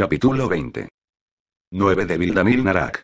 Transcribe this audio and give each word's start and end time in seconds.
Capítulo 0.00 0.48
20. 0.48 0.88
9 1.72 2.06
de 2.06 2.16
Vildamil 2.16 2.64
Narak. 2.64 3.02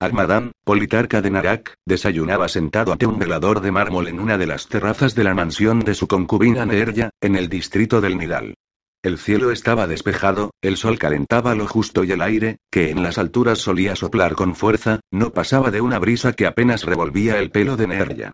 Agmadán, 0.00 0.52
politarca 0.62 1.20
de 1.20 1.28
Narak, 1.28 1.74
desayunaba 1.84 2.46
sentado 2.46 2.92
ante 2.92 3.04
un 3.04 3.18
velador 3.18 3.60
de 3.60 3.72
mármol 3.72 4.06
en 4.06 4.20
una 4.20 4.38
de 4.38 4.46
las 4.46 4.68
terrazas 4.68 5.16
de 5.16 5.24
la 5.24 5.34
mansión 5.34 5.80
de 5.80 5.92
su 5.94 6.06
concubina 6.06 6.66
Neerya, 6.66 7.10
en 7.20 7.34
el 7.34 7.48
distrito 7.48 8.00
del 8.00 8.16
Nidal. 8.16 8.54
El 9.02 9.18
cielo 9.18 9.50
estaba 9.50 9.88
despejado, 9.88 10.52
el 10.62 10.76
sol 10.76 11.00
calentaba 11.00 11.56
lo 11.56 11.66
justo 11.66 12.04
y 12.04 12.12
el 12.12 12.22
aire, 12.22 12.58
que 12.70 12.90
en 12.90 13.02
las 13.02 13.18
alturas 13.18 13.58
solía 13.58 13.96
soplar 13.96 14.36
con 14.36 14.54
fuerza, 14.54 15.00
no 15.10 15.30
pasaba 15.30 15.72
de 15.72 15.80
una 15.80 15.98
brisa 15.98 16.32
que 16.34 16.46
apenas 16.46 16.84
revolvía 16.84 17.40
el 17.40 17.50
pelo 17.50 17.76
de 17.76 17.88
Neerya. 17.88 18.32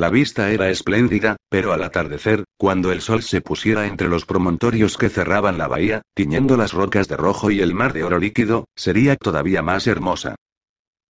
La 0.00 0.08
vista 0.08 0.50
era 0.50 0.70
espléndida, 0.70 1.36
pero 1.50 1.74
al 1.74 1.82
atardecer, 1.82 2.44
cuando 2.56 2.90
el 2.90 3.02
sol 3.02 3.22
se 3.22 3.42
pusiera 3.42 3.86
entre 3.86 4.08
los 4.08 4.24
promontorios 4.24 4.96
que 4.96 5.10
cerraban 5.10 5.58
la 5.58 5.68
bahía, 5.68 6.00
tiñendo 6.14 6.56
las 6.56 6.72
rocas 6.72 7.06
de 7.06 7.18
rojo 7.18 7.50
y 7.50 7.60
el 7.60 7.74
mar 7.74 7.92
de 7.92 8.02
oro 8.04 8.18
líquido, 8.18 8.64
sería 8.74 9.16
todavía 9.16 9.60
más 9.60 9.86
hermosa. 9.86 10.36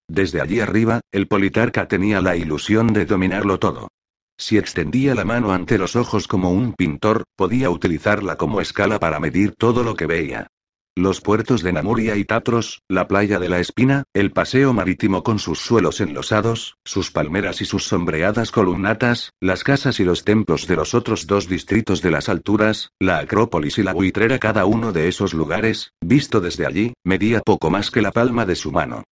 Desde 0.08 0.40
allí 0.40 0.58
arriba, 0.58 1.02
el 1.12 1.28
politarca 1.28 1.86
tenía 1.86 2.20
la 2.20 2.34
ilusión 2.34 2.88
de 2.88 3.06
dominarlo 3.06 3.60
todo. 3.60 3.90
Si 4.36 4.58
extendía 4.58 5.14
la 5.14 5.24
mano 5.24 5.52
ante 5.52 5.78
los 5.78 5.94
ojos 5.94 6.26
como 6.26 6.50
un 6.50 6.72
pintor, 6.72 7.22
podía 7.36 7.70
utilizarla 7.70 8.34
como 8.34 8.60
escala 8.60 8.98
para 8.98 9.20
medir 9.20 9.54
todo 9.54 9.84
lo 9.84 9.94
que 9.94 10.06
veía. 10.06 10.48
Los 10.96 11.20
puertos 11.20 11.62
de 11.62 11.72
Namuria 11.72 12.16
y 12.16 12.24
Tatros, 12.24 12.82
la 12.88 13.06
playa 13.06 13.38
de 13.38 13.48
la 13.48 13.60
Espina, 13.60 14.02
el 14.12 14.32
paseo 14.32 14.72
marítimo 14.72 15.22
con 15.22 15.38
sus 15.38 15.60
suelos 15.60 16.00
enlosados, 16.00 16.78
sus 16.84 17.12
palmeras 17.12 17.60
y 17.60 17.64
sus 17.64 17.84
sombreadas 17.84 18.50
columnatas, 18.50 19.30
las 19.40 19.62
casas 19.62 20.00
y 20.00 20.04
los 20.04 20.24
templos 20.24 20.66
de 20.66 20.74
los 20.74 20.94
otros 20.94 21.28
dos 21.28 21.48
distritos 21.48 22.02
de 22.02 22.10
las 22.10 22.28
alturas, 22.28 22.90
la 22.98 23.18
Acrópolis 23.18 23.78
y 23.78 23.84
la 23.84 23.92
buitrera, 23.92 24.40
cada 24.40 24.66
uno 24.66 24.92
de 24.92 25.06
esos 25.06 25.32
lugares, 25.32 25.92
visto 26.00 26.40
desde 26.40 26.66
allí, 26.66 26.92
medía 27.04 27.40
poco 27.40 27.70
más 27.70 27.92
que 27.92 28.02
la 28.02 28.10
palma 28.10 28.44
de 28.44 28.56
su 28.56 28.72
mano. 28.72 29.04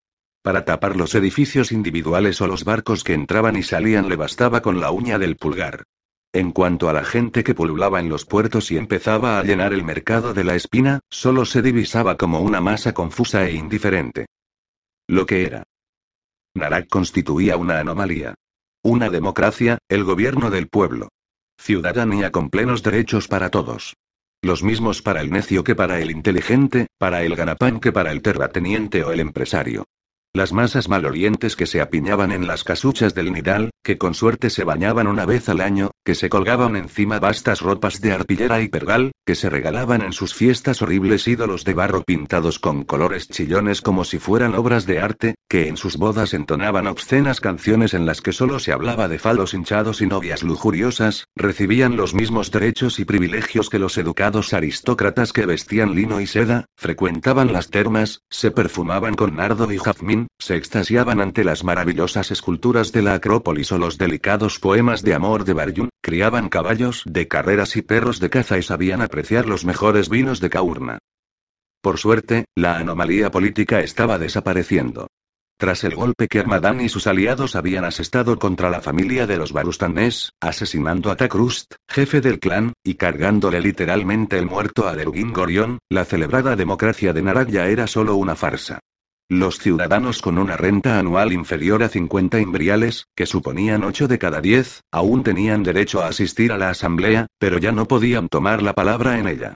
Para 0.43 0.65
tapar 0.65 0.97
los 0.97 1.15
edificios 1.15 1.71
individuales 1.71 2.41
o 2.41 2.49
los 2.49 2.65
barcos 2.65 3.05
que 3.05 3.15
entraban 3.15 3.56
y 3.56 3.62
salían 3.62 4.09
le 4.09 4.17
bastaba 4.17 4.62
con 4.62 4.81
la 4.81 4.91
uña 4.91 5.19
del 5.19 5.37
pulgar. 5.37 5.84
En 6.33 6.53
cuanto 6.53 6.91
a 6.91 6.93
la 6.93 7.05
gente 7.05 7.43
que 7.43 7.55
pululaba 7.55 8.01
en 8.01 8.11
los 8.11 8.27
puertos 8.27 8.71
y 8.71 8.77
empezaba 8.77 9.39
a 9.39 9.43
llenar 9.43 9.73
el 9.73 9.83
mercado 9.83 10.34
de 10.34 10.45
la 10.45 10.57
espina, 10.57 11.01
solo 11.09 11.47
se 11.47 11.62
divisaba 11.62 12.17
como 12.17 12.41
una 12.41 12.61
masa 12.61 12.93
confusa 12.93 13.47
e 13.47 13.55
indiferente. 13.55 14.27
Lo 15.06 15.25
que 15.25 15.45
era. 15.45 15.65
Narak 16.55 16.89
constituía 16.89 17.56
una 17.56 17.81
anomalía. 17.81 18.34
Una 18.83 19.09
democracia, 19.09 19.79
el 19.89 20.05
gobierno 20.05 20.51
del 20.51 20.69
pueblo. 20.69 21.09
Ciudadanía 21.59 22.31
con 22.31 22.51
plenos 22.51 22.83
derechos 22.83 23.27
para 23.27 23.51
todos. 23.51 23.97
Los 24.43 24.62
mismos 24.62 25.03
para 25.03 25.23
el 25.23 25.31
necio 25.31 25.65
que 25.65 25.75
para 25.75 25.99
el 25.99 26.11
inteligente, 26.11 26.89
para 26.99 27.23
el 27.23 27.34
ganapán 27.37 27.81
que 27.81 27.91
para 27.91 28.12
el 28.12 28.23
terrateniente 28.23 29.03
o 29.03 29.12
el 29.12 29.21
empresario. 29.21 29.87
Las 30.39 30.53
masas 30.53 30.89
malorientes 30.89 31.56
que 31.56 31.67
se 31.67 31.81
apiñaban 31.81 32.31
en 32.31 32.47
las 32.47 32.62
casuchas 32.62 33.12
del 33.12 33.33
Nidal, 33.33 33.70
que 33.83 33.98
con 33.98 34.14
suerte 34.14 34.50
se 34.50 34.62
bañaban 34.62 35.09
una 35.09 35.26
vez 35.26 35.49
al 35.49 35.60
año, 35.60 35.91
que 36.04 36.15
se 36.15 36.28
colgaban 36.28 36.76
encima 36.76 37.19
vastas 37.19 37.60
ropas 37.60 38.00
de 38.00 38.12
arpillera 38.12 38.60
y 38.60 38.69
pergal, 38.69 39.10
que 39.26 39.34
se 39.34 39.50
regalaban 39.50 40.00
en 40.00 40.12
sus 40.12 40.34
fiestas 40.34 40.81
horribles 40.81 41.26
ídolos 41.26 41.65
de 41.65 41.75
barro 41.75 42.04
pintados 42.04 42.60
con 42.60 42.84
colores 42.84 43.26
chillones 43.26 43.82
como 43.82 44.04
si 44.04 44.21
fueran 44.21 44.54
obras 44.54 44.87
de 44.87 45.00
arte, 45.00 45.34
que 45.49 45.66
en 45.66 45.76
sus 45.76 45.97
bodas 45.97 46.32
entonaban 46.34 46.87
obscenas 46.87 47.41
canciones 47.41 47.93
en 47.93 48.06
las 48.06 48.20
que 48.20 48.32
solo 48.32 48.60
se 48.60 48.70
hablaba 48.70 49.09
de 49.09 49.19
falos 49.19 49.55
hinchados 49.55 50.03
y 50.03 50.06
novias 50.06 50.44
lujuriosas, 50.44 51.26
recibían 51.34 51.97
los 51.97 52.15
mismos 52.15 52.53
derechos 52.53 53.00
y 53.00 53.05
privilegios 53.05 53.70
que 53.70 53.81
los 53.81 53.99
educados 53.99 54.55
aristócratas 54.55 55.32
que 55.32 55.47
vestían 55.47 55.97
lino 55.97 56.20
y 56.20 56.28
seda, 56.28 56.66
frecuentaban 56.76 57.53
las 57.53 57.70
termas, 57.70 58.20
se 58.31 58.53
perfumaban 58.53 59.15
con 59.15 59.34
nardo 59.34 59.72
y 59.72 59.78
jazmín, 59.78 60.28
se 60.39 60.56
extasiaban 60.56 61.21
ante 61.21 61.44
las 61.44 61.65
maravillosas 61.65 62.31
esculturas 62.31 62.93
de 62.93 63.03
la 63.03 63.15
Acrópolis 63.15 63.72
o 63.72 63.78
los 63.78 63.99
delicados 63.99 64.59
poemas 64.59 65.03
de 65.03 65.15
amor 65.15 65.44
de 65.44 65.53
Baryun, 65.53 65.91
criaban 66.03 66.49
caballos 66.49 67.03
de 67.06 67.28
carreras 67.28 67.77
y 67.77 67.83
perros 67.83 68.21
de 68.21 68.31
caza 68.31 68.59
y 68.59 68.62
sabían 68.62 69.03
apreciar 69.03 69.47
los 69.47 69.65
mejores 69.65 70.09
vinos 70.09 70.41
de 70.41 70.50
Kaurna. 70.50 70.99
Por 71.81 71.99
suerte, 71.99 72.44
la 72.56 72.77
anomalía 72.77 73.31
política 73.31 73.81
estaba 73.81 74.19
desapareciendo. 74.19 75.09
Tras 75.61 75.83
el 75.83 75.97
golpe 75.97 76.28
que 76.28 76.38
Armadán 76.38 76.81
y 76.81 76.88
sus 76.88 77.09
aliados 77.09 77.56
habían 77.56 77.84
asestado 77.84 78.38
contra 78.38 78.71
la 78.71 78.81
familia 78.81 79.27
de 79.27 79.37
los 79.37 79.53
Barustanés, 79.53 80.31
asesinando 80.41 81.11
a 81.11 81.17
Takrust, 81.17 81.75
jefe 81.88 82.21
del 82.21 82.38
clan, 82.38 82.75
y 82.84 82.94
cargándole 82.94 83.61
literalmente 83.61 84.38
el 84.38 84.47
muerto 84.47 84.87
a 84.87 84.94
Derugin 84.94 85.33
Gorion, 85.33 85.78
la 85.88 86.05
celebrada 86.05 86.55
democracia 86.55 87.12
de 87.12 87.22
Narak 87.22 87.49
ya 87.49 87.67
era 87.67 87.88
solo 87.88 88.15
una 88.15 88.37
farsa. 88.37 88.78
Los 89.31 89.59
ciudadanos 89.59 90.22
con 90.22 90.39
una 90.39 90.56
renta 90.56 90.99
anual 90.99 91.34
inferior 91.34 91.83
a 91.83 91.91
50 91.91 92.41
imbriales, 92.41 93.09
que 93.15 93.27
suponían 93.27 93.84
8 93.84 94.09
de 94.09 94.19
cada 94.19 94.41
10, 94.41 94.84
aún 94.91 95.22
tenían 95.22 95.62
derecho 95.62 96.00
a 96.00 96.09
asistir 96.09 96.50
a 96.50 96.56
la 96.56 96.71
asamblea, 96.71 97.27
pero 97.38 97.59
ya 97.59 97.71
no 97.71 97.87
podían 97.87 98.31
tomar 98.31 98.62
la 98.62 98.72
palabra 98.72 99.19
en 99.19 99.28
ella. 99.28 99.53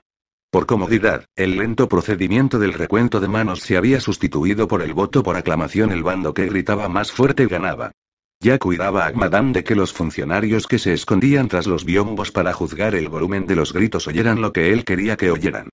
Por 0.51 0.67
comodidad, 0.67 1.25
el 1.35 1.57
lento 1.57 1.89
procedimiento 1.89 2.59
del 2.59 2.73
recuento 2.73 3.19
de 3.19 3.27
manos 3.27 3.61
se 3.61 3.75
había 3.75 3.99
sustituido 3.99 4.67
por 4.67 4.83
el 4.83 4.93
voto 4.93 5.23
por 5.23 5.37
aclamación. 5.37 5.91
El 5.91 6.03
bando 6.03 6.35
que 6.35 6.45
gritaba 6.45 6.87
más 6.87 7.11
fuerte 7.11 7.47
ganaba. 7.47 7.93
Ya 8.39 8.59
cuidaba 8.59 9.07
Agmadán 9.07 9.53
de 9.53 9.63
que 9.63 9.73
los 9.73 9.91
funcionarios 9.91 10.67
que 10.67 10.77
se 10.77 10.93
escondían 10.93 11.47
tras 11.47 11.65
los 11.65 11.83
biombos 11.83 12.31
para 12.31 12.53
juzgar 12.53 12.93
el 12.93 13.09
volumen 13.09 13.47
de 13.47 13.55
los 13.55 13.73
gritos 13.73 14.07
oyeran 14.07 14.39
lo 14.39 14.53
que 14.53 14.71
él 14.71 14.85
quería 14.85 15.17
que 15.17 15.31
oyeran. 15.31 15.69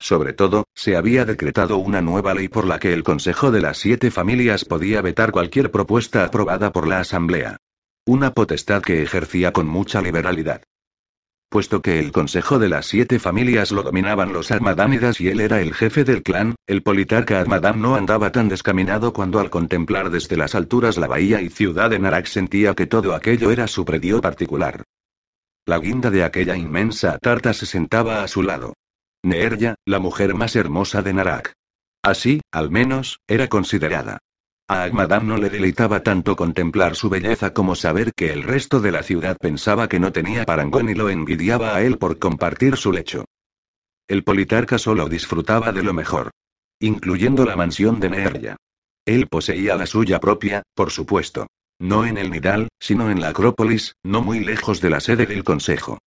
Sobre 0.00 0.32
todo, 0.32 0.64
se 0.74 0.96
había 0.96 1.26
decretado 1.26 1.76
una 1.76 2.00
nueva 2.00 2.32
ley 2.32 2.48
por 2.48 2.66
la 2.66 2.78
que 2.78 2.94
el 2.94 3.04
Consejo 3.04 3.50
de 3.50 3.60
las 3.60 3.76
Siete 3.76 4.10
Familias 4.10 4.64
podía 4.64 5.02
vetar 5.02 5.30
cualquier 5.30 5.70
propuesta 5.70 6.24
aprobada 6.24 6.72
por 6.72 6.88
la 6.88 7.00
Asamblea. 7.00 7.58
Una 8.06 8.32
potestad 8.32 8.80
que 8.80 9.02
ejercía 9.02 9.52
con 9.52 9.66
mucha 9.66 10.00
liberalidad. 10.00 10.62
Puesto 11.50 11.82
que 11.82 11.98
el 11.98 12.12
Consejo 12.12 12.58
de 12.58 12.70
las 12.70 12.86
Siete 12.86 13.18
Familias 13.18 13.72
lo 13.72 13.82
dominaban 13.82 14.32
los 14.32 14.50
Armadánidas 14.50 15.20
y 15.20 15.28
él 15.28 15.40
era 15.40 15.60
el 15.60 15.74
jefe 15.74 16.04
del 16.04 16.22
clan, 16.22 16.54
el 16.66 16.82
politarca 16.82 17.38
Armadán 17.38 17.82
no 17.82 17.94
andaba 17.94 18.32
tan 18.32 18.48
descaminado 18.48 19.12
cuando 19.12 19.38
al 19.38 19.50
contemplar 19.50 20.10
desde 20.10 20.36
las 20.36 20.54
alturas 20.54 20.96
la 20.96 21.08
bahía 21.08 21.42
y 21.42 21.50
ciudad 21.50 21.90
de 21.90 21.98
Narak 21.98 22.26
sentía 22.26 22.74
que 22.74 22.86
todo 22.86 23.14
aquello 23.14 23.50
era 23.50 23.66
su 23.66 23.84
predio 23.84 24.22
particular. 24.22 24.82
La 25.66 25.78
guinda 25.78 26.10
de 26.10 26.24
aquella 26.24 26.56
inmensa 26.56 27.18
tarta 27.18 27.52
se 27.52 27.66
sentaba 27.66 28.22
a 28.22 28.28
su 28.28 28.42
lado. 28.42 28.72
Neerya, 29.22 29.74
la 29.84 29.98
mujer 29.98 30.34
más 30.34 30.56
hermosa 30.56 31.02
de 31.02 31.12
Narak. 31.12 31.52
Así, 32.02 32.40
al 32.50 32.70
menos, 32.70 33.20
era 33.28 33.48
considerada. 33.48 34.18
A 34.66 34.84
Agmadam 34.84 35.26
no 35.26 35.36
le 35.36 35.50
deleitaba 35.50 36.02
tanto 36.02 36.36
contemplar 36.36 36.94
su 36.94 37.10
belleza 37.10 37.52
como 37.52 37.74
saber 37.74 38.12
que 38.14 38.32
el 38.32 38.44
resto 38.44 38.80
de 38.80 38.92
la 38.92 39.02
ciudad 39.02 39.36
pensaba 39.36 39.88
que 39.88 39.98
no 39.98 40.12
tenía 40.12 40.44
parangón 40.46 40.88
y 40.88 40.94
lo 40.94 41.10
envidiaba 41.10 41.74
a 41.74 41.82
él 41.82 41.98
por 41.98 42.18
compartir 42.18 42.76
su 42.76 42.92
lecho. 42.92 43.24
El 44.08 44.24
politarca 44.24 44.78
solo 44.78 45.08
disfrutaba 45.08 45.72
de 45.72 45.82
lo 45.82 45.92
mejor. 45.92 46.30
Incluyendo 46.78 47.44
la 47.44 47.56
mansión 47.56 48.00
de 48.00 48.10
Neerya. 48.10 48.56
Él 49.04 49.26
poseía 49.26 49.76
la 49.76 49.86
suya 49.86 50.20
propia, 50.20 50.62
por 50.74 50.90
supuesto. 50.90 51.46
No 51.78 52.06
en 52.06 52.16
el 52.16 52.30
Nidal, 52.30 52.68
sino 52.78 53.10
en 53.10 53.20
la 53.20 53.30
Acrópolis, 53.30 53.94
no 54.02 54.22
muy 54.22 54.40
lejos 54.40 54.80
de 54.80 54.90
la 54.90 55.00
sede 55.00 55.26
del 55.26 55.44
Consejo. 55.44 55.98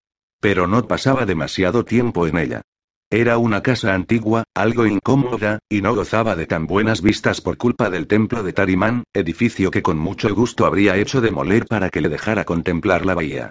Pero 0.40 0.66
no 0.66 0.86
pasaba 0.86 1.26
demasiado 1.26 1.84
tiempo 1.84 2.26
en 2.26 2.38
ella. 2.38 2.62
Era 3.12 3.36
una 3.36 3.62
casa 3.62 3.92
antigua, 3.92 4.44
algo 4.54 4.86
incómoda, 4.86 5.58
y 5.68 5.82
no 5.82 5.94
gozaba 5.94 6.34
de 6.34 6.46
tan 6.46 6.66
buenas 6.66 7.02
vistas 7.02 7.42
por 7.42 7.58
culpa 7.58 7.90
del 7.90 8.06
templo 8.06 8.42
de 8.42 8.54
Tarimán, 8.54 9.04
edificio 9.12 9.70
que 9.70 9.82
con 9.82 9.98
mucho 9.98 10.34
gusto 10.34 10.64
habría 10.64 10.96
hecho 10.96 11.20
demoler 11.20 11.66
para 11.66 11.90
que 11.90 12.00
le 12.00 12.08
dejara 12.08 12.46
contemplar 12.46 13.04
la 13.04 13.14
bahía. 13.14 13.50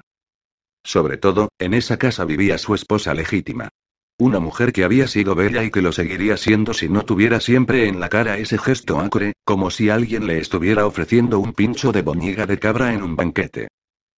Sobre 0.83 1.17
todo, 1.17 1.49
en 1.59 1.75
esa 1.75 1.97
casa 1.97 2.25
vivía 2.25 2.57
su 2.57 2.73
esposa 2.73 3.13
legítima. 3.13 3.69
Una 4.17 4.39
mujer 4.39 4.73
que 4.73 4.83
había 4.83 5.07
sido 5.07 5.35
bella 5.35 5.63
y 5.63 5.69
que 5.69 5.83
lo 5.83 5.91
seguiría 5.91 6.37
siendo 6.37 6.73
si 6.73 6.89
no 6.89 7.05
tuviera 7.05 7.39
siempre 7.39 7.87
en 7.87 7.99
la 7.99 8.09
cara 8.09 8.39
ese 8.39 8.57
gesto 8.57 8.99
acre, 8.99 9.33
como 9.45 9.69
si 9.69 9.91
alguien 9.91 10.25
le 10.25 10.39
estuviera 10.39 10.87
ofreciendo 10.87 11.37
un 11.37 11.53
pincho 11.53 11.91
de 11.91 12.01
boñiga 12.01 12.47
de 12.47 12.57
cabra 12.57 12.95
en 12.95 13.03
un 13.03 13.15
banquete. 13.15 13.67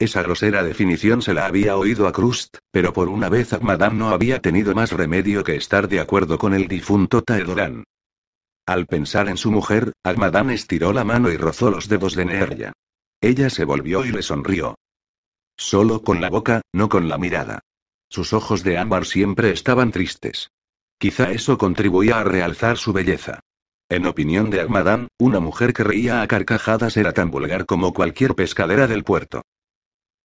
Esa 0.03 0.21
grosera 0.21 0.63
definición 0.63 1.21
se 1.21 1.33
la 1.33 1.45
había 1.45 1.77
oído 1.77 2.09
a 2.09 2.11
Krust, 2.11 2.57
pero 2.71 2.91
por 2.91 3.07
una 3.07 3.29
vez 3.29 3.57
Madame 3.61 3.95
no 3.95 4.09
había 4.09 4.41
tenido 4.41 4.75
más 4.75 4.91
remedio 4.91 5.45
que 5.45 5.55
estar 5.55 5.87
de 5.87 6.01
acuerdo 6.01 6.37
con 6.37 6.53
el 6.53 6.67
difunto 6.67 7.21
Taedoran. 7.21 7.85
Al 8.65 8.85
pensar 8.85 9.29
en 9.29 9.37
su 9.37 9.49
mujer, 9.49 9.93
Agmadán 10.03 10.49
estiró 10.49 10.91
la 10.91 11.05
mano 11.05 11.31
y 11.31 11.37
rozó 11.37 11.71
los 11.71 11.87
dedos 11.87 12.15
de 12.15 12.25
Neerya. 12.25 12.73
Ella 13.21 13.49
se 13.49 13.63
volvió 13.63 14.03
y 14.03 14.11
le 14.11 14.23
sonrió. 14.23 14.75
Solo 15.55 16.01
con 16.01 16.19
la 16.19 16.29
boca, 16.29 16.63
no 16.73 16.89
con 16.89 17.07
la 17.07 17.17
mirada. 17.17 17.61
Sus 18.09 18.33
ojos 18.33 18.61
de 18.61 18.77
ámbar 18.77 19.05
siempre 19.05 19.51
estaban 19.51 19.91
tristes. 19.91 20.49
Quizá 20.97 21.31
eso 21.31 21.57
contribuía 21.57 22.19
a 22.19 22.25
realzar 22.25 22.77
su 22.77 22.91
belleza. 22.91 23.39
En 23.87 24.05
opinión 24.05 24.49
de 24.49 24.59
Agmadán, 24.59 25.07
una 25.17 25.39
mujer 25.39 25.71
que 25.71 25.85
reía 25.85 26.21
a 26.21 26.27
carcajadas 26.27 26.97
era 26.97 27.13
tan 27.13 27.31
vulgar 27.31 27.65
como 27.65 27.93
cualquier 27.93 28.35
pescadera 28.35 28.87
del 28.87 29.05
puerto. 29.05 29.43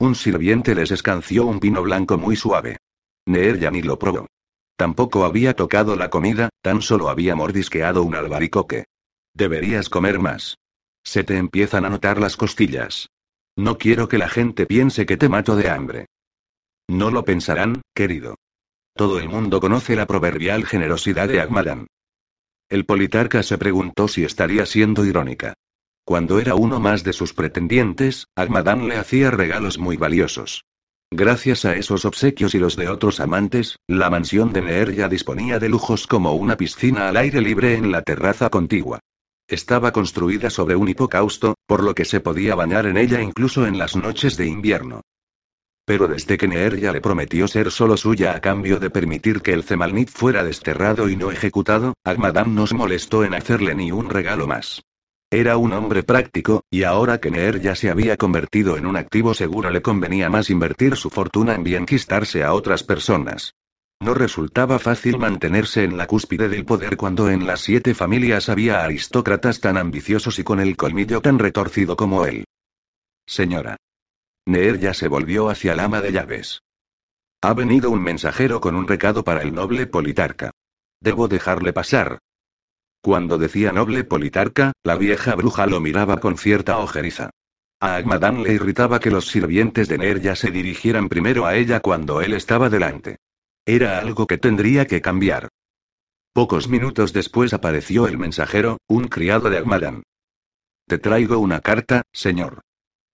Un 0.00 0.14
sirviente 0.14 0.74
les 0.74 0.90
escanció 0.92 1.44
un 1.46 1.58
vino 1.58 1.82
blanco 1.82 2.18
muy 2.18 2.36
suave. 2.36 2.78
Neer 3.26 3.58
ya 3.58 3.70
ni 3.70 3.82
lo 3.82 3.98
probó. 3.98 4.26
Tampoco 4.76 5.24
había 5.24 5.54
tocado 5.54 5.96
la 5.96 6.08
comida, 6.08 6.50
tan 6.62 6.82
solo 6.82 7.08
había 7.08 7.34
mordisqueado 7.34 8.04
un 8.04 8.14
albaricoque. 8.14 8.84
Deberías 9.34 9.88
comer 9.88 10.20
más. 10.20 10.56
Se 11.02 11.24
te 11.24 11.36
empiezan 11.36 11.84
a 11.84 11.90
notar 11.90 12.20
las 12.20 12.36
costillas. 12.36 13.08
No 13.56 13.76
quiero 13.76 14.08
que 14.08 14.18
la 14.18 14.28
gente 14.28 14.66
piense 14.66 15.04
que 15.04 15.16
te 15.16 15.28
mato 15.28 15.56
de 15.56 15.68
hambre. 15.68 16.06
No 16.88 17.10
lo 17.10 17.24
pensarán, 17.24 17.82
querido. 17.92 18.36
Todo 18.94 19.18
el 19.18 19.28
mundo 19.28 19.60
conoce 19.60 19.96
la 19.96 20.06
proverbial 20.06 20.64
generosidad 20.64 21.28
de 21.28 21.40
Agmadán. 21.40 21.88
El 22.68 22.84
politarca 22.84 23.42
se 23.42 23.58
preguntó 23.58 24.06
si 24.06 24.24
estaría 24.24 24.64
siendo 24.64 25.04
irónica. 25.04 25.54
Cuando 26.08 26.40
era 26.40 26.54
uno 26.54 26.80
más 26.80 27.04
de 27.04 27.12
sus 27.12 27.34
pretendientes, 27.34 28.28
Agmadán 28.34 28.88
le 28.88 28.96
hacía 28.96 29.30
regalos 29.30 29.76
muy 29.76 29.98
valiosos. 29.98 30.64
Gracias 31.10 31.66
a 31.66 31.74
esos 31.76 32.06
obsequios 32.06 32.54
y 32.54 32.58
los 32.58 32.76
de 32.76 32.88
otros 32.88 33.20
amantes, 33.20 33.76
la 33.86 34.08
mansión 34.08 34.54
de 34.54 34.62
Neer 34.62 34.94
ya 34.94 35.10
disponía 35.10 35.58
de 35.58 35.68
lujos 35.68 36.06
como 36.06 36.32
una 36.32 36.56
piscina 36.56 37.10
al 37.10 37.18
aire 37.18 37.42
libre 37.42 37.74
en 37.74 37.92
la 37.92 38.00
terraza 38.00 38.48
contigua. 38.48 39.00
Estaba 39.46 39.92
construida 39.92 40.48
sobre 40.48 40.76
un 40.76 40.88
hipocausto, 40.88 41.56
por 41.66 41.84
lo 41.84 41.94
que 41.94 42.06
se 42.06 42.20
podía 42.20 42.54
bañar 42.54 42.86
en 42.86 42.96
ella 42.96 43.20
incluso 43.20 43.66
en 43.66 43.76
las 43.76 43.94
noches 43.94 44.38
de 44.38 44.46
invierno. 44.46 45.02
Pero 45.84 46.08
desde 46.08 46.38
que 46.38 46.48
Neerja 46.48 46.90
le 46.90 47.02
prometió 47.02 47.46
ser 47.48 47.70
solo 47.70 47.98
suya 47.98 48.34
a 48.34 48.40
cambio 48.40 48.80
de 48.80 48.88
permitir 48.88 49.42
que 49.42 49.52
el 49.52 49.62
Zemalnit 49.62 50.08
fuera 50.08 50.42
desterrado 50.42 51.10
y 51.10 51.16
no 51.16 51.30
ejecutado, 51.30 51.92
Agmadam 52.02 52.54
no 52.54 52.66
se 52.66 52.76
molestó 52.76 53.24
en 53.24 53.34
hacerle 53.34 53.74
ni 53.74 53.92
un 53.92 54.08
regalo 54.08 54.46
más. 54.46 54.80
Era 55.30 55.58
un 55.58 55.74
hombre 55.74 56.02
práctico, 56.02 56.64
y 56.70 56.84
ahora 56.84 57.18
que 57.18 57.30
Neer 57.30 57.60
ya 57.60 57.74
se 57.74 57.90
había 57.90 58.16
convertido 58.16 58.78
en 58.78 58.86
un 58.86 58.96
activo 58.96 59.34
seguro 59.34 59.68
le 59.68 59.82
convenía 59.82 60.30
más 60.30 60.48
invertir 60.48 60.96
su 60.96 61.10
fortuna 61.10 61.54
en 61.54 61.64
bienquistarse 61.64 62.42
a 62.42 62.54
otras 62.54 62.82
personas. 62.82 63.54
No 64.00 64.14
resultaba 64.14 64.78
fácil 64.78 65.18
mantenerse 65.18 65.84
en 65.84 65.98
la 65.98 66.06
cúspide 66.06 66.48
del 66.48 66.64
poder 66.64 66.96
cuando 66.96 67.28
en 67.28 67.46
las 67.46 67.60
siete 67.60 67.94
familias 67.94 68.48
había 68.48 68.82
aristócratas 68.82 69.60
tan 69.60 69.76
ambiciosos 69.76 70.38
y 70.38 70.44
con 70.44 70.60
el 70.60 70.76
colmillo 70.76 71.20
tan 71.20 71.38
retorcido 71.38 71.94
como 71.94 72.24
él. 72.24 72.44
Señora. 73.26 73.76
Neer 74.46 74.78
ya 74.78 74.94
se 74.94 75.08
volvió 75.08 75.50
hacia 75.50 75.74
el 75.74 75.80
ama 75.80 76.00
de 76.00 76.12
llaves. 76.12 76.62
Ha 77.42 77.52
venido 77.52 77.90
un 77.90 78.02
mensajero 78.02 78.62
con 78.62 78.74
un 78.74 78.88
recado 78.88 79.24
para 79.24 79.42
el 79.42 79.52
noble 79.52 79.86
Politarca. 79.86 80.52
Debo 81.00 81.28
dejarle 81.28 81.74
pasar. 81.74 82.18
Cuando 83.00 83.38
decía 83.38 83.72
noble 83.72 84.04
Politarca, 84.04 84.72
la 84.82 84.96
vieja 84.96 85.34
bruja 85.34 85.66
lo 85.66 85.80
miraba 85.80 86.18
con 86.18 86.36
cierta 86.36 86.78
ojeriza. 86.78 87.30
A 87.80 87.94
Agmadán 87.94 88.42
le 88.42 88.54
irritaba 88.54 88.98
que 88.98 89.10
los 89.10 89.28
sirvientes 89.28 89.88
de 89.88 89.98
Neer 89.98 90.20
ya 90.20 90.34
se 90.34 90.50
dirigieran 90.50 91.08
primero 91.08 91.46
a 91.46 91.54
ella 91.54 91.80
cuando 91.80 92.20
él 92.20 92.34
estaba 92.34 92.68
delante. 92.68 93.18
Era 93.64 93.98
algo 93.98 94.26
que 94.26 94.38
tendría 94.38 94.86
que 94.86 95.00
cambiar. 95.00 95.48
Pocos 96.32 96.68
minutos 96.68 97.12
después 97.12 97.52
apareció 97.54 98.06
el 98.08 98.18
mensajero, 98.18 98.78
un 98.88 99.08
criado 99.08 99.48
de 99.48 99.58
Agmadán. 99.58 100.02
Te 100.86 100.98
traigo 100.98 101.38
una 101.38 101.60
carta, 101.60 102.02
señor. 102.12 102.62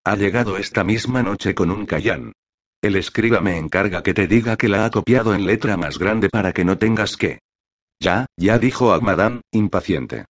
Ha 0.05 0.17
llegado 0.17 0.57
esta 0.57 0.85
misma 0.85 1.23
noche 1.23 1.55
con 1.55 1.71
un 1.71 1.87
cayán. 1.87 2.33
El 2.81 2.97
escriba 2.97 3.41
me 3.41 3.59
encarga 3.59 4.03
que 4.03 4.15
te 4.15 4.27
diga 4.27 4.57
que 4.57 4.69
la 4.69 4.85
ha 4.85 4.91
copiado 4.91 5.35
en 5.35 5.47
letra 5.47 5.77
más 5.77 5.99
grande 5.99 6.29
para 6.29 6.53
que 6.53 6.65
no 6.65 6.79
tengas 6.79 7.17
que. 7.17 7.41
Ya, 8.01 8.27
ya 8.37 8.59
dijo 8.59 8.93
Agmadán, 8.93 9.41
impaciente. 9.53 10.27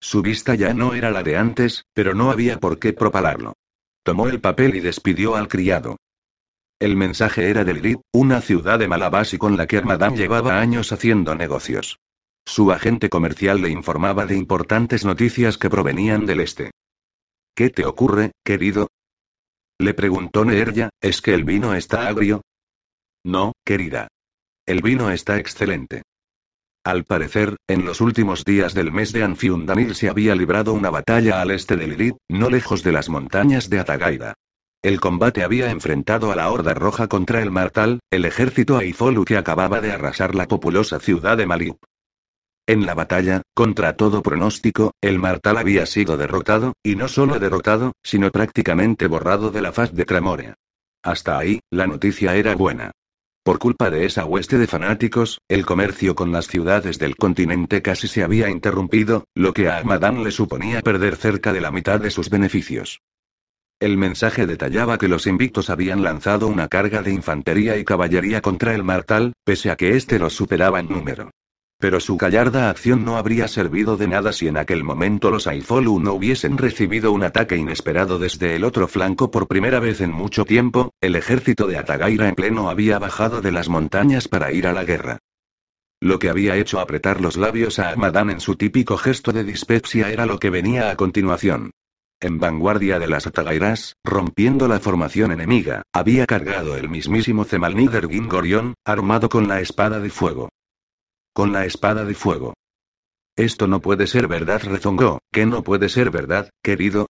Su 0.00 0.22
vista 0.22 0.54
ya 0.54 0.74
no 0.74 0.94
era 0.94 1.10
la 1.10 1.22
de 1.22 1.36
antes, 1.36 1.84
pero 1.94 2.14
no 2.14 2.30
había 2.30 2.58
por 2.58 2.78
qué 2.78 2.92
propalarlo. 2.92 3.54
Tomó 4.02 4.28
el 4.28 4.40
papel 4.40 4.74
y 4.74 4.80
despidió 4.80 5.36
al 5.36 5.46
criado. 5.48 5.96
El 6.80 6.96
mensaje 6.96 7.48
era 7.48 7.62
de 7.62 7.74
Lirit, 7.74 8.00
una 8.12 8.40
ciudad 8.40 8.80
de 8.80 8.88
Malabasi 8.88 9.38
con 9.38 9.56
la 9.56 9.68
que 9.68 9.78
Agmadán 9.78 10.16
llevaba 10.16 10.58
años 10.58 10.90
haciendo 10.90 11.36
negocios. 11.36 12.00
Su 12.44 12.72
agente 12.72 13.08
comercial 13.08 13.62
le 13.62 13.68
informaba 13.68 14.26
de 14.26 14.36
importantes 14.36 15.04
noticias 15.04 15.58
que 15.58 15.70
provenían 15.70 16.26
del 16.26 16.40
este. 16.40 16.72
¿Qué 17.54 17.70
te 17.70 17.84
ocurre, 17.84 18.32
querido? 18.44 18.88
Le 19.78 19.94
preguntó 19.94 20.44
Neerja, 20.44 20.90
¿es 21.00 21.22
que 21.22 21.34
el 21.34 21.44
vino 21.44 21.74
está 21.74 22.08
agrio? 22.08 22.42
No, 23.24 23.52
querida. 23.64 24.08
El 24.66 24.82
vino 24.82 25.10
está 25.10 25.38
excelente. 25.38 26.02
Al 26.84 27.04
parecer, 27.04 27.56
en 27.68 27.84
los 27.84 28.00
últimos 28.00 28.44
días 28.44 28.74
del 28.74 28.90
mes 28.90 29.12
de 29.12 29.22
Anfiundanil 29.22 29.94
se 29.94 30.08
había 30.08 30.34
librado 30.34 30.72
una 30.72 30.90
batalla 30.90 31.40
al 31.40 31.52
este 31.52 31.76
de 31.76 31.86
Lilith, 31.86 32.16
no 32.28 32.50
lejos 32.50 32.82
de 32.82 32.90
las 32.90 33.08
montañas 33.08 33.70
de 33.70 33.78
Atagaida. 33.78 34.34
El 34.82 34.98
combate 34.98 35.44
había 35.44 35.70
enfrentado 35.70 36.32
a 36.32 36.36
la 36.36 36.50
Horda 36.50 36.74
Roja 36.74 37.06
contra 37.06 37.40
el 37.40 37.52
Martal, 37.52 38.00
el 38.10 38.24
ejército 38.24 38.78
Aizolu 38.78 39.24
que 39.24 39.36
acababa 39.36 39.80
de 39.80 39.92
arrasar 39.92 40.34
la 40.34 40.48
populosa 40.48 40.98
ciudad 40.98 41.36
de 41.36 41.46
Maliup. 41.46 41.78
En 42.66 42.84
la 42.84 42.94
batalla, 42.94 43.42
contra 43.54 43.96
todo 43.96 44.20
pronóstico, 44.20 44.90
el 45.00 45.20
Martal 45.20 45.58
había 45.58 45.86
sido 45.86 46.16
derrotado, 46.16 46.72
y 46.82 46.96
no 46.96 47.06
solo 47.06 47.38
derrotado, 47.38 47.92
sino 48.02 48.32
prácticamente 48.32 49.06
borrado 49.06 49.52
de 49.52 49.62
la 49.62 49.70
faz 49.70 49.92
de 49.92 50.04
Tramorea. 50.04 50.54
Hasta 51.04 51.38
ahí, 51.38 51.60
la 51.70 51.86
noticia 51.86 52.34
era 52.34 52.56
buena. 52.56 52.90
Por 53.44 53.58
culpa 53.58 53.90
de 53.90 54.04
esa 54.04 54.24
hueste 54.24 54.56
de 54.56 54.68
fanáticos, 54.68 55.40
el 55.48 55.66
comercio 55.66 56.14
con 56.14 56.30
las 56.30 56.46
ciudades 56.46 57.00
del 57.00 57.16
continente 57.16 57.82
casi 57.82 58.06
se 58.06 58.22
había 58.22 58.48
interrumpido, 58.48 59.24
lo 59.34 59.52
que 59.52 59.68
a 59.68 59.78
Ahmadán 59.78 60.22
le 60.22 60.30
suponía 60.30 60.80
perder 60.80 61.16
cerca 61.16 61.52
de 61.52 61.60
la 61.60 61.72
mitad 61.72 61.98
de 61.98 62.12
sus 62.12 62.30
beneficios. 62.30 63.00
El 63.80 63.96
mensaje 63.96 64.46
detallaba 64.46 64.96
que 64.96 65.08
los 65.08 65.26
invictos 65.26 65.70
habían 65.70 66.04
lanzado 66.04 66.46
una 66.46 66.68
carga 66.68 67.02
de 67.02 67.12
infantería 67.12 67.76
y 67.78 67.84
caballería 67.84 68.42
contra 68.42 68.76
el 68.76 68.84
Martal, 68.84 69.32
pese 69.44 69.72
a 69.72 69.76
que 69.76 69.96
éste 69.96 70.20
los 70.20 70.34
superaba 70.34 70.78
en 70.78 70.88
número. 70.88 71.30
Pero 71.82 71.98
su 71.98 72.16
gallarda 72.16 72.70
acción 72.70 73.04
no 73.04 73.16
habría 73.16 73.48
servido 73.48 73.96
de 73.96 74.06
nada 74.06 74.32
si 74.32 74.46
en 74.46 74.56
aquel 74.56 74.84
momento 74.84 75.32
los 75.32 75.48
Aizolu 75.48 75.98
no 75.98 76.12
hubiesen 76.12 76.56
recibido 76.56 77.10
un 77.10 77.24
ataque 77.24 77.56
inesperado 77.56 78.20
desde 78.20 78.54
el 78.54 78.62
otro 78.62 78.86
flanco 78.86 79.32
por 79.32 79.48
primera 79.48 79.80
vez 79.80 80.00
en 80.00 80.12
mucho 80.12 80.44
tiempo, 80.44 80.92
el 81.00 81.16
ejército 81.16 81.66
de 81.66 81.78
Atagaira 81.78 82.28
en 82.28 82.36
pleno 82.36 82.70
había 82.70 83.00
bajado 83.00 83.40
de 83.40 83.50
las 83.50 83.68
montañas 83.68 84.28
para 84.28 84.52
ir 84.52 84.68
a 84.68 84.72
la 84.72 84.84
guerra. 84.84 85.18
Lo 86.00 86.20
que 86.20 86.28
había 86.28 86.56
hecho 86.56 86.78
apretar 86.78 87.20
los 87.20 87.36
labios 87.36 87.80
a 87.80 87.88
Ahmadán 87.88 88.30
en 88.30 88.38
su 88.38 88.54
típico 88.54 88.96
gesto 88.96 89.32
de 89.32 89.42
dispepsia 89.42 90.12
era 90.12 90.24
lo 90.24 90.38
que 90.38 90.50
venía 90.50 90.88
a 90.88 90.94
continuación. 90.94 91.72
En 92.20 92.38
vanguardia 92.38 93.00
de 93.00 93.08
las 93.08 93.26
Atagairas, 93.26 93.96
rompiendo 94.04 94.68
la 94.68 94.78
formación 94.78 95.32
enemiga, 95.32 95.82
había 95.92 96.26
cargado 96.26 96.76
el 96.76 96.88
mismísimo 96.88 97.44
Zemalnider 97.44 98.08
Gingorion, 98.08 98.74
armado 98.84 99.28
con 99.28 99.48
la 99.48 99.60
espada 99.60 99.98
de 99.98 100.10
fuego. 100.10 100.48
Con 101.34 101.52
la 101.52 101.64
espada 101.64 102.04
de 102.04 102.14
fuego. 102.14 102.54
Esto 103.36 103.66
no 103.66 103.80
puede 103.80 104.06
ser 104.06 104.28
verdad, 104.28 104.62
rezongó, 104.62 105.20
¿qué 105.32 105.46
no 105.46 105.62
puede 105.62 105.88
ser 105.88 106.10
verdad, 106.10 106.50
querido? 106.62 107.06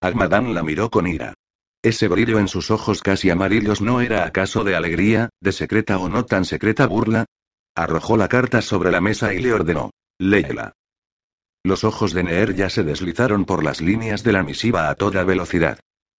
Agmadán 0.00 0.54
la 0.54 0.62
miró 0.62 0.90
con 0.90 1.06
ira. 1.06 1.34
Ese 1.82 2.08
brillo 2.08 2.38
en 2.38 2.48
sus 2.48 2.70
ojos 2.70 3.02
casi 3.02 3.28
amarillos 3.28 3.82
no 3.82 4.00
era 4.00 4.24
acaso 4.24 4.64
de 4.64 4.74
alegría, 4.74 5.28
de 5.40 5.52
secreta 5.52 5.98
o 5.98 6.08
no 6.08 6.24
tan 6.24 6.46
secreta 6.46 6.86
burla. 6.86 7.26
Arrojó 7.74 8.16
la 8.16 8.28
carta 8.28 8.62
sobre 8.62 8.90
la 8.90 9.02
mesa 9.02 9.34
y 9.34 9.40
le 9.40 9.52
ordenó. 9.52 9.90
Léela. 10.18 10.72
Los 11.62 11.84
ojos 11.84 12.14
de 12.14 12.22
Neer 12.22 12.54
ya 12.54 12.70
se 12.70 12.84
deslizaron 12.84 13.44
por 13.44 13.62
las 13.62 13.82
líneas 13.82 14.22
de 14.22 14.32
la 14.32 14.42
misiva 14.42 14.88
a 14.88 14.94
toda 14.94 15.24
velocidad. 15.24 15.78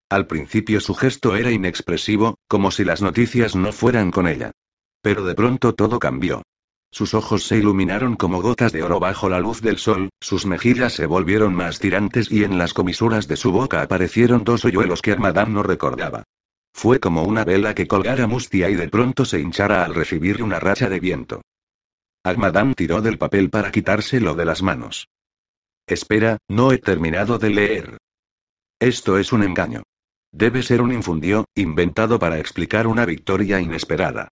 Al 0.09 0.27
principio 0.27 0.79
su 0.79 0.93
gesto 0.93 1.35
era 1.35 1.51
inexpresivo, 1.51 2.35
como 2.47 2.69
si 2.69 2.85
las 2.85 3.01
noticias 3.01 3.55
no 3.55 3.71
fueran 3.71 4.11
con 4.11 4.27
ella. 4.27 4.51
Pero 5.01 5.25
de 5.25 5.33
pronto 5.35 5.73
todo 5.73 5.99
cambió. 5.99 6.43
Sus 6.91 7.13
ojos 7.13 7.43
se 7.43 7.57
iluminaron 7.57 8.15
como 8.15 8.41
gotas 8.41 8.71
de 8.71 8.83
oro 8.83 8.99
bajo 8.99 9.29
la 9.29 9.39
luz 9.39 9.61
del 9.61 9.77
sol, 9.77 10.09
sus 10.19 10.45
mejillas 10.45 10.93
se 10.93 11.05
volvieron 11.05 11.53
más 11.53 11.79
tirantes 11.79 12.31
y 12.31 12.43
en 12.43 12.57
las 12.57 12.73
comisuras 12.73 13.27
de 13.27 13.35
su 13.35 13.51
boca 13.51 13.81
aparecieron 13.81 14.43
dos 14.43 14.65
hoyuelos 14.65 15.01
que 15.01 15.11
Armadán 15.11 15.53
no 15.53 15.63
recordaba. 15.63 16.23
Fue 16.73 16.99
como 16.99 17.23
una 17.23 17.43
vela 17.43 17.73
que 17.73 17.87
colgara 17.87 18.27
mustia 18.27 18.69
y 18.69 18.75
de 18.75 18.87
pronto 18.87 19.25
se 19.25 19.39
hinchara 19.39 19.83
al 19.83 19.95
recibir 19.95 20.43
una 20.43 20.59
racha 20.59 20.89
de 20.89 20.99
viento. 20.99 21.41
Agmadán 22.23 22.73
tiró 22.73 23.01
del 23.01 23.17
papel 23.17 23.49
para 23.49 23.71
quitárselo 23.71 24.35
de 24.35 24.45
las 24.45 24.61
manos. 24.61 25.07
Espera, 25.87 26.37
no 26.47 26.71
he 26.71 26.77
terminado 26.77 27.37
de 27.37 27.49
leer. 27.49 27.97
Esto 28.79 29.17
es 29.17 29.33
un 29.33 29.43
engaño. 29.43 29.83
Debe 30.31 30.61
ser 30.61 30.81
un 30.81 30.91
infundio, 30.93 31.45
inventado 31.55 32.19
para 32.19 32.37
explicar 32.37 32.85
una 32.85 33.05
victoria 33.05 33.59
inesperada. 33.59 34.29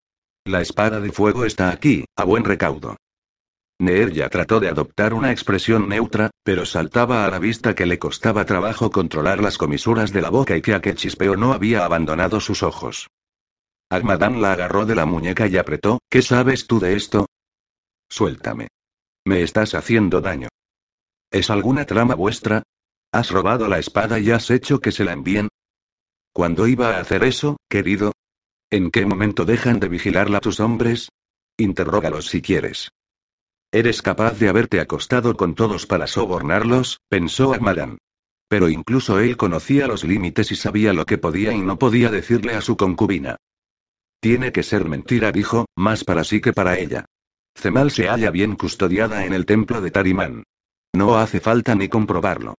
La 0.48 0.62
espada 0.62 1.00
de 1.00 1.12
fuego 1.12 1.44
está 1.44 1.72
aquí, 1.72 2.06
a 2.16 2.24
buen 2.24 2.44
recaudo. 2.44 2.98
Neerja 3.80 4.30
trató 4.30 4.60
de 4.60 4.70
adoptar 4.70 5.16
una 5.16 5.32
expresión 5.32 5.90
neutra, 5.90 6.30
pero 6.44 6.68
saltaba 6.68 7.26
a 7.26 7.32
la 7.32 7.40
vista 7.40 7.74
que 7.74 7.88
le 7.88 7.98
costaba 7.98 8.46
trabajo 8.46 8.92
controlar 8.92 9.42
las 9.42 9.58
comisuras 9.58 10.14
de 10.14 10.22
la 10.22 10.30
boca 10.30 10.56
y 10.56 10.62
que 10.62 10.76
aquel 10.76 10.96
chispeo 10.96 11.36
no 11.36 11.52
había 11.52 11.84
abandonado 11.84 12.40
sus 12.40 12.62
ojos. 12.62 13.08
Agmadán 13.90 14.40
la 14.40 14.54
agarró 14.54 14.86
de 14.86 14.94
la 14.94 15.08
muñeca 15.08 15.48
y 15.48 15.58
apretó, 15.58 15.98
¿qué 16.12 16.22
sabes 16.22 16.68
tú 16.68 16.80
de 16.80 16.96
esto? 16.96 17.26
Suéltame. 18.08 18.68
Me 19.26 19.42
estás 19.42 19.74
haciendo 19.74 20.22
daño. 20.22 20.50
¿Es 21.32 21.50
alguna 21.50 21.86
trama 21.86 22.14
vuestra? 22.14 22.62
¿Has 23.12 23.32
robado 23.32 23.68
la 23.68 23.80
espada 23.80 24.20
y 24.20 24.30
has 24.30 24.52
hecho 24.52 24.80
que 24.80 24.92
se 24.92 25.06
la 25.06 25.14
envíen? 25.14 25.50
¿Cuándo 26.32 26.68
iba 26.68 26.96
a 26.96 27.00
hacer 27.00 27.24
eso, 27.24 27.58
querido? 27.68 28.12
¿En 28.76 28.92
qué 28.92 29.06
momento 29.06 29.46
dejan 29.46 29.80
de 29.80 29.88
vigilarla 29.88 30.42
tus 30.42 30.60
hombres? 30.60 31.08
Interrógalos 31.56 32.28
si 32.28 32.42
quieres. 32.42 32.92
Eres 33.72 34.02
capaz 34.02 34.38
de 34.38 34.50
haberte 34.50 34.82
acostado 34.82 35.38
con 35.38 35.56
todos 35.56 35.86
para 35.86 36.08
sobornarlos, 36.08 37.00
pensó 37.08 37.54
Agmadán. 37.54 38.00
Pero 38.50 38.68
incluso 38.68 39.22
él 39.22 39.38
conocía 39.38 39.88
los 39.88 40.04
límites 40.04 40.52
y 40.52 40.58
sabía 40.58 40.92
lo 40.92 41.06
que 41.06 41.18
podía 41.18 41.54
y 41.54 41.62
no 41.62 41.80
podía 41.80 42.10
decirle 42.10 42.54
a 42.56 42.60
su 42.60 42.76
concubina. 42.76 43.38
Tiene 44.20 44.52
que 44.52 44.62
ser 44.62 44.84
mentira, 44.84 45.32
dijo, 45.32 45.68
más 45.78 46.04
para 46.04 46.26
sí 46.26 46.42
que 46.42 46.52
para 46.52 46.78
ella. 46.78 47.06
Cemal 47.56 47.92
se 47.92 48.10
halla 48.10 48.30
bien 48.30 48.58
custodiada 48.58 49.26
en 49.26 49.32
el 49.32 49.46
templo 49.46 49.80
de 49.80 49.92
Tarimán. 49.92 50.44
No 50.94 51.18
hace 51.18 51.40
falta 51.40 51.76
ni 51.76 51.88
comprobarlo. 51.88 52.56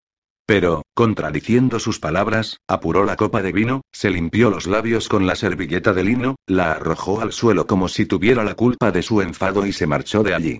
Pero, 0.47 0.83
contradiciendo 0.93 1.77
sus 1.77 1.99
palabras, 1.99 2.61
apuró 2.69 3.03
la 3.03 3.17
copa 3.17 3.41
de 3.41 3.51
vino, 3.51 3.81
se 3.91 4.09
limpió 4.09 4.49
los 4.49 4.65
labios 4.65 5.09
con 5.09 5.27
la 5.27 5.35
servilleta 5.35 5.91
de 5.91 6.05
lino, 6.05 6.37
la 6.47 6.71
arrojó 6.71 7.19
al 7.19 7.33
suelo 7.33 7.67
como 7.67 7.89
si 7.89 8.05
tuviera 8.05 8.45
la 8.45 8.55
culpa 8.55 8.93
de 8.93 9.03
su 9.03 9.21
enfado 9.21 9.65
y 9.65 9.73
se 9.73 9.87
marchó 9.87 10.23
de 10.23 10.33
allí. 10.33 10.59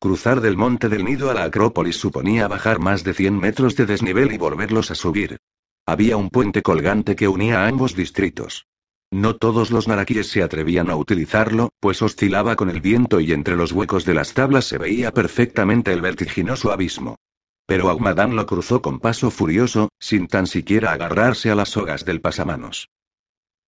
Cruzar 0.00 0.40
del 0.40 0.56
monte 0.56 0.88
del 0.88 1.04
nido 1.04 1.30
a 1.30 1.34
la 1.34 1.44
Acrópolis 1.44 1.96
suponía 1.96 2.48
bajar 2.48 2.78
más 2.78 3.04
de 3.04 3.12
100 3.12 3.38
metros 3.38 3.76
de 3.76 3.84
desnivel 3.84 4.32
y 4.32 4.38
volverlos 4.38 4.90
a 4.90 4.94
subir. 4.94 5.36
Había 5.84 6.16
un 6.16 6.30
puente 6.30 6.62
colgante 6.62 7.14
que 7.14 7.28
unía 7.28 7.62
a 7.62 7.68
ambos 7.68 7.94
distritos. 7.94 8.66
No 9.10 9.36
todos 9.36 9.70
los 9.70 9.86
narakíes 9.86 10.28
se 10.28 10.42
atrevían 10.42 10.88
a 10.88 10.96
utilizarlo, 10.96 11.74
pues 11.78 12.00
oscilaba 12.00 12.56
con 12.56 12.70
el 12.70 12.80
viento 12.80 13.20
y 13.20 13.32
entre 13.32 13.54
los 13.54 13.72
huecos 13.72 14.06
de 14.06 14.14
las 14.14 14.32
tablas 14.32 14.64
se 14.64 14.78
veía 14.78 15.12
perfectamente 15.12 15.92
el 15.92 16.00
vertiginoso 16.00 16.72
abismo. 16.72 17.16
Pero 17.66 17.88
Aumadán 17.88 18.36
lo 18.36 18.46
cruzó 18.46 18.82
con 18.82 19.00
paso 19.00 19.30
furioso, 19.30 19.88
sin 19.98 20.26
tan 20.26 20.46
siquiera 20.46 20.92
agarrarse 20.92 21.50
a 21.50 21.54
las 21.54 21.70
sogas 21.70 22.04
del 22.04 22.20
pasamanos. 22.20 22.90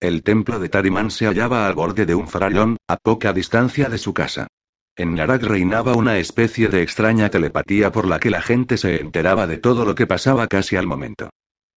El 0.00 0.22
templo 0.22 0.58
de 0.58 0.68
Tarimán 0.68 1.10
se 1.10 1.26
hallaba 1.26 1.66
al 1.66 1.74
borde 1.74 2.04
de 2.04 2.14
un 2.14 2.28
farallón, 2.28 2.76
a 2.86 2.98
poca 2.98 3.32
distancia 3.32 3.88
de 3.88 3.96
su 3.96 4.12
casa. 4.12 4.48
En 4.94 5.14
Narak 5.14 5.42
reinaba 5.42 5.94
una 5.94 6.18
especie 6.18 6.68
de 6.68 6.82
extraña 6.82 7.30
telepatía 7.30 7.92
por 7.92 8.06
la 8.06 8.18
que 8.18 8.30
la 8.30 8.42
gente 8.42 8.76
se 8.76 9.00
enteraba 9.00 9.46
de 9.46 9.56
todo 9.56 9.84
lo 9.84 9.94
que 9.94 10.06
pasaba 10.06 10.46
casi 10.48 10.76
al 10.76 10.86
momento. 10.86 11.30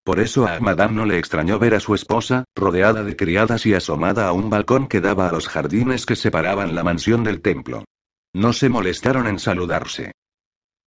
Por 0.03 0.19
eso 0.19 0.47
a 0.47 0.55
Ahmadam 0.55 0.95
no 0.95 1.05
le 1.05 1.17
extrañó 1.17 1.59
ver 1.59 1.75
a 1.75 1.79
su 1.79 1.95
esposa, 1.95 2.45
rodeada 2.55 3.03
de 3.03 3.15
criadas 3.15 3.65
y 3.65 3.73
asomada 3.73 4.27
a 4.27 4.33
un 4.33 4.49
balcón 4.49 4.87
que 4.87 5.01
daba 5.01 5.29
a 5.29 5.31
los 5.31 5.47
jardines 5.47 6.05
que 6.05 6.15
separaban 6.15 6.75
la 6.75 6.83
mansión 6.83 7.23
del 7.23 7.41
templo. 7.41 7.85
No 8.33 8.53
se 8.53 8.69
molestaron 8.69 9.27
en 9.27 9.39
saludarse. 9.39 10.11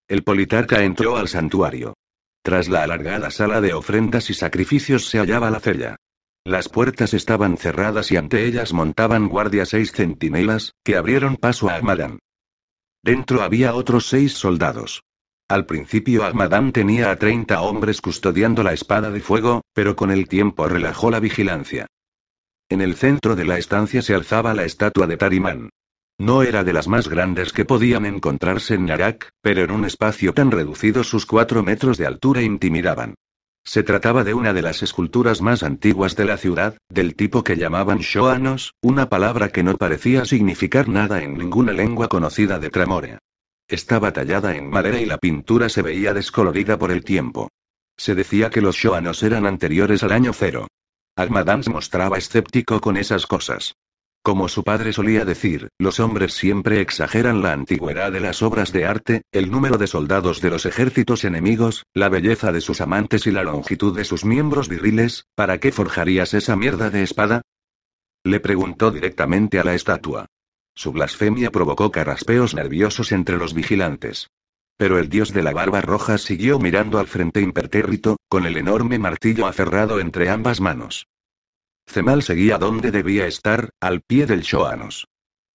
El 0.08 0.22
politarca 0.24 0.82
entró 0.82 1.16
al 1.16 1.28
santuario. 1.28 1.94
Tras 2.42 2.68
la 2.68 2.82
alargada 2.82 3.30
sala 3.30 3.60
de 3.60 3.72
ofrendas 3.72 4.30
y 4.30 4.34
sacrificios 4.34 5.08
se 5.08 5.18
hallaba 5.18 5.50
la 5.50 5.60
cella. 5.60 5.96
Las 6.44 6.68
puertas 6.68 7.14
estaban 7.14 7.56
cerradas 7.56 8.10
y 8.10 8.16
ante 8.16 8.44
ellas 8.44 8.72
montaban 8.72 9.28
guardia 9.28 9.64
seis 9.64 9.92
centinelas, 9.92 10.72
que 10.84 10.96
abrieron 10.96 11.36
paso 11.36 11.68
a 11.68 11.76
Ahmadán. 11.76 12.18
Dentro 13.04 13.42
había 13.42 13.74
otros 13.74 14.08
seis 14.08 14.32
soldados. 14.32 15.02
Al 15.48 15.66
principio 15.66 16.24
Ahmadán 16.24 16.72
tenía 16.72 17.10
a 17.10 17.16
30 17.16 17.60
hombres 17.60 18.00
custodiando 18.00 18.62
la 18.62 18.72
espada 18.72 19.10
de 19.10 19.20
fuego, 19.20 19.62
pero 19.72 19.94
con 19.94 20.10
el 20.10 20.26
tiempo 20.26 20.66
relajó 20.66 21.10
la 21.10 21.20
vigilancia. 21.20 21.86
En 22.68 22.80
el 22.80 22.96
centro 22.96 23.36
de 23.36 23.44
la 23.44 23.58
estancia 23.58 24.02
se 24.02 24.14
alzaba 24.14 24.54
la 24.54 24.64
estatua 24.64 25.06
de 25.06 25.16
Tarimán. 25.16 25.68
No 26.22 26.44
era 26.44 26.62
de 26.62 26.72
las 26.72 26.86
más 26.86 27.08
grandes 27.08 27.52
que 27.52 27.64
podían 27.64 28.06
encontrarse 28.06 28.74
en 28.74 28.86
Narak, 28.86 29.30
pero 29.40 29.64
en 29.64 29.72
un 29.72 29.84
espacio 29.84 30.32
tan 30.32 30.52
reducido 30.52 31.02
sus 31.02 31.26
cuatro 31.26 31.64
metros 31.64 31.98
de 31.98 32.06
altura 32.06 32.42
intimidaban. 32.42 33.16
Se 33.64 33.82
trataba 33.82 34.22
de 34.22 34.32
una 34.32 34.52
de 34.52 34.62
las 34.62 34.84
esculturas 34.84 35.42
más 35.42 35.64
antiguas 35.64 36.14
de 36.14 36.24
la 36.24 36.36
ciudad, 36.36 36.78
del 36.88 37.16
tipo 37.16 37.42
que 37.42 37.56
llamaban 37.56 37.98
Shoanos, 37.98 38.74
una 38.80 39.08
palabra 39.08 39.48
que 39.48 39.64
no 39.64 39.76
parecía 39.76 40.24
significar 40.24 40.88
nada 40.88 41.24
en 41.24 41.36
ninguna 41.36 41.72
lengua 41.72 42.06
conocida 42.06 42.60
de 42.60 42.70
Tramorea. 42.70 43.18
Estaba 43.66 44.12
tallada 44.12 44.54
en 44.54 44.70
madera 44.70 45.00
y 45.00 45.06
la 45.06 45.18
pintura 45.18 45.68
se 45.68 45.82
veía 45.82 46.14
descolorida 46.14 46.78
por 46.78 46.92
el 46.92 47.02
tiempo. 47.02 47.48
Se 47.96 48.14
decía 48.14 48.48
que 48.48 48.60
los 48.60 48.76
Shoanos 48.76 49.24
eran 49.24 49.44
anteriores 49.44 50.04
al 50.04 50.12
año 50.12 50.32
cero. 50.32 50.68
Agmadam 51.16 51.64
se 51.64 51.70
mostraba 51.70 52.16
escéptico 52.16 52.80
con 52.80 52.96
esas 52.96 53.26
cosas. 53.26 53.74
Como 54.22 54.48
su 54.48 54.62
padre 54.62 54.92
solía 54.92 55.24
decir, 55.24 55.68
los 55.78 55.98
hombres 55.98 56.34
siempre 56.34 56.80
exageran 56.80 57.42
la 57.42 57.52
antigüedad 57.52 58.12
de 58.12 58.20
las 58.20 58.40
obras 58.42 58.72
de 58.72 58.86
arte, 58.86 59.22
el 59.32 59.50
número 59.50 59.78
de 59.78 59.88
soldados 59.88 60.40
de 60.40 60.48
los 60.48 60.64
ejércitos 60.64 61.24
enemigos, 61.24 61.84
la 61.92 62.08
belleza 62.08 62.52
de 62.52 62.60
sus 62.60 62.80
amantes 62.80 63.26
y 63.26 63.32
la 63.32 63.42
longitud 63.42 63.96
de 63.96 64.04
sus 64.04 64.24
miembros 64.24 64.68
viriles, 64.68 65.24
¿para 65.34 65.58
qué 65.58 65.72
forjarías 65.72 66.34
esa 66.34 66.54
mierda 66.54 66.88
de 66.88 67.02
espada? 67.02 67.42
Le 68.22 68.38
preguntó 68.38 68.92
directamente 68.92 69.58
a 69.58 69.64
la 69.64 69.74
estatua. 69.74 70.26
Su 70.76 70.92
blasfemia 70.92 71.50
provocó 71.50 71.90
carraspeos 71.90 72.54
nerviosos 72.54 73.10
entre 73.10 73.38
los 73.38 73.54
vigilantes. 73.54 74.28
Pero 74.76 75.00
el 75.00 75.08
dios 75.08 75.32
de 75.32 75.42
la 75.42 75.52
barba 75.52 75.80
roja 75.80 76.16
siguió 76.16 76.60
mirando 76.60 77.00
al 77.00 77.08
frente 77.08 77.40
impertérrito, 77.40 78.18
con 78.28 78.46
el 78.46 78.56
enorme 78.56 79.00
martillo 79.00 79.46
aferrado 79.46 79.98
entre 79.98 80.30
ambas 80.30 80.60
manos. 80.60 81.08
Cemal 81.86 82.22
seguía 82.22 82.58
donde 82.58 82.90
debía 82.90 83.26
estar, 83.26 83.70
al 83.80 84.00
pie 84.00 84.26
del 84.26 84.42
Shoanos. 84.42 85.06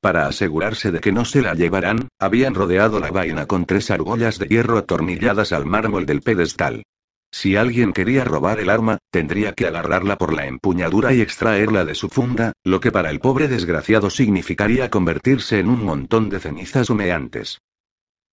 Para 0.01 0.27
asegurarse 0.27 0.91
de 0.91 0.99
que 0.99 1.11
no 1.11 1.25
se 1.25 1.41
la 1.41 1.55
llevaran, 1.55 2.07
habían 2.19 2.53
rodeado 2.53 2.99
la 2.99 3.11
vaina 3.11 3.47
con 3.47 3.65
tres 3.65 3.89
argollas 3.89 4.37
de 4.37 4.47
hierro 4.47 4.77
atornilladas 4.77 5.51
al 5.51 5.65
mármol 5.65 6.05
del 6.05 6.21
pedestal. 6.21 6.83
Si 7.31 7.55
alguien 7.55 7.91
quería 7.91 8.23
robar 8.23 8.59
el 8.59 8.69
arma, 8.69 8.99
tendría 9.11 9.53
que 9.53 9.67
agarrarla 9.67 10.17
por 10.17 10.33
la 10.33 10.45
empuñadura 10.45 11.13
y 11.13 11.21
extraerla 11.21 11.83
de 11.83 11.95
su 11.95 12.09
funda, 12.09 12.53
lo 12.63 12.79
que 12.79 12.91
para 12.91 13.09
el 13.09 13.19
pobre 13.19 13.47
desgraciado 13.47 14.09
significaría 14.09 14.89
convertirse 14.89 15.59
en 15.59 15.69
un 15.69 15.83
montón 15.83 16.29
de 16.29 16.39
cenizas 16.39 16.89
humeantes. 16.89 17.59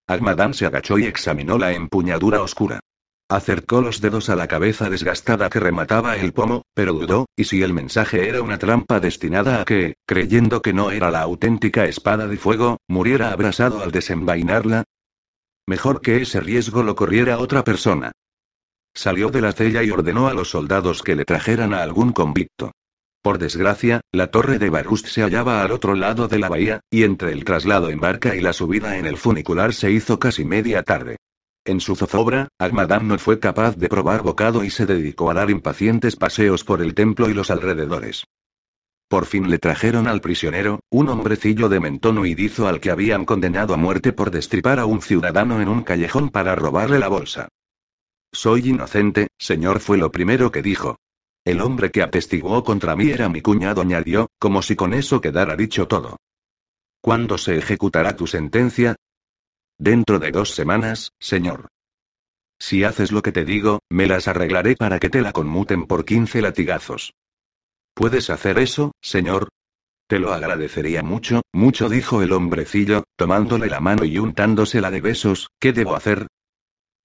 Agmadán 0.06 0.54
se 0.54 0.66
agachó 0.66 0.98
y 0.98 1.06
examinó 1.06 1.58
la 1.58 1.72
empuñadura 1.72 2.42
oscura. 2.42 2.80
Acercó 3.34 3.80
los 3.80 4.00
dedos 4.00 4.30
a 4.30 4.36
la 4.36 4.46
cabeza 4.46 4.88
desgastada 4.88 5.50
que 5.50 5.58
remataba 5.58 6.16
el 6.16 6.32
pomo, 6.32 6.62
pero 6.72 6.92
dudó, 6.92 7.26
y 7.34 7.42
si 7.42 7.62
el 7.62 7.72
mensaje 7.72 8.28
era 8.28 8.40
una 8.42 8.58
trampa 8.58 9.00
destinada 9.00 9.60
a 9.60 9.64
que, 9.64 9.94
creyendo 10.06 10.62
que 10.62 10.72
no 10.72 10.92
era 10.92 11.10
la 11.10 11.22
auténtica 11.22 11.84
espada 11.86 12.28
de 12.28 12.36
fuego, 12.36 12.76
muriera 12.86 13.32
abrasado 13.32 13.82
al 13.82 13.90
desenvainarla. 13.90 14.84
Mejor 15.66 16.00
que 16.00 16.22
ese 16.22 16.38
riesgo 16.38 16.84
lo 16.84 16.94
corriera 16.94 17.40
otra 17.40 17.64
persona. 17.64 18.12
Salió 18.94 19.30
de 19.30 19.40
la 19.40 19.50
cella 19.50 19.82
y 19.82 19.90
ordenó 19.90 20.28
a 20.28 20.34
los 20.34 20.50
soldados 20.50 21.02
que 21.02 21.16
le 21.16 21.24
trajeran 21.24 21.74
a 21.74 21.82
algún 21.82 22.12
convicto. 22.12 22.70
Por 23.20 23.38
desgracia, 23.38 24.00
la 24.12 24.28
torre 24.28 24.60
de 24.60 24.70
Barust 24.70 25.08
se 25.08 25.22
hallaba 25.22 25.64
al 25.64 25.72
otro 25.72 25.96
lado 25.96 26.28
de 26.28 26.38
la 26.38 26.48
bahía, 26.48 26.82
y 26.88 27.02
entre 27.02 27.32
el 27.32 27.42
traslado 27.42 27.90
en 27.90 27.98
barca 27.98 28.36
y 28.36 28.40
la 28.40 28.52
subida 28.52 28.96
en 28.96 29.06
el 29.06 29.16
funicular 29.16 29.74
se 29.74 29.90
hizo 29.90 30.20
casi 30.20 30.44
media 30.44 30.84
tarde. 30.84 31.16
En 31.66 31.80
su 31.80 31.96
zozobra, 31.96 32.48
Agmadam 32.58 33.08
no 33.08 33.18
fue 33.18 33.38
capaz 33.38 33.76
de 33.76 33.88
probar 33.88 34.22
bocado 34.22 34.64
y 34.64 34.70
se 34.70 34.84
dedicó 34.84 35.30
a 35.30 35.34
dar 35.34 35.50
impacientes 35.50 36.14
paseos 36.14 36.62
por 36.62 36.82
el 36.82 36.94
templo 36.94 37.30
y 37.30 37.34
los 37.34 37.50
alrededores. 37.50 38.24
Por 39.08 39.24
fin 39.24 39.48
le 39.48 39.58
trajeron 39.58 40.06
al 40.06 40.20
prisionero, 40.20 40.80
un 40.90 41.08
hombrecillo 41.08 41.70
de 41.70 41.80
mentón 41.80 42.18
huidizo 42.18 42.68
al 42.68 42.80
que 42.80 42.90
habían 42.90 43.24
condenado 43.24 43.72
a 43.72 43.78
muerte 43.78 44.12
por 44.12 44.30
destripar 44.30 44.78
a 44.78 44.86
un 44.86 45.00
ciudadano 45.00 45.62
en 45.62 45.68
un 45.68 45.82
callejón 45.82 46.28
para 46.28 46.54
robarle 46.54 46.98
la 46.98 47.08
bolsa. 47.08 47.48
Soy 48.32 48.68
inocente, 48.68 49.28
señor, 49.38 49.80
fue 49.80 49.96
lo 49.96 50.10
primero 50.10 50.50
que 50.50 50.62
dijo. 50.62 50.96
El 51.44 51.60
hombre 51.60 51.90
que 51.90 52.02
atestiguó 52.02 52.64
contra 52.64 52.96
mí 52.96 53.10
era 53.10 53.28
mi 53.28 53.40
cuñado, 53.40 53.82
añadió, 53.82 54.28
como 54.38 54.60
si 54.60 54.76
con 54.76 54.92
eso 54.92 55.20
quedara 55.20 55.56
dicho 55.56 55.86
todo. 55.86 56.16
¿Cuándo 57.00 57.38
se 57.38 57.56
ejecutará 57.56 58.16
tu 58.16 58.26
sentencia? 58.26 58.96
Dentro 59.78 60.20
de 60.20 60.30
dos 60.30 60.54
semanas, 60.54 61.10
señor. 61.18 61.68
Si 62.60 62.84
haces 62.84 63.10
lo 63.10 63.22
que 63.22 63.32
te 63.32 63.44
digo, 63.44 63.80
me 63.90 64.06
las 64.06 64.28
arreglaré 64.28 64.76
para 64.76 65.00
que 65.00 65.10
te 65.10 65.20
la 65.20 65.32
conmuten 65.32 65.86
por 65.86 66.04
quince 66.04 66.40
latigazos. 66.40 67.12
¿Puedes 67.94 68.30
hacer 68.30 68.58
eso, 68.58 68.92
señor? 69.00 69.48
Te 70.06 70.20
lo 70.20 70.32
agradecería 70.32 71.02
mucho, 71.02 71.42
mucho, 71.52 71.88
dijo 71.88 72.22
el 72.22 72.32
hombrecillo, 72.32 73.04
tomándole 73.16 73.66
la 73.66 73.80
mano 73.80 74.04
y 74.04 74.18
untándosela 74.18 74.90
de 74.90 75.00
besos. 75.00 75.48
¿Qué 75.58 75.72
debo 75.72 75.96
hacer? 75.96 76.28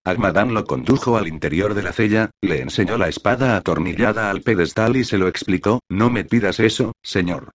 Agmadán 0.06 0.54
lo 0.54 0.66
condujo 0.66 1.18
al 1.18 1.28
interior 1.28 1.74
de 1.74 1.84
la 1.84 1.94
cella, 1.94 2.30
le 2.42 2.62
enseñó 2.62 2.98
la 2.98 3.10
espada 3.10 3.58
atornillada 3.58 4.30
al 4.30 4.42
pedestal 4.42 4.96
y 4.96 5.04
se 5.04 5.18
lo 5.18 5.28
explicó, 5.28 5.80
no 5.90 6.10
me 6.10 6.24
pidas 6.24 6.60
eso, 6.60 6.94
señor. 7.02 7.52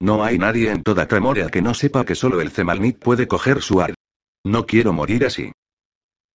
No 0.00 0.24
hay 0.24 0.38
nadie 0.38 0.70
en 0.70 0.82
toda 0.82 1.08
Tremoria 1.08 1.48
que 1.48 1.62
no 1.62 1.74
sepa 1.74 2.04
que 2.04 2.14
solo 2.14 2.40
el 2.40 2.50
Zemalnit 2.50 2.98
puede 2.98 3.26
coger 3.26 3.62
su 3.62 3.80
ar. 3.80 3.94
No 4.44 4.66
quiero 4.66 4.92
morir 4.92 5.26
así. 5.26 5.52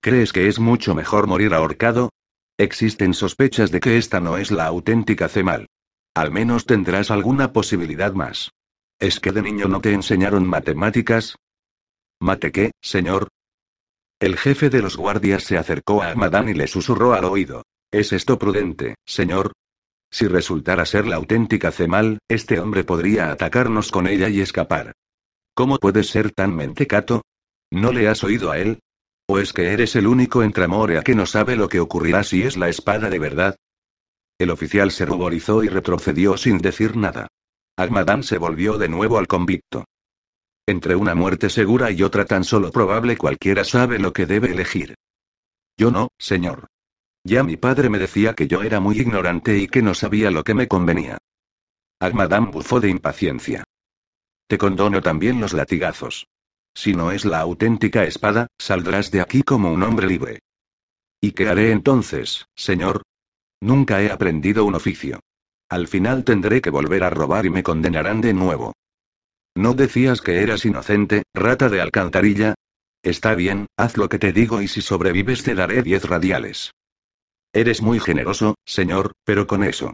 ¿Crees 0.01 0.31
que 0.31 0.47
es 0.47 0.59
mucho 0.59 0.93
mejor 0.93 1.27
morir 1.27 1.53
ahorcado? 1.53 2.12
Existen 2.57 3.13
sospechas 3.13 3.71
de 3.71 3.79
que 3.79 3.97
esta 3.97 4.19
no 4.19 4.38
es 4.38 4.51
la 4.51 4.65
auténtica 4.65 5.27
Cemal. 5.27 5.67
Al 6.13 6.31
menos 6.31 6.65
tendrás 6.65 7.12
alguna 7.12 7.51
posibilidad 7.51 8.13
más. 8.13 8.51
¿Es 9.00 9.19
que 9.19 9.31
de 9.31 9.41
niño 9.41 9.67
no 9.67 9.81
te 9.81 9.91
enseñaron 9.91 10.47
matemáticas? 10.47 11.35
¿Mate 12.21 12.51
qué, 12.51 12.71
señor? 12.81 13.27
El 14.19 14.38
jefe 14.38 14.69
de 14.69 14.81
los 14.81 14.95
guardias 14.95 15.43
se 15.43 15.57
acercó 15.57 16.01
a 16.01 16.15
Madame 16.15 16.51
y 16.51 16.53
le 16.53 16.67
susurró 16.67 17.13
al 17.13 17.25
oído. 17.25 17.63
¿Es 17.91 18.13
esto 18.13 18.39
prudente, 18.39 18.95
señor? 19.05 19.51
Si 20.09 20.27
resultara 20.27 20.85
ser 20.85 21.07
la 21.07 21.17
auténtica 21.17 21.71
Cemal, 21.71 22.19
este 22.29 22.59
hombre 22.59 22.85
podría 22.85 23.31
atacarnos 23.31 23.91
con 23.91 24.07
ella 24.07 24.29
y 24.29 24.39
escapar. 24.39 24.93
¿Cómo 25.53 25.77
puedes 25.77 26.07
ser 26.07 26.31
tan 26.31 26.55
mentecato? 26.55 27.24
¿No 27.75 27.91
le 27.91 28.08
has 28.08 28.24
oído 28.24 28.51
a 28.51 28.58
él? 28.58 28.79
¿O 29.27 29.38
es 29.38 29.51
que 29.51 29.74
eres 29.74 29.98
el 29.98 30.08
único 30.08 30.44
en 30.44 30.53
Tramorea 30.53 31.01
que 31.01 31.13
no 31.13 31.25
sabe 31.25 31.58
lo 31.58 31.67
que 31.67 31.82
ocurrirá 31.82 32.24
si 32.24 32.41
es 32.44 32.55
la 32.55 32.70
espada 32.70 33.10
de 33.10 33.20
verdad? 33.20 33.58
El 34.39 34.51
oficial 34.51 34.91
se 34.91 35.05
ruborizó 35.05 35.62
y 35.62 35.67
retrocedió 35.67 36.38
sin 36.38 36.60
decir 36.60 36.96
nada. 36.96 37.27
Agmadán 37.75 38.24
se 38.24 38.38
volvió 38.38 38.77
de 38.77 38.88
nuevo 38.88 39.17
al 39.17 39.27
convicto. 39.27 39.84
Entre 40.65 40.96
una 40.96 41.15
muerte 41.15 41.50
segura 41.50 41.91
y 41.91 42.01
otra 42.01 42.24
tan 42.24 42.46
solo 42.46 42.72
probable 42.72 43.17
cualquiera 43.17 43.65
sabe 43.65 44.00
lo 44.00 44.13
que 44.13 44.25
debe 44.25 44.51
elegir. 44.51 44.96
Yo 45.77 45.91
no, 45.91 46.08
señor. 46.17 46.67
Ya 47.25 47.44
mi 47.44 47.58
padre 47.58 47.89
me 47.89 48.00
decía 48.00 48.36
que 48.36 48.48
yo 48.48 48.63
era 48.63 48.79
muy 48.79 49.01
ignorante 49.01 49.58
y 49.58 49.67
que 49.67 49.82
no 49.82 49.96
sabía 49.96 50.32
lo 50.32 50.46
que 50.46 50.53
me 50.53 50.70
convenía. 50.70 51.17
Agmadán 52.00 52.51
bufó 52.51 52.79
de 52.79 52.88
impaciencia. 52.88 53.65
Te 54.48 54.58
condono 54.58 55.01
también 55.01 55.41
los 55.41 55.51
latigazos. 55.51 56.25
Si 56.75 56.94
no 56.94 57.12
es 57.12 57.25
la 57.25 57.39
auténtica 57.39 58.03
espada, 58.03 58.48
saldrás 58.60 59.10
de 59.10 59.22
aquí 59.22 59.44
como 59.44 59.72
un 59.72 59.82
hombre 59.82 60.08
libre. 60.08 60.39
¿Y 61.22 61.32
qué 61.32 61.48
haré 61.48 61.72
entonces, 61.72 62.46
señor? 62.55 63.01
Nunca 63.62 64.01
he 64.01 64.12
aprendido 64.12 64.65
un 64.65 64.75
oficio. 64.75 65.22
Al 65.70 65.88
final 65.88 66.24
tendré 66.24 66.62
que 66.62 66.70
volver 66.70 67.03
a 67.03 67.10
robar 67.10 67.46
y 67.46 67.50
me 67.50 67.63
condenarán 67.63 68.22
de 68.22 68.34
nuevo. 68.34 68.74
¿No 69.55 69.74
decías 69.74 70.22
que 70.22 70.41
eras 70.41 70.65
inocente, 70.65 71.24
rata 71.34 71.70
de 71.70 71.82
alcantarilla? 71.82 72.55
Está 73.01 73.36
bien, 73.36 73.67
haz 73.77 73.98
lo 73.98 74.10
que 74.10 74.20
te 74.20 74.34
digo 74.34 74.62
y 74.62 74.67
si 74.67 74.82
sobrevives 74.82 75.44
te 75.44 75.55
daré 75.55 75.82
diez 75.82 76.03
radiales. 76.03 76.72
Eres 77.53 77.82
muy 77.82 78.00
generoso, 78.00 78.55
señor, 78.65 79.13
pero 79.24 79.48
con 79.48 79.63
eso. 79.63 79.94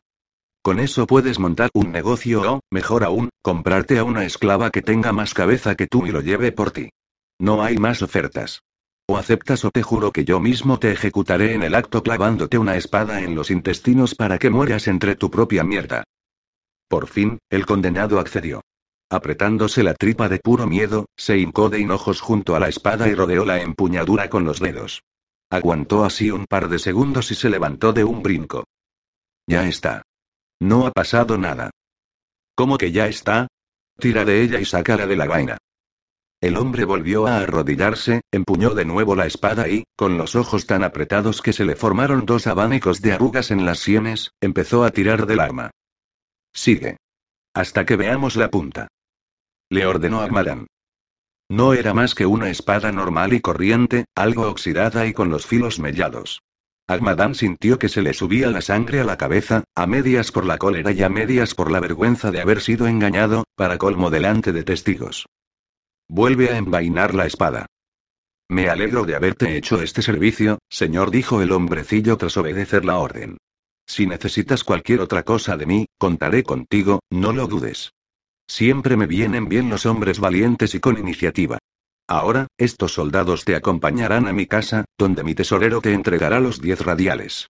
Con 0.64 0.80
eso 0.80 1.08
puedes 1.08 1.40
montar 1.40 1.72
un 1.74 1.92
negocio 1.92 2.54
o, 2.54 2.60
mejor 2.70 3.04
aún, 3.04 3.30
comprarte 3.42 3.98
a 3.98 4.04
una 4.04 4.26
esclava 4.26 4.70
que 4.70 4.84
tenga 4.84 5.12
más 5.12 5.34
cabeza 5.34 5.76
que 5.76 5.88
tú 5.88 6.06
y 6.06 6.12
lo 6.12 6.22
lleve 6.22 6.52
por 6.52 6.70
ti. 6.70 6.90
No 7.40 7.64
hay 7.64 7.78
más 7.78 8.04
ofertas. 8.04 8.62
O 9.08 9.18
aceptas 9.18 9.66
o 9.66 9.72
te 9.72 9.82
juro 9.82 10.12
que 10.12 10.24
yo 10.24 10.40
mismo 10.40 10.78
te 10.78 10.92
ejecutaré 10.92 11.56
en 11.56 11.64
el 11.64 11.74
acto 11.74 12.04
clavándote 12.04 12.60
una 12.60 12.78
espada 12.78 13.22
en 13.22 13.34
los 13.34 13.50
intestinos 13.50 14.14
para 14.14 14.38
que 14.38 14.52
mueras 14.52 14.88
entre 14.88 15.16
tu 15.16 15.32
propia 15.32 15.64
mierda. 15.64 16.04
Por 16.88 17.08
fin, 17.08 17.40
el 17.50 17.66
condenado 17.66 18.20
accedió. 18.20 18.62
Apretándose 19.10 19.82
la 19.82 19.96
tripa 19.96 20.30
de 20.30 20.38
puro 20.40 20.68
miedo, 20.68 21.08
se 21.18 21.40
hincó 21.40 21.70
de 21.70 21.80
hinojos 21.80 22.22
junto 22.22 22.56
a 22.56 22.60
la 22.60 22.70
espada 22.70 23.10
y 23.10 23.16
rodeó 23.16 23.46
la 23.46 23.62
empuñadura 23.62 24.30
con 24.30 24.46
los 24.46 24.60
dedos. 24.60 25.02
Aguantó 25.50 26.06
así 26.06 26.30
un 26.30 26.46
par 26.46 26.70
de 26.70 26.78
segundos 26.78 27.32
y 27.32 27.36
se 27.36 27.50
levantó 27.50 27.94
de 27.94 28.04
un 28.04 28.22
brinco. 28.22 28.64
Ya 29.48 29.68
está. 29.68 30.04
No 30.62 30.86
ha 30.86 30.92
pasado 30.92 31.40
nada. 31.40 31.72
¿Cómo 32.54 32.78
que 32.78 32.92
ya 32.92 33.08
está? 33.08 33.48
Tira 33.98 34.26
de 34.26 34.44
ella 34.44 34.60
y 34.60 34.66
sácala 34.66 35.08
de 35.08 35.16
la 35.16 35.26
vaina. 35.26 35.58
El 36.40 36.56
hombre 36.56 36.86
volvió 36.86 37.26
a 37.26 37.38
arrodillarse, 37.40 38.22
empuñó 38.32 38.76
de 38.76 38.86
nuevo 38.86 39.16
la 39.16 39.26
espada 39.26 39.68
y, 39.68 39.86
con 39.96 40.20
los 40.20 40.36
ojos 40.36 40.68
tan 40.68 40.84
apretados 40.84 41.42
que 41.42 41.52
se 41.52 41.66
le 41.66 41.76
formaron 41.76 42.28
dos 42.28 42.46
abanicos 42.46 43.02
de 43.02 43.14
arrugas 43.14 43.50
en 43.50 43.66
las 43.66 43.80
sienes, 43.80 44.34
empezó 44.40 44.84
a 44.84 44.92
tirar 44.92 45.26
del 45.26 45.40
arma. 45.40 45.72
Sigue. 46.54 46.98
Hasta 47.56 47.84
que 47.84 47.96
veamos 47.96 48.36
la 48.36 48.52
punta. 48.52 48.88
Le 49.70 49.88
ordenó 49.88 50.22
a 50.22 50.28
Madan. 50.28 50.68
No 51.50 51.74
era 51.74 51.96
más 51.96 52.14
que 52.14 52.28
una 52.28 52.52
espada 52.52 52.92
normal 52.92 53.34
y 53.34 53.42
corriente, 53.42 54.06
algo 54.14 54.48
oxidada 54.48 55.08
y 55.08 55.14
con 55.14 55.32
los 55.32 55.48
filos 55.48 55.80
mellados. 55.80 56.44
Agmadán 56.88 57.36
sintió 57.36 57.80
que 57.80 57.90
se 57.90 58.02
le 58.02 58.14
subía 58.14 58.50
la 58.50 58.62
sangre 58.62 59.00
a 59.00 59.04
la 59.04 59.18
cabeza, 59.18 59.64
a 59.76 59.88
medias 59.88 60.32
por 60.32 60.46
la 60.46 60.58
cólera 60.58 60.92
y 60.92 61.02
a 61.04 61.10
medias 61.10 61.56
por 61.56 61.72
la 61.72 61.80
vergüenza 61.80 62.32
de 62.32 62.42
haber 62.42 62.62
sido 62.62 62.88
engañado, 62.88 63.46
para 63.56 63.78
colmo 63.78 64.10
delante 64.10 64.52
de 64.52 64.64
testigos. 64.64 65.26
Vuelve 66.10 66.50
a 66.50 66.58
envainar 66.58 67.14
la 67.16 67.26
espada. 67.26 67.68
Me 68.50 68.70
alegro 68.70 69.06
de 69.06 69.16
haberte 69.16 69.56
hecho 69.56 69.82
este 69.82 70.02
servicio, 70.02 70.60
señor, 70.70 71.10
dijo 71.10 71.42
el 71.42 71.54
hombrecillo 71.54 72.18
tras 72.18 72.36
obedecer 72.36 72.84
la 72.84 72.98
orden. 72.98 73.38
Si 73.88 74.06
necesitas 74.06 74.64
cualquier 74.66 75.00
otra 75.00 75.24
cosa 75.24 75.56
de 75.56 75.66
mí, 75.66 75.86
contaré 75.98 76.44
contigo, 76.44 77.00
no 77.10 77.32
lo 77.32 77.48
dudes. 77.48 77.94
Siempre 78.48 78.98
me 78.98 79.08
vienen 79.08 79.48
bien 79.48 79.70
los 79.70 79.86
hombres 79.86 80.20
valientes 80.20 80.76
y 80.76 80.82
con 80.82 80.98
iniciativa. 80.98 81.60
Ahora, 82.12 82.48
estos 82.58 82.92
soldados 82.92 83.46
te 83.46 83.56
acompañarán 83.56 84.28
a 84.28 84.34
mi 84.34 84.46
casa, 84.46 84.84
donde 84.98 85.24
mi 85.24 85.34
tesorero 85.34 85.80
te 85.80 85.94
entregará 85.94 86.42
los 86.42 86.60
diez 86.60 86.82
radiales. 86.82 87.48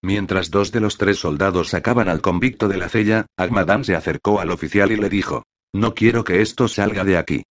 Mientras 0.00 0.50
dos 0.50 0.72
de 0.72 0.80
los 0.80 0.96
tres 0.96 1.18
soldados 1.18 1.68
sacaban 1.68 2.08
al 2.08 2.22
convicto 2.22 2.66
de 2.66 2.78
la 2.78 2.88
cella, 2.88 3.26
Agmadán 3.36 3.84
se 3.84 3.94
acercó 3.94 4.40
al 4.40 4.52
oficial 4.52 4.90
y 4.90 4.96
le 4.96 5.10
dijo: 5.10 5.42
No 5.74 5.94
quiero 5.94 6.24
que 6.24 6.40
esto 6.40 6.66
salga 6.66 7.04
de 7.04 7.18
aquí. 7.18 7.42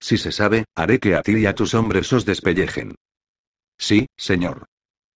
Si 0.00 0.16
se 0.16 0.32
sabe, 0.32 0.64
haré 0.74 0.98
que 0.98 1.14
a 1.14 1.20
ti 1.20 1.32
y 1.32 1.44
a 1.44 1.54
tus 1.54 1.74
hombres 1.74 2.10
os 2.14 2.24
despellejen. 2.24 2.94
Sí, 3.76 4.06
señor. 4.16 4.64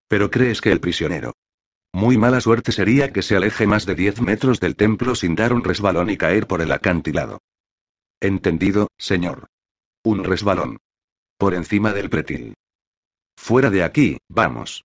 Pero 0.09 0.31
crees 0.31 0.61
que 0.61 0.73
el 0.73 0.81
prisionero. 0.81 1.33
Muy 1.95 2.19
mala 2.19 2.43
suerte 2.43 2.71
sería 2.71 3.15
que 3.15 3.23
se 3.23 3.35
aleje 3.35 3.67
más 3.67 3.87
de 3.87 3.95
diez 3.95 4.21
metros 4.21 4.61
del 4.61 4.77
templo 4.77 5.15
sin 5.15 5.37
dar 5.37 5.55
un 5.55 5.65
resbalón 5.65 6.11
y 6.11 6.19
caer 6.19 6.47
por 6.47 6.61
el 6.61 6.71
acantilado. 6.71 7.41
Entendido, 8.21 8.89
señor. 8.99 9.47
Un 10.07 10.23
resbalón. 10.23 10.79
Por 11.37 11.53
encima 11.53 11.93
del 11.93 12.09
pretil. 12.09 12.55
Fuera 13.37 13.71
de 13.71 13.83
aquí, 13.83 14.19
vamos. 14.29 14.85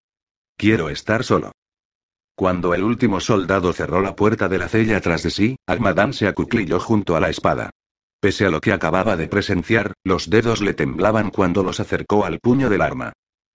Quiero 0.58 0.90
estar 0.90 1.24
solo. 1.24 1.52
Cuando 2.36 2.74
el 2.74 2.82
último 2.82 3.20
soldado 3.20 3.72
cerró 3.72 4.02
la 4.02 4.16
puerta 4.16 4.50
de 4.50 4.58
la 4.58 4.68
cella 4.68 5.00
tras 5.00 5.22
de 5.22 5.30
sí, 5.30 5.58
Agmadán 5.68 6.14
se 6.14 6.28
acuclilló 6.28 6.80
junto 6.80 7.16
a 7.16 7.20
la 7.20 7.30
espada. 7.30 7.70
Pese 8.20 8.48
a 8.48 8.50
lo 8.50 8.62
que 8.62 8.74
acababa 8.74 9.16
de 9.16 9.28
presenciar, 9.28 9.94
los 10.04 10.28
dedos 10.28 10.60
le 10.60 10.74
temblaban 10.74 11.30
cuando 11.30 11.62
los 11.62 11.80
acercó 11.80 12.26
al 12.26 12.40
puño 12.40 12.68
del 12.72 12.82
arma. 12.82 13.14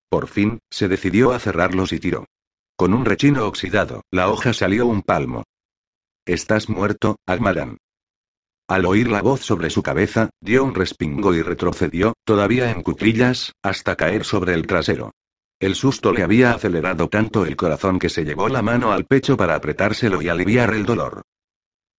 Por 0.08 0.28
fin, 0.28 0.60
se 0.70 0.86
decidió 0.86 1.32
a 1.32 1.40
cerrarlos 1.40 1.92
y 1.92 1.98
tiró. 1.98 2.26
Con 2.76 2.94
un 2.94 3.04
rechino 3.04 3.44
oxidado, 3.44 4.02
la 4.12 4.30
hoja 4.30 4.52
salió 4.52 4.86
un 4.86 5.02
palmo. 5.02 5.42
Estás 6.26 6.68
muerto, 6.68 7.16
Agmadan. 7.26 7.78
Al 8.68 8.84
oír 8.84 9.08
la 9.08 9.22
voz 9.22 9.42
sobre 9.42 9.70
su 9.70 9.82
cabeza, 9.82 10.30
dio 10.40 10.64
un 10.64 10.74
respingo 10.74 11.34
y 11.34 11.42
retrocedió, 11.42 12.14
todavía 12.24 12.70
en 12.72 12.82
cuclillas, 12.82 13.52
hasta 13.62 13.94
caer 13.94 14.24
sobre 14.24 14.54
el 14.54 14.66
trasero. 14.66 15.12
El 15.60 15.76
susto 15.76 16.12
le 16.12 16.22
había 16.22 16.50
acelerado 16.50 17.08
tanto 17.08 17.46
el 17.46 17.56
corazón 17.56 17.98
que 17.98 18.08
se 18.08 18.24
llevó 18.24 18.48
la 18.48 18.62
mano 18.62 18.92
al 18.92 19.06
pecho 19.06 19.36
para 19.36 19.54
apretárselo 19.54 20.20
y 20.20 20.28
aliviar 20.28 20.74
el 20.74 20.84
dolor. 20.84 21.22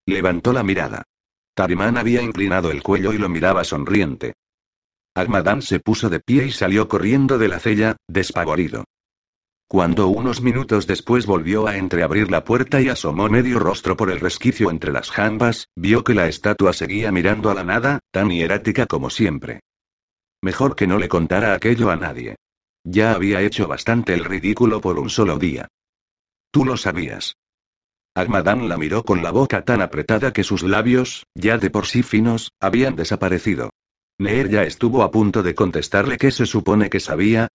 Levantó 0.06 0.52
la 0.52 0.62
mirada. 0.62 1.04
Tarimán 1.54 1.96
había 1.96 2.22
inclinado 2.22 2.70
el 2.70 2.82
cuello 2.82 3.12
y 3.12 3.18
lo 3.18 3.28
miraba 3.28 3.64
sonriente. 3.64 4.34
Agmadán 5.14 5.62
se 5.62 5.80
puso 5.80 6.08
de 6.08 6.20
pie 6.20 6.46
y 6.46 6.52
salió 6.52 6.86
corriendo 6.86 7.38
de 7.38 7.48
la 7.48 7.58
cella, 7.58 7.96
despavorido. 8.06 8.84
Cuando 9.70 10.08
unos 10.08 10.40
minutos 10.40 10.86
después 10.86 11.26
volvió 11.26 11.66
a 11.66 11.76
entreabrir 11.76 12.30
la 12.30 12.42
puerta 12.42 12.80
y 12.80 12.88
asomó 12.88 13.28
medio 13.28 13.58
rostro 13.58 13.98
por 13.98 14.10
el 14.10 14.18
resquicio 14.18 14.70
entre 14.70 14.92
las 14.92 15.10
jambas, 15.10 15.68
vio 15.76 16.04
que 16.04 16.14
la 16.14 16.26
estatua 16.26 16.72
seguía 16.72 17.12
mirando 17.12 17.50
a 17.50 17.54
la 17.54 17.64
nada, 17.64 18.00
tan 18.10 18.30
hierática 18.30 18.86
como 18.86 19.10
siempre. 19.10 19.60
Mejor 20.42 20.74
que 20.74 20.86
no 20.86 20.98
le 20.98 21.10
contara 21.10 21.52
aquello 21.52 21.90
a 21.90 21.96
nadie. 21.96 22.36
Ya 22.82 23.12
había 23.12 23.42
hecho 23.42 23.68
bastante 23.68 24.14
el 24.14 24.24
ridículo 24.24 24.80
por 24.80 24.98
un 24.98 25.10
solo 25.10 25.36
día. 25.36 25.68
Tú 26.50 26.64
lo 26.64 26.78
sabías. 26.78 27.34
Agmadán 28.14 28.70
la 28.70 28.78
miró 28.78 29.04
con 29.04 29.22
la 29.22 29.30
boca 29.30 29.66
tan 29.66 29.82
apretada 29.82 30.32
que 30.32 30.44
sus 30.44 30.62
labios, 30.62 31.26
ya 31.34 31.58
de 31.58 31.68
por 31.68 31.84
sí 31.84 32.02
finos, 32.02 32.52
habían 32.58 32.96
desaparecido. 32.96 33.68
Neer 34.18 34.48
ya 34.48 34.62
estuvo 34.62 35.02
a 35.02 35.10
punto 35.10 35.42
de 35.42 35.54
contestarle 35.54 36.16
que 36.16 36.30
se 36.30 36.46
supone 36.46 36.88
que 36.88 36.98
sabía, 37.00 37.48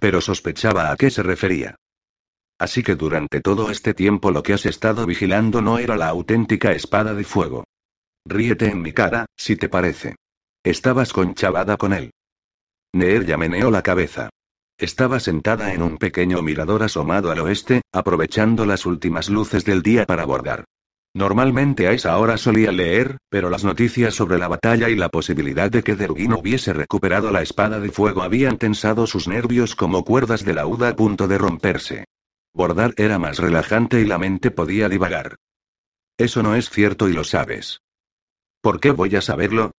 pero 0.00 0.20
sospechaba 0.20 0.90
a 0.90 0.96
qué 0.96 1.10
se 1.10 1.22
refería. 1.22 1.76
Así 2.58 2.82
que 2.82 2.94
durante 2.94 3.40
todo 3.40 3.70
este 3.70 3.94
tiempo 3.94 4.30
lo 4.30 4.42
que 4.42 4.52
has 4.52 4.66
estado 4.66 5.06
vigilando 5.06 5.62
no 5.62 5.78
era 5.78 5.96
la 5.96 6.08
auténtica 6.08 6.72
espada 6.72 7.14
de 7.14 7.24
fuego. 7.24 7.64
Ríete 8.26 8.66
en 8.66 8.82
mi 8.82 8.92
cara, 8.92 9.26
si 9.36 9.56
te 9.56 9.68
parece. 9.68 10.16
Estabas 10.62 11.12
conchavada 11.12 11.78
con 11.78 11.94
él. 11.94 12.10
Neer 12.92 13.24
ya 13.24 13.38
meneó 13.38 13.70
la 13.70 13.82
cabeza. 13.82 14.28
Estaba 14.76 15.20
sentada 15.20 15.72
en 15.72 15.82
un 15.82 15.96
pequeño 15.96 16.42
mirador 16.42 16.82
asomado 16.82 17.30
al 17.30 17.40
oeste, 17.40 17.82
aprovechando 17.92 18.66
las 18.66 18.84
últimas 18.84 19.30
luces 19.30 19.64
del 19.64 19.82
día 19.82 20.04
para 20.06 20.24
bordar. 20.24 20.64
Normalmente 21.12 21.88
a 21.88 21.92
esa 21.92 22.16
hora 22.18 22.36
solía 22.36 22.70
leer, 22.70 23.18
pero 23.28 23.50
las 23.50 23.64
noticias 23.64 24.14
sobre 24.14 24.38
la 24.38 24.46
batalla 24.46 24.88
y 24.88 24.94
la 24.94 25.08
posibilidad 25.08 25.68
de 25.68 25.82
que 25.82 25.96
Derugin 25.96 26.34
hubiese 26.34 26.72
recuperado 26.72 27.32
la 27.32 27.42
espada 27.42 27.80
de 27.80 27.90
fuego 27.90 28.22
habían 28.22 28.58
tensado 28.58 29.08
sus 29.08 29.26
nervios 29.26 29.74
como 29.74 30.04
cuerdas 30.04 30.44
de 30.44 30.54
lauda 30.54 30.90
a 30.90 30.96
punto 30.96 31.26
de 31.26 31.36
romperse. 31.36 32.04
Bordar 32.54 32.94
era 32.96 33.18
más 33.18 33.38
relajante 33.38 34.00
y 34.00 34.04
la 34.04 34.18
mente 34.18 34.52
podía 34.52 34.88
divagar. 34.88 35.36
Eso 36.16 36.44
no 36.44 36.54
es 36.54 36.70
cierto 36.70 37.08
y 37.08 37.12
lo 37.12 37.24
sabes. 37.24 37.80
¿Por 38.60 38.78
qué 38.78 38.92
voy 38.92 39.16
a 39.16 39.22
saberlo? 39.22 39.72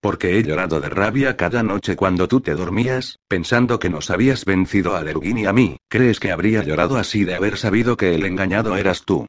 Porque 0.00 0.38
he 0.38 0.42
llorado 0.42 0.80
de 0.80 0.88
rabia 0.88 1.36
cada 1.36 1.62
noche 1.62 1.96
cuando 1.96 2.28
tú 2.28 2.40
te 2.40 2.54
dormías, 2.54 3.18
pensando 3.28 3.78
que 3.78 3.90
nos 3.90 4.10
habías 4.10 4.44
vencido 4.44 4.96
a 4.96 5.02
Derugin 5.02 5.38
y 5.38 5.46
a 5.46 5.52
mí. 5.52 5.76
¿Crees 5.88 6.18
que 6.18 6.32
habría 6.32 6.62
llorado 6.62 6.96
así 6.96 7.24
de 7.24 7.34
haber 7.34 7.58
sabido 7.58 7.96
que 7.96 8.14
el 8.14 8.24
engañado 8.24 8.76
eras 8.76 9.04
tú? 9.04 9.26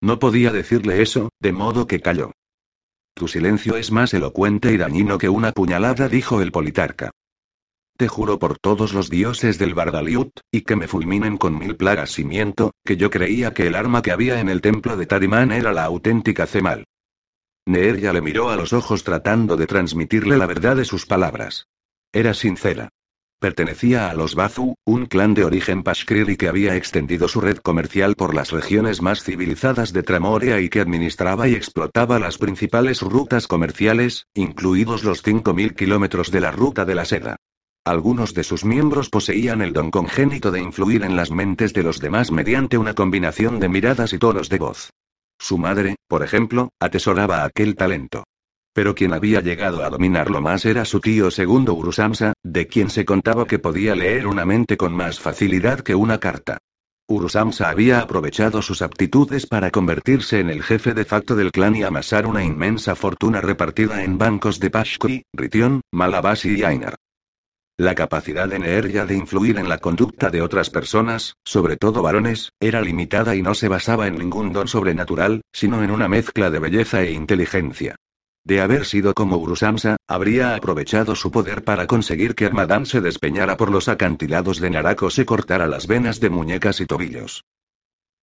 No 0.00 0.18
podía 0.18 0.52
decirle 0.52 1.02
eso, 1.02 1.30
de 1.40 1.52
modo 1.52 1.86
que 1.86 2.00
calló. 2.00 2.32
Tu 3.14 3.26
silencio 3.26 3.76
es 3.76 3.90
más 3.90 4.14
elocuente 4.14 4.72
y 4.72 4.76
dañino 4.76 5.18
que 5.18 5.28
una 5.28 5.52
puñalada, 5.52 6.08
dijo 6.08 6.40
el 6.40 6.52
politarca. 6.52 7.10
Te 7.96 8.06
juro 8.06 8.38
por 8.38 8.58
todos 8.58 8.94
los 8.94 9.10
dioses 9.10 9.58
del 9.58 9.74
Bardaliut, 9.74 10.30
y 10.52 10.60
que 10.60 10.76
me 10.76 10.86
fulminen 10.86 11.36
con 11.36 11.58
mil 11.58 11.74
plagas 11.74 12.16
y 12.20 12.24
miento, 12.24 12.70
que 12.84 12.96
yo 12.96 13.10
creía 13.10 13.54
que 13.54 13.66
el 13.66 13.74
arma 13.74 14.02
que 14.02 14.12
había 14.12 14.38
en 14.38 14.48
el 14.48 14.60
templo 14.60 14.96
de 14.96 15.06
Tarimán 15.06 15.50
era 15.50 15.72
la 15.72 15.82
auténtica 15.82 16.46
Cemal. 16.46 16.84
Neerya 17.66 18.12
le 18.12 18.20
miró 18.20 18.50
a 18.50 18.56
los 18.56 18.72
ojos 18.72 19.02
tratando 19.02 19.56
de 19.56 19.66
transmitirle 19.66 20.38
la 20.38 20.46
verdad 20.46 20.76
de 20.76 20.84
sus 20.84 21.06
palabras. 21.06 21.66
Era 22.12 22.34
sincera. 22.34 22.90
Pertenecía 23.40 24.10
a 24.10 24.14
los 24.14 24.34
Bazu, 24.34 24.74
un 24.84 25.06
clan 25.06 25.32
de 25.34 25.44
origen 25.44 25.84
Pashkriri 25.84 26.36
que 26.36 26.48
había 26.48 26.74
extendido 26.74 27.28
su 27.28 27.40
red 27.40 27.58
comercial 27.58 28.16
por 28.16 28.34
las 28.34 28.50
regiones 28.50 29.00
más 29.00 29.22
civilizadas 29.22 29.92
de 29.92 30.02
Tramoria 30.02 30.60
y 30.60 30.68
que 30.68 30.80
administraba 30.80 31.46
y 31.46 31.54
explotaba 31.54 32.18
las 32.18 32.36
principales 32.36 33.00
rutas 33.00 33.46
comerciales, 33.46 34.26
incluidos 34.34 35.04
los 35.04 35.24
5.000 35.24 35.76
kilómetros 35.76 36.32
de 36.32 36.40
la 36.40 36.50
ruta 36.50 36.84
de 36.84 36.96
la 36.96 37.04
seda. 37.04 37.36
Algunos 37.84 38.34
de 38.34 38.42
sus 38.42 38.64
miembros 38.64 39.08
poseían 39.08 39.62
el 39.62 39.72
don 39.72 39.92
congénito 39.92 40.50
de 40.50 40.60
influir 40.60 41.04
en 41.04 41.14
las 41.14 41.30
mentes 41.30 41.72
de 41.72 41.84
los 41.84 42.00
demás 42.00 42.32
mediante 42.32 42.76
una 42.76 42.94
combinación 42.94 43.60
de 43.60 43.68
miradas 43.68 44.12
y 44.12 44.18
tonos 44.18 44.48
de 44.48 44.58
voz. 44.58 44.90
Su 45.38 45.58
madre, 45.58 45.94
por 46.08 46.24
ejemplo, 46.24 46.70
atesoraba 46.80 47.44
aquel 47.44 47.76
talento. 47.76 48.24
Pero 48.78 48.94
quien 48.94 49.12
había 49.12 49.40
llegado 49.40 49.84
a 49.84 49.90
dominarlo 49.90 50.40
más 50.40 50.64
era 50.64 50.84
su 50.84 51.00
tío 51.00 51.32
segundo 51.32 51.74
Urusamsa, 51.74 52.34
de 52.44 52.68
quien 52.68 52.90
se 52.90 53.04
contaba 53.04 53.44
que 53.44 53.58
podía 53.58 53.96
leer 53.96 54.28
una 54.28 54.44
mente 54.44 54.76
con 54.76 54.92
más 54.92 55.18
facilidad 55.18 55.80
que 55.80 55.96
una 55.96 56.20
carta. 56.20 56.58
Urusamsa 57.08 57.70
había 57.70 57.98
aprovechado 57.98 58.62
sus 58.62 58.80
aptitudes 58.80 59.48
para 59.48 59.72
convertirse 59.72 60.38
en 60.38 60.48
el 60.48 60.62
jefe 60.62 60.94
de 60.94 61.04
facto 61.04 61.34
del 61.34 61.50
clan 61.50 61.74
y 61.74 61.82
amasar 61.82 62.24
una 62.24 62.44
inmensa 62.44 62.94
fortuna 62.94 63.40
repartida 63.40 64.04
en 64.04 64.16
bancos 64.16 64.60
de 64.60 64.70
Pashki, 64.70 65.24
Ritión, 65.32 65.80
Malabasi 65.92 66.60
y 66.60 66.62
Ainar. 66.62 66.94
La 67.78 67.96
capacidad 67.96 68.48
de 68.48 68.60
Neerya 68.60 69.06
de 69.06 69.16
influir 69.16 69.58
en 69.58 69.68
la 69.68 69.78
conducta 69.78 70.30
de 70.30 70.40
otras 70.40 70.70
personas, 70.70 71.34
sobre 71.44 71.78
todo 71.78 72.00
varones, 72.00 72.50
era 72.60 72.80
limitada 72.80 73.34
y 73.34 73.42
no 73.42 73.54
se 73.54 73.66
basaba 73.66 74.06
en 74.06 74.18
ningún 74.18 74.52
don 74.52 74.68
sobrenatural, 74.68 75.40
sino 75.52 75.82
en 75.82 75.90
una 75.90 76.06
mezcla 76.06 76.48
de 76.48 76.60
belleza 76.60 77.02
e 77.02 77.10
inteligencia. 77.10 77.96
De 78.48 78.62
haber 78.62 78.86
sido 78.86 79.12
como 79.12 79.36
Urusamsa, 79.36 79.98
habría 80.08 80.54
aprovechado 80.54 81.14
su 81.14 81.30
poder 81.30 81.64
para 81.64 81.86
conseguir 81.86 82.34
que 82.34 82.46
Armadan 82.46 82.86
se 82.86 83.02
despeñara 83.02 83.58
por 83.58 83.70
los 83.70 83.88
acantilados 83.88 84.58
de 84.58 84.70
Narako 84.70 85.10
se 85.10 85.26
cortara 85.26 85.66
las 85.66 85.86
venas 85.86 86.18
de 86.18 86.30
muñecas 86.30 86.80
y 86.80 86.86
tobillos. 86.86 87.44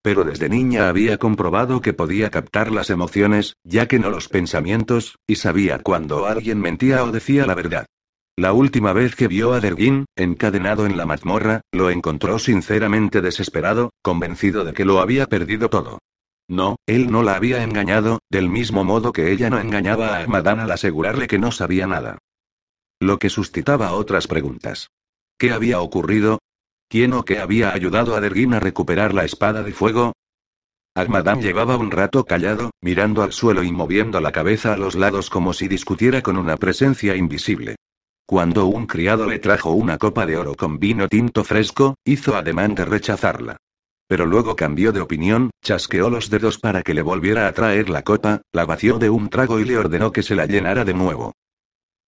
Pero 0.02 0.24
desde 0.24 0.50
niña 0.50 0.90
había 0.90 1.20
comprobado 1.20 1.80
que 1.80 1.94
podía 1.94 2.32
captar 2.32 2.72
las 2.72 2.90
emociones, 2.90 3.58
ya 3.64 3.88
que 3.88 4.00
no 4.00 4.10
los 4.10 4.28
pensamientos, 4.28 5.20
y 5.28 5.36
sabía 5.36 5.78
cuando 5.78 6.26
alguien 6.26 6.60
mentía 6.60 7.04
o 7.04 7.12
decía 7.12 7.46
la 7.46 7.54
verdad. 7.54 7.86
La 8.36 8.52
última 8.52 8.94
vez 8.94 9.16
que 9.16 9.28
vio 9.28 9.54
a 9.54 9.60
Dergin, 9.60 10.06
encadenado 10.16 10.88
en 10.88 10.98
la 10.98 11.06
mazmorra, 11.06 11.62
lo 11.72 11.92
encontró 11.92 12.40
sinceramente 12.40 13.22
desesperado, 13.22 13.92
convencido 14.02 14.66
de 14.66 14.74
que 14.74 14.86
lo 14.86 15.02
había 15.02 15.28
perdido 15.28 15.70
todo. 15.70 16.00
No, 16.48 16.76
él 16.86 17.12
no 17.12 17.24
la 17.24 17.36
había 17.36 17.64
engañado, 17.64 18.20
del 18.30 18.50
mismo 18.50 18.84
modo 18.84 19.12
que 19.12 19.32
ella 19.32 19.50
no 19.50 19.60
engañaba 19.60 20.16
a 20.16 20.20
Ahmadan 20.20 20.60
al 20.60 20.72
asegurarle 20.72 21.28
que 21.28 21.40
no 21.40 21.52
sabía 21.52 21.88
nada. 21.88 22.20
Lo 23.00 23.18
que 23.18 23.30
suscitaba 23.30 23.94
otras 23.94 24.28
preguntas. 24.28 24.90
¿Qué 25.38 25.52
había 25.52 25.82
ocurrido? 25.82 26.40
¿Quién 26.88 27.14
o 27.14 27.26
qué 27.26 27.40
había 27.40 27.74
ayudado 27.74 28.16
a 28.16 28.22
Dergin 28.22 28.54
a 28.54 28.60
recuperar 28.60 29.14
la 29.14 29.26
espada 29.26 29.64
de 29.64 29.74
fuego? 29.74 30.14
Ahmadan 30.94 31.42
llevaba 31.42 31.76
un 31.76 31.92
rato 31.92 32.24
callado, 32.24 32.72
mirando 32.80 33.22
al 33.22 33.34
suelo 33.34 33.64
y 33.64 33.72
moviendo 33.72 34.22
la 34.22 34.32
cabeza 34.32 34.74
a 34.74 34.78
los 34.78 34.96
lados 34.96 35.30
como 35.30 35.52
si 35.52 35.68
discutiera 35.68 36.22
con 36.22 36.38
una 36.38 36.56
presencia 36.56 37.16
invisible. 37.16 37.76
Cuando 38.26 38.68
un 38.68 38.88
criado 38.88 39.28
le 39.28 39.40
trajo 39.40 39.72
una 39.72 39.98
copa 39.98 40.26
de 40.26 40.38
oro 40.38 40.56
con 40.56 40.80
vino 40.80 41.08
tinto 41.10 41.44
fresco, 41.44 41.96
hizo 42.06 42.36
ademán 42.36 42.76
de 42.76 42.86
rechazarla. 42.86 43.58
Pero 44.08 44.26
luego 44.26 44.56
cambió 44.56 44.92
de 44.92 45.02
opinión, 45.02 45.50
chasqueó 45.64 46.10
los 46.10 46.30
dedos 46.30 46.60
para 46.60 46.84
que 46.84 46.94
le 46.94 47.02
volviera 47.02 47.48
a 47.48 47.54
traer 47.54 47.90
la 47.90 48.04
copa, 48.04 48.42
la 48.52 48.66
vació 48.66 49.00
de 49.00 49.10
un 49.10 49.30
trago 49.30 49.60
y 49.60 49.66
le 49.66 49.78
ordenó 49.78 50.12
que 50.12 50.24
se 50.24 50.36
la 50.36 50.46
llenara 50.46 50.86
de 50.86 50.94
nuevo. 50.94 51.34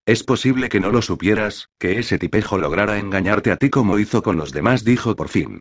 Es 0.06 0.24
posible 0.24 0.70
que 0.70 0.80
no 0.80 0.92
lo 0.92 1.02
supieras, 1.02 1.68
que 1.80 2.00
ese 2.00 2.18
tipejo 2.18 2.58
lograra 2.58 2.98
engañarte 2.98 3.52
a 3.52 3.58
ti 3.58 3.70
como 3.70 4.00
hizo 4.00 4.24
con 4.24 4.38
los 4.38 4.54
demás, 4.54 4.84
dijo 4.84 5.16
por 5.16 5.28
fin. 5.28 5.60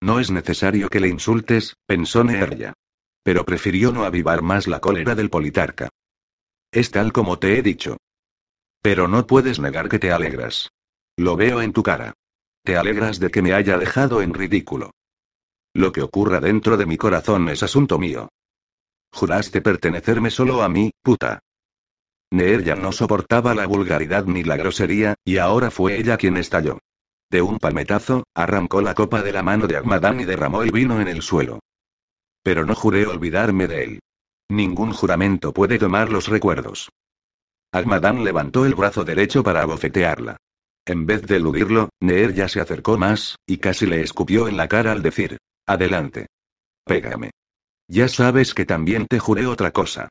No 0.00 0.20
es 0.20 0.30
necesario 0.30 0.88
que 0.88 1.00
le 1.00 1.08
insultes, 1.08 1.74
pensó 1.86 2.22
Neerya. 2.22 2.74
Pero 3.22 3.44
prefirió 3.44 3.90
no 3.90 4.04
avivar 4.04 4.42
más 4.42 4.68
la 4.68 4.78
cólera 4.78 5.14
del 5.14 5.30
politarca. 5.30 5.88
Es 6.70 6.90
tal 6.90 7.12
como 7.12 7.38
te 7.38 7.58
he 7.58 7.62
dicho. 7.62 7.96
Pero 8.82 9.08
no 9.08 9.26
puedes 9.26 9.58
negar 9.58 9.88
que 9.88 9.98
te 9.98 10.12
alegras. 10.12 10.70
Lo 11.16 11.34
veo 11.34 11.60
en 11.60 11.72
tu 11.72 11.82
cara. 11.82 12.12
Te 12.62 12.76
alegras 12.76 13.18
de 13.18 13.30
que 13.30 13.42
me 13.42 13.52
haya 13.52 13.78
dejado 13.78 14.22
en 14.22 14.34
ridículo. 14.34 14.92
Lo 15.76 15.92
que 15.92 16.00
ocurra 16.00 16.40
dentro 16.40 16.78
de 16.78 16.86
mi 16.86 16.96
corazón 16.96 17.50
es 17.50 17.62
asunto 17.62 17.98
mío. 17.98 18.30
Juraste 19.12 19.60
pertenecerme 19.60 20.30
solo 20.30 20.62
a 20.62 20.70
mí, 20.70 20.90
puta. 21.02 21.40
Neer 22.32 22.64
ya 22.64 22.76
no 22.76 22.92
soportaba 22.92 23.54
la 23.54 23.66
vulgaridad 23.66 24.24
ni 24.24 24.42
la 24.42 24.56
grosería, 24.56 25.16
y 25.22 25.36
ahora 25.36 25.70
fue 25.70 25.98
ella 25.98 26.16
quien 26.16 26.38
estalló. 26.38 26.78
De 27.30 27.42
un 27.42 27.58
palmetazo, 27.58 28.24
arrancó 28.34 28.80
la 28.80 28.94
copa 28.94 29.22
de 29.22 29.32
la 29.32 29.42
mano 29.42 29.66
de 29.66 29.76
Ahmadan 29.76 30.18
y 30.18 30.24
derramó 30.24 30.62
el 30.62 30.70
vino 30.70 30.98
en 30.98 31.08
el 31.08 31.20
suelo. 31.20 31.60
Pero 32.42 32.64
no 32.64 32.74
juré 32.74 33.06
olvidarme 33.06 33.68
de 33.68 33.84
él. 33.84 34.00
Ningún 34.48 34.94
juramento 34.94 35.52
puede 35.52 35.78
tomar 35.78 36.08
los 36.08 36.28
recuerdos. 36.28 36.88
Ahmadan 37.70 38.24
levantó 38.24 38.64
el 38.64 38.74
brazo 38.74 39.04
derecho 39.04 39.42
para 39.42 39.60
abofetearla. 39.60 40.38
En 40.86 41.04
vez 41.04 41.20
de 41.26 41.36
eludirlo, 41.36 41.90
Neer 42.00 42.32
ya 42.32 42.48
se 42.48 42.62
acercó 42.62 42.96
más, 42.96 43.36
y 43.46 43.58
casi 43.58 43.84
le 43.84 44.00
escupió 44.00 44.48
en 44.48 44.56
la 44.56 44.68
cara 44.68 44.92
al 44.92 45.02
decir, 45.02 45.36
Adelante. 45.66 46.26
Pégame. 46.84 47.30
Ya 47.88 48.08
sabes 48.08 48.54
que 48.54 48.64
también 48.64 49.06
te 49.06 49.18
juré 49.18 49.46
otra 49.46 49.72
cosa. 49.72 50.08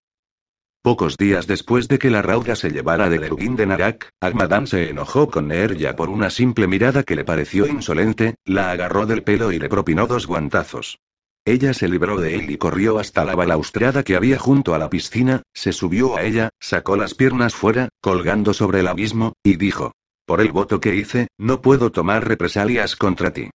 Pocos 0.82 1.18
días 1.18 1.48
después 1.48 1.88
de 1.88 1.98
que 1.98 2.12
la 2.12 2.22
rauda 2.22 2.56
se 2.56 2.70
llevara 2.70 3.10
de 3.10 3.18
Derugin 3.18 3.56
de 3.56 3.66
Narak, 3.66 4.10
Ahmadan 4.22 4.68
se 4.68 4.90
enojó 4.90 5.30
con 5.30 5.48
Neerya 5.48 5.96
por 5.96 6.10
una 6.10 6.30
simple 6.30 6.68
mirada 6.68 7.04
que 7.04 7.16
le 7.16 7.24
pareció 7.24 7.66
insolente, 7.68 8.36
la 8.46 8.70
agarró 8.72 9.06
del 9.06 9.24
pelo 9.24 9.52
y 9.52 9.58
le 9.58 9.70
propinó 9.70 10.08
dos 10.08 10.28
guantazos. 10.28 11.00
Ella 11.46 11.74
se 11.74 11.88
libró 11.88 12.18
de 12.20 12.36
él 12.36 12.52
y 12.52 12.58
corrió 12.58 13.00
hasta 13.00 13.24
la 13.24 13.36
balaustrada 13.36 14.04
que 14.04 14.16
había 14.16 14.38
junto 14.38 14.76
a 14.76 14.78
la 14.78 14.90
piscina, 14.90 15.42
se 15.54 15.72
subió 15.74 16.18
a 16.18 16.24
ella, 16.24 16.50
sacó 16.60 16.98
las 16.98 17.14
piernas 17.14 17.56
fuera, 17.56 17.90
colgando 18.02 18.54
sobre 18.54 18.82
el 18.82 18.88
abismo, 18.88 19.34
y 19.44 19.56
dijo, 19.56 19.94
Por 20.26 20.42
el 20.42 20.52
voto 20.52 20.82
que 20.82 20.96
hice, 20.96 21.28
no 21.38 21.62
puedo 21.62 21.92
tomar 21.92 22.28
represalias 22.28 22.96
contra 22.96 23.32
ti. 23.32 23.50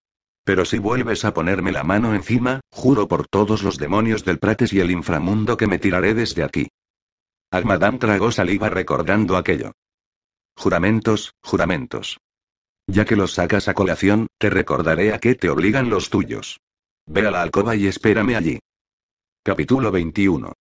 Pero 0.50 0.66
si 0.66 0.80
vuelves 0.80 1.26
a 1.26 1.34
ponerme 1.36 1.72
la 1.72 1.84
mano 1.84 2.16
encima, 2.16 2.62
juro 2.72 3.08
por 3.08 3.28
todos 3.28 3.62
los 3.62 3.78
demonios 3.78 4.26
del 4.26 4.40
Prates 4.40 4.74
y 4.74 4.80
el 4.80 4.90
inframundo 4.90 5.58
que 5.58 5.68
me 5.68 5.78
tiraré 5.78 6.16
desde 6.16 6.44
aquí. 6.44 6.70
Almadam 7.52 8.00
tragó 8.00 8.32
saliva 8.32 8.68
recordando 8.68 9.38
aquello. 9.38 9.74
Juramentos, 10.56 11.36
juramentos. 11.44 12.18
Ya 12.88 13.06
que 13.06 13.16
los 13.16 13.34
sacas 13.34 13.68
a 13.68 13.76
colación, 13.76 14.26
te 14.40 14.50
recordaré 14.50 15.14
a 15.14 15.20
qué 15.20 15.36
te 15.36 15.52
obligan 15.52 15.92
los 15.92 16.10
tuyos. 16.10 16.60
Ve 17.06 17.28
a 17.28 17.30
la 17.30 17.44
alcoba 17.44 17.76
y 17.76 17.86
espérame 17.86 18.36
allí. 18.36 18.60
Capítulo 19.44 19.92
21. 19.92 20.54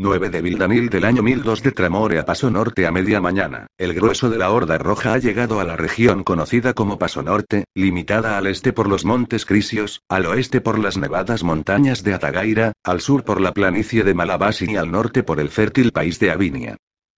9 0.00 0.30
de 0.30 0.42
Vildanil 0.42 0.90
del 0.90 1.04
año 1.04 1.24
1002 1.24 1.60
de 1.64 1.72
Tramore 1.72 2.20
a 2.20 2.24
Paso 2.24 2.48
Norte 2.50 2.86
a 2.86 2.92
media 2.92 3.20
mañana. 3.20 3.66
El 3.76 3.94
grueso 3.94 4.30
de 4.30 4.38
la 4.38 4.52
Horda 4.52 4.78
Roja 4.78 5.14
ha 5.14 5.18
llegado 5.18 5.58
a 5.58 5.64
la 5.64 5.74
región 5.74 6.22
conocida 6.22 6.72
como 6.72 7.00
Paso 7.00 7.24
Norte, 7.24 7.64
limitada 7.74 8.38
al 8.38 8.46
este 8.46 8.72
por 8.72 8.88
los 8.88 9.04
montes 9.04 9.44
Crisios, 9.44 10.02
al 10.08 10.26
oeste 10.26 10.60
por 10.60 10.78
las 10.78 10.96
nevadas 10.96 11.42
montañas 11.42 12.04
de 12.04 12.14
Atagaira, 12.14 12.74
al 12.84 13.00
sur 13.00 13.24
por 13.24 13.40
la 13.40 13.52
planicie 13.52 14.04
de 14.04 14.14
Malabasi 14.14 14.66
y 14.70 14.76
al 14.76 14.92
norte 14.92 15.24
por 15.24 15.40
el 15.40 15.48
fértil 15.48 15.90
país 15.90 16.20
de 16.20 16.30
Avinia. 16.30 16.76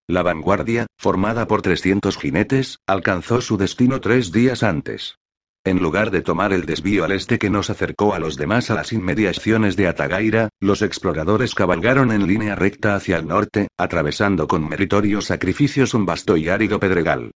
La 0.08 0.22
vanguardia, 0.22 0.86
formada 0.96 1.46
por 1.46 1.60
300 1.60 2.16
jinetes, 2.16 2.78
alcanzó 2.86 3.42
su 3.42 3.58
destino 3.58 4.00
tres 4.00 4.32
días 4.32 4.62
antes. 4.62 5.16
En 5.62 5.78
lugar 5.78 6.10
de 6.10 6.22
tomar 6.22 6.54
el 6.54 6.64
desvío 6.64 7.04
al 7.04 7.12
este 7.12 7.38
que 7.38 7.50
nos 7.50 7.68
acercó 7.68 8.14
a 8.14 8.18
los 8.18 8.36
demás 8.36 8.70
a 8.70 8.74
las 8.74 8.94
inmediaciones 8.94 9.76
de 9.76 9.88
Atagaira, 9.88 10.48
los 10.58 10.80
exploradores 10.80 11.54
cabalgaron 11.54 12.12
en 12.12 12.26
línea 12.26 12.54
recta 12.54 12.94
hacia 12.94 13.18
el 13.18 13.26
norte, 13.26 13.68
atravesando 13.76 14.48
con 14.48 14.66
meritorios 14.66 15.26
sacrificios 15.26 15.92
un 15.92 16.06
vasto 16.06 16.38
y 16.38 16.48
árido 16.48 16.80
pedregal. 16.80 17.32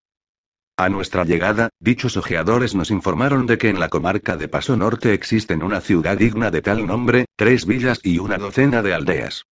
A 0.78 0.88
nuestra 0.88 1.24
llegada, 1.24 1.68
dichos 1.78 2.16
ojeadores 2.16 2.74
nos 2.74 2.90
informaron 2.90 3.46
de 3.46 3.58
que 3.58 3.68
en 3.68 3.78
la 3.78 3.90
comarca 3.90 4.38
de 4.38 4.48
Paso 4.48 4.74
Norte 4.74 5.12
existen 5.12 5.62
una 5.62 5.82
ciudad 5.82 6.16
digna 6.16 6.50
de 6.50 6.62
tal 6.62 6.86
nombre, 6.86 7.26
tres 7.36 7.66
villas 7.66 8.00
y 8.02 8.18
una 8.18 8.38
docena 8.38 8.82
de 8.82 8.94
aldeas. 8.94 9.44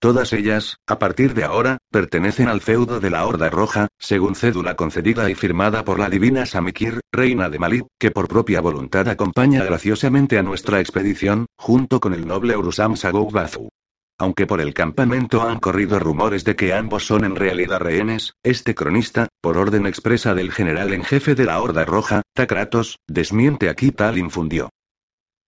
Todas 0.00 0.32
ellas, 0.32 0.78
a 0.86 0.98
partir 0.98 1.34
de 1.34 1.44
ahora, 1.44 1.76
pertenecen 1.90 2.48
al 2.48 2.62
feudo 2.62 3.00
de 3.00 3.10
la 3.10 3.26
Horda 3.26 3.50
Roja, 3.50 3.88
según 3.98 4.34
cédula 4.34 4.74
concedida 4.74 5.28
y 5.28 5.34
firmada 5.34 5.84
por 5.84 5.98
la 5.98 6.08
divina 6.08 6.46
Samikir, 6.46 7.00
reina 7.12 7.50
de 7.50 7.58
Malí, 7.58 7.82
que 7.98 8.10
por 8.10 8.26
propia 8.26 8.62
voluntad 8.62 9.06
acompaña 9.08 9.62
graciosamente 9.62 10.38
a 10.38 10.42
nuestra 10.42 10.80
expedición, 10.80 11.44
junto 11.58 12.00
con 12.00 12.14
el 12.14 12.26
noble 12.26 12.56
Urusam 12.56 12.96
Sagoubazu. 12.96 13.68
Aunque 14.18 14.46
por 14.46 14.62
el 14.62 14.72
campamento 14.72 15.42
han 15.42 15.58
corrido 15.60 15.98
rumores 15.98 16.44
de 16.44 16.56
que 16.56 16.72
ambos 16.72 17.06
son 17.06 17.26
en 17.26 17.36
realidad 17.36 17.80
rehenes, 17.80 18.32
este 18.42 18.74
cronista, 18.74 19.28
por 19.42 19.58
orden 19.58 19.84
expresa 19.86 20.34
del 20.34 20.50
general 20.50 20.94
en 20.94 21.04
jefe 21.04 21.34
de 21.34 21.44
la 21.44 21.60
Horda 21.60 21.84
Roja, 21.84 22.22
Takratos, 22.34 22.96
desmiente 23.06 23.68
aquí 23.68 23.92
tal 23.92 24.16
infundió. 24.16 24.70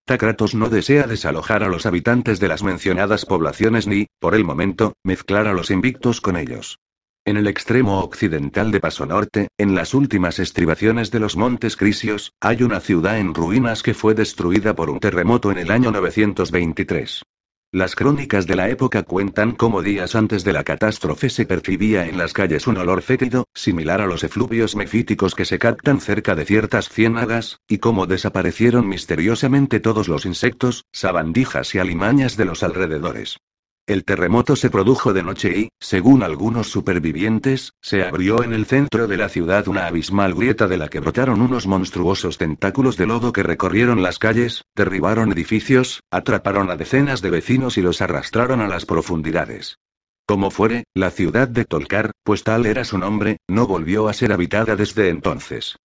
Takratos 0.05 0.53
no 0.53 0.67
desea 0.67 1.07
desalojar 1.07 1.63
a 1.63 1.69
los 1.69 1.85
habitantes 1.85 2.41
de 2.41 2.49
las 2.49 2.61
mencionadas 2.61 3.25
poblaciones 3.25 3.87
ni, 3.87 4.07
por 4.19 4.35
el 4.35 4.43
momento, 4.43 4.93
mezclar 5.01 5.47
a 5.47 5.53
los 5.53 5.71
invictos 5.71 6.19
con 6.19 6.35
ellos. 6.35 6.79
En 7.25 7.37
el 7.37 7.47
extremo 7.47 8.01
occidental 8.01 8.69
de 8.71 8.81
Paso 8.81 9.05
Norte, 9.05 9.47
en 9.57 9.75
las 9.75 9.93
últimas 9.93 10.39
estribaciones 10.39 11.09
de 11.09 11.21
los 11.21 11.37
Montes 11.37 11.77
Crisios, 11.77 12.33
hay 12.41 12.63
una 12.63 12.81
ciudad 12.81 13.17
en 13.17 13.33
ruinas 13.33 13.81
que 13.81 13.93
fue 13.93 14.13
destruida 14.13 14.75
por 14.75 14.89
un 14.89 14.99
terremoto 14.99 15.51
en 15.51 15.59
el 15.59 15.71
año 15.71 15.89
923. 15.91 17.23
Las 17.73 17.95
crónicas 17.95 18.45
de 18.45 18.55
la 18.55 18.69
época 18.69 19.01
cuentan 19.01 19.53
cómo 19.53 19.81
días 19.81 20.13
antes 20.13 20.43
de 20.43 20.53
la 20.53 20.63
catástrofe 20.63 21.31
se 21.31 21.47
percibía 21.47 22.05
en 22.05 22.19
las 22.19 22.31
calles 22.31 22.67
un 22.67 22.77
olor 22.77 23.01
fétido, 23.01 23.47
similar 23.55 23.99
a 23.99 24.05
los 24.05 24.23
efluvios 24.23 24.75
mefíticos 24.75 25.33
que 25.33 25.43
se 25.43 25.57
captan 25.57 25.99
cerca 25.99 26.35
de 26.35 26.45
ciertas 26.45 26.89
ciénagas, 26.89 27.61
y 27.67 27.79
cómo 27.79 28.05
desaparecieron 28.05 28.87
misteriosamente 28.87 29.79
todos 29.79 30.07
los 30.07 30.27
insectos, 30.27 30.85
sabandijas 30.91 31.73
y 31.73 31.79
alimañas 31.79 32.37
de 32.37 32.45
los 32.45 32.61
alrededores. 32.61 33.39
El 33.85 34.05
terremoto 34.05 34.55
se 34.55 34.69
produjo 34.69 35.11
de 35.11 35.23
noche 35.23 35.57
y, 35.57 35.69
según 35.77 36.23
algunos 36.23 36.69
supervivientes, 36.69 37.73
se 37.81 38.03
abrió 38.03 38.41
en 38.41 38.53
el 38.53 38.65
centro 38.65 39.07
de 39.07 39.17
la 39.17 39.27
ciudad 39.27 39.67
una 39.67 39.87
abismal 39.87 40.33
grieta 40.33 40.67
de 40.69 40.77
la 40.77 40.87
que 40.87 41.01
brotaron 41.01 41.41
unos 41.41 41.67
monstruosos 41.67 42.37
tentáculos 42.37 42.95
de 42.95 43.07
lodo 43.07 43.33
que 43.33 43.43
recorrieron 43.43 44.01
las 44.01 44.19
calles, 44.19 44.63
derribaron 44.73 45.33
edificios, 45.33 45.99
atraparon 46.11 46.71
a 46.71 46.77
decenas 46.77 47.21
de 47.21 47.31
vecinos 47.31 47.77
y 47.77 47.81
los 47.81 48.01
arrastraron 48.01 48.61
a 48.61 48.69
las 48.69 48.85
profundidades. 48.85 49.79
Como 50.25 50.49
fuere, 50.49 50.85
la 50.93 51.11
ciudad 51.11 51.49
de 51.49 51.65
Tolkar, 51.65 52.11
pues 52.23 52.45
tal 52.45 52.65
era 52.65 52.85
su 52.85 52.97
nombre, 52.97 53.39
no 53.49 53.67
volvió 53.67 54.07
a 54.07 54.13
ser 54.13 54.31
habitada 54.31 54.77
desde 54.77 55.09
entonces. 55.09 55.75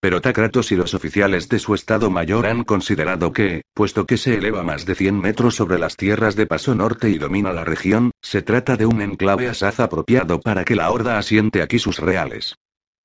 Pero 0.00 0.20
Takratos 0.20 0.72
y 0.72 0.76
los 0.76 0.94
oficiales 0.94 1.48
de 1.48 1.58
su 1.58 1.74
Estado 1.74 2.10
Mayor 2.10 2.46
han 2.46 2.64
considerado 2.64 3.32
que, 3.32 3.62
puesto 3.74 4.06
que 4.06 4.18
se 4.18 4.34
eleva 4.34 4.62
más 4.62 4.86
de 4.86 4.94
100 4.94 5.20
metros 5.20 5.56
sobre 5.56 5.78
las 5.78 5.96
tierras 5.96 6.36
de 6.36 6.46
Paso 6.46 6.74
Norte 6.74 7.08
y 7.10 7.18
domina 7.18 7.52
la 7.52 7.64
región, 7.64 8.10
se 8.22 8.42
trata 8.42 8.76
de 8.76 8.86
un 8.86 9.00
enclave 9.00 9.48
asaz 9.48 9.80
apropiado 9.80 10.40
para 10.40 10.64
que 10.64 10.76
la 10.76 10.90
Horda 10.90 11.18
asiente 11.18 11.62
aquí 11.62 11.78
sus 11.78 11.98
reales. 11.98 12.56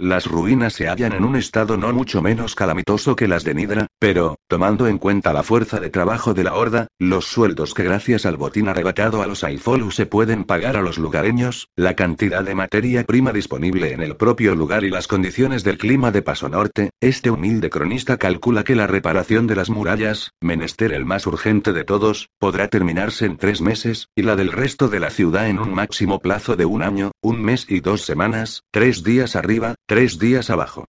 Las 0.02 0.26
ruinas 0.26 0.74
se 0.74 0.88
hallan 0.88 1.14
en 1.14 1.24
un 1.24 1.36
estado 1.36 1.78
no 1.78 1.94
mucho 1.94 2.24
menos 2.24 2.56
calamitoso 2.56 3.16
que 3.16 3.28
las 3.28 3.44
de 3.44 3.54
Nidra, 3.54 3.86
pero, 4.00 4.40
tomando 4.48 4.88
en 4.88 4.98
cuenta 4.98 5.32
la 5.32 5.44
fuerza 5.44 5.80
de 5.80 5.92
trabajo 5.92 6.34
de 6.34 6.44
la 6.44 6.56
horda, 6.56 6.88
los 6.98 7.26
sueldos 7.26 7.76
que 7.76 7.84
gracias 7.84 8.26
al 8.26 8.36
botín 8.36 8.68
arrebatado 8.68 9.22
a 9.22 9.28
los 9.28 9.44
Aifolu 9.44 9.92
se 9.92 10.08
pueden 10.08 10.44
pagar 10.44 10.76
a 10.76 10.82
los 10.82 10.98
lugareños, 10.98 11.68
la 11.76 11.96
cantidad 11.96 12.44
de 12.44 12.56
materia 12.56 13.04
prima 13.04 13.32
disponible 13.32 13.94
en 13.94 14.02
el 14.02 14.16
propio 14.16 14.56
lugar 14.56 14.86
y 14.86 14.90
las 14.90 15.08
condiciones 15.08 15.64
del 15.64 15.78
clima 15.78 16.10
de 16.10 16.24
Paso 16.24 16.50
Norte, 16.50 16.90
este 17.00 17.30
humilde 17.30 17.70
cronista 17.70 18.18
calcula 18.18 18.64
que 18.64 18.76
la 18.76 18.88
reparación 18.88 19.46
de 19.46 19.56
las 19.56 19.70
murallas, 19.70 20.32
menester 20.42 20.94
el 20.94 21.06
más 21.06 21.28
urgente 21.28 21.74
de 21.74 21.84
todos, 21.84 22.30
podrá 22.40 22.70
terminarse 22.70 23.28
en 23.28 23.38
tres 23.38 23.62
meses, 23.62 24.08
y 24.16 24.24
la 24.24 24.36
del 24.36 24.52
resto 24.52 24.88
de 24.88 25.00
la 25.00 25.12
ciudad 25.12 25.48
en 25.48 25.60
un 25.60 25.76
máximo 25.76 26.18
plazo 26.18 26.56
de 26.56 26.66
un 26.66 26.82
año, 26.82 27.12
un 27.22 27.40
mes 27.40 27.68
y 27.70 27.82
dos 27.82 28.02
semanas, 28.02 28.64
tres 28.72 29.04
días 29.04 29.36
arriba, 29.36 29.76
Tres 29.92 30.20
días 30.20 30.50
abajo. 30.50 30.86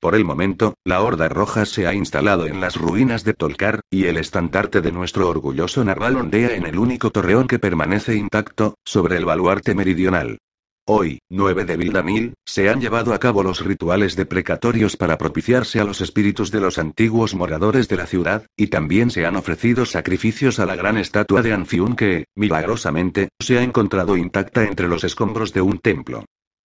Por 0.00 0.14
el 0.14 0.24
momento, 0.24 0.74
la 0.84 1.02
Horda 1.02 1.28
Roja 1.28 1.66
se 1.66 1.88
ha 1.88 1.92
instalado 1.92 2.46
en 2.46 2.60
las 2.60 2.76
ruinas 2.76 3.24
de 3.24 3.34
Tolkar, 3.34 3.80
y 3.90 4.04
el 4.04 4.16
estandarte 4.16 4.80
de 4.80 4.92
nuestro 4.92 5.28
orgulloso 5.28 5.82
naval 5.82 6.14
ondea 6.14 6.54
en 6.54 6.64
el 6.64 6.78
único 6.78 7.10
torreón 7.10 7.48
que 7.48 7.58
permanece 7.58 8.14
intacto, 8.14 8.76
sobre 8.84 9.16
el 9.16 9.24
baluarte 9.24 9.74
meridional. 9.74 10.38
Hoy, 10.86 11.18
9 11.30 11.64
de 11.64 11.76
Vildamil, 11.76 12.34
se 12.46 12.70
han 12.70 12.80
llevado 12.80 13.12
a 13.12 13.18
cabo 13.18 13.42
los 13.42 13.64
rituales 13.64 14.14
deprecatorios 14.14 14.96
para 14.96 15.18
propiciarse 15.18 15.80
a 15.80 15.84
los 15.84 16.00
espíritus 16.00 16.52
de 16.52 16.60
los 16.60 16.78
antiguos 16.78 17.34
moradores 17.34 17.88
de 17.88 17.96
la 17.96 18.06
ciudad, 18.06 18.46
y 18.56 18.68
también 18.68 19.10
se 19.10 19.26
han 19.26 19.34
ofrecido 19.34 19.84
sacrificios 19.84 20.60
a 20.60 20.66
la 20.66 20.76
gran 20.76 20.96
estatua 20.96 21.42
de 21.42 21.54
Anfiun 21.54 21.96
que, 21.96 22.26
milagrosamente, 22.36 23.30
se 23.40 23.58
ha 23.58 23.64
encontrado 23.64 24.16
intacta 24.16 24.62
entre 24.62 24.86
los 24.86 25.02
escombros 25.02 25.52
de 25.52 25.62
un 25.62 25.80
templo. 25.80 26.24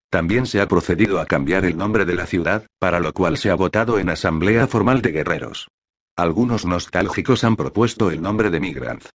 También 0.10 0.46
se 0.46 0.62
ha 0.62 0.68
procedido 0.68 1.20
a 1.20 1.26
cambiar 1.26 1.66
el 1.66 1.78
nombre 1.78 2.06
de 2.06 2.16
la 2.16 2.26
ciudad, 2.26 2.66
para 2.80 3.00
lo 3.00 3.14
cual 3.14 3.38
se 3.38 3.50
ha 3.50 3.56
votado 3.56 4.00
en 4.00 4.10
asamblea 4.10 4.68
formal 4.68 5.02
de 5.02 5.12
guerreros. 5.12 5.68
Algunos 6.16 6.66
nostálgicos 6.66 7.44
han 7.44 7.56
propuesto 7.56 8.10
el 8.10 8.22
nombre 8.22 8.50
de 8.50 8.60
Migranz. 8.60 9.10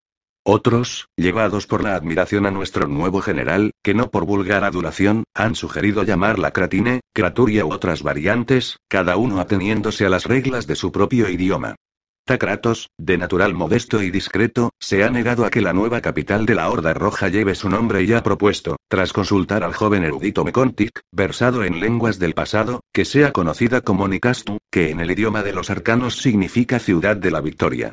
Otros, 0.44 1.06
llevados 1.16 1.66
por 1.66 1.84
la 1.84 1.94
admiración 1.94 2.46
a 2.46 2.50
nuestro 2.50 2.88
nuevo 2.88 3.20
general, 3.20 3.70
que 3.82 3.94
no 3.94 4.10
por 4.10 4.26
vulgar 4.26 4.64
adulación, 4.64 5.24
han 5.34 5.54
sugerido 5.54 6.02
llamarla 6.02 6.50
Cratine, 6.50 7.00
Craturia 7.14 7.64
u 7.64 7.72
otras 7.72 8.02
variantes, 8.02 8.76
cada 8.88 9.16
uno 9.16 9.40
ateniéndose 9.40 10.04
a 10.04 10.10
las 10.10 10.24
reglas 10.24 10.66
de 10.66 10.74
su 10.74 10.90
propio 10.90 11.28
idioma. 11.28 11.76
Takratos, 12.24 12.90
de 12.98 13.18
natural 13.18 13.52
modesto 13.52 14.00
y 14.00 14.12
discreto, 14.12 14.70
se 14.78 15.02
ha 15.02 15.10
negado 15.10 15.44
a 15.44 15.50
que 15.50 15.60
la 15.60 15.72
nueva 15.72 16.00
capital 16.00 16.46
de 16.46 16.54
la 16.54 16.70
Horda 16.70 16.94
Roja 16.94 17.28
lleve 17.28 17.56
su 17.56 17.68
nombre 17.68 18.04
y 18.04 18.12
ha 18.12 18.22
propuesto, 18.22 18.76
tras 18.88 19.12
consultar 19.12 19.64
al 19.64 19.74
joven 19.74 20.04
erudito 20.04 20.44
Mekontik, 20.44 21.00
versado 21.10 21.64
en 21.64 21.80
lenguas 21.80 22.20
del 22.20 22.34
pasado, 22.34 22.82
que 22.92 23.04
sea 23.04 23.32
conocida 23.32 23.80
como 23.80 24.06
Nikastu, 24.06 24.58
que 24.70 24.90
en 24.90 25.00
el 25.00 25.10
idioma 25.10 25.42
de 25.42 25.52
los 25.52 25.68
arcanos 25.68 26.18
significa 26.18 26.78
ciudad 26.78 27.16
de 27.16 27.32
la 27.32 27.40
victoria. 27.40 27.92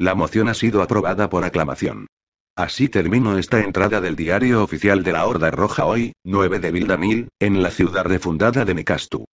La 0.00 0.16
moción 0.16 0.48
ha 0.48 0.54
sido 0.54 0.82
aprobada 0.82 1.30
por 1.30 1.44
aclamación. 1.44 2.08
Así 2.56 2.88
termino 2.88 3.38
esta 3.38 3.60
entrada 3.60 4.00
del 4.00 4.16
diario 4.16 4.64
oficial 4.64 5.04
de 5.04 5.12
la 5.12 5.24
Horda 5.24 5.52
Roja 5.52 5.84
hoy, 5.84 6.14
9 6.24 6.58
de 6.58 6.72
Vildamil, 6.72 7.28
en 7.38 7.62
la 7.62 7.70
ciudad 7.70 8.06
refundada 8.06 8.64
de 8.64 8.74
Nikastu 8.74 9.24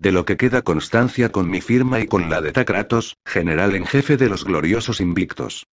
de 0.00 0.12
lo 0.12 0.24
que 0.24 0.36
queda 0.36 0.62
constancia 0.62 1.30
con 1.30 1.48
mi 1.48 1.60
firma 1.60 2.00
y 2.00 2.06
con 2.06 2.30
la 2.30 2.40
de 2.40 2.52
Takratos, 2.52 3.18
general 3.24 3.74
en 3.74 3.86
jefe 3.86 4.16
de 4.16 4.30
los 4.30 4.44
gloriosos 4.44 5.00
invictos. 5.00 5.66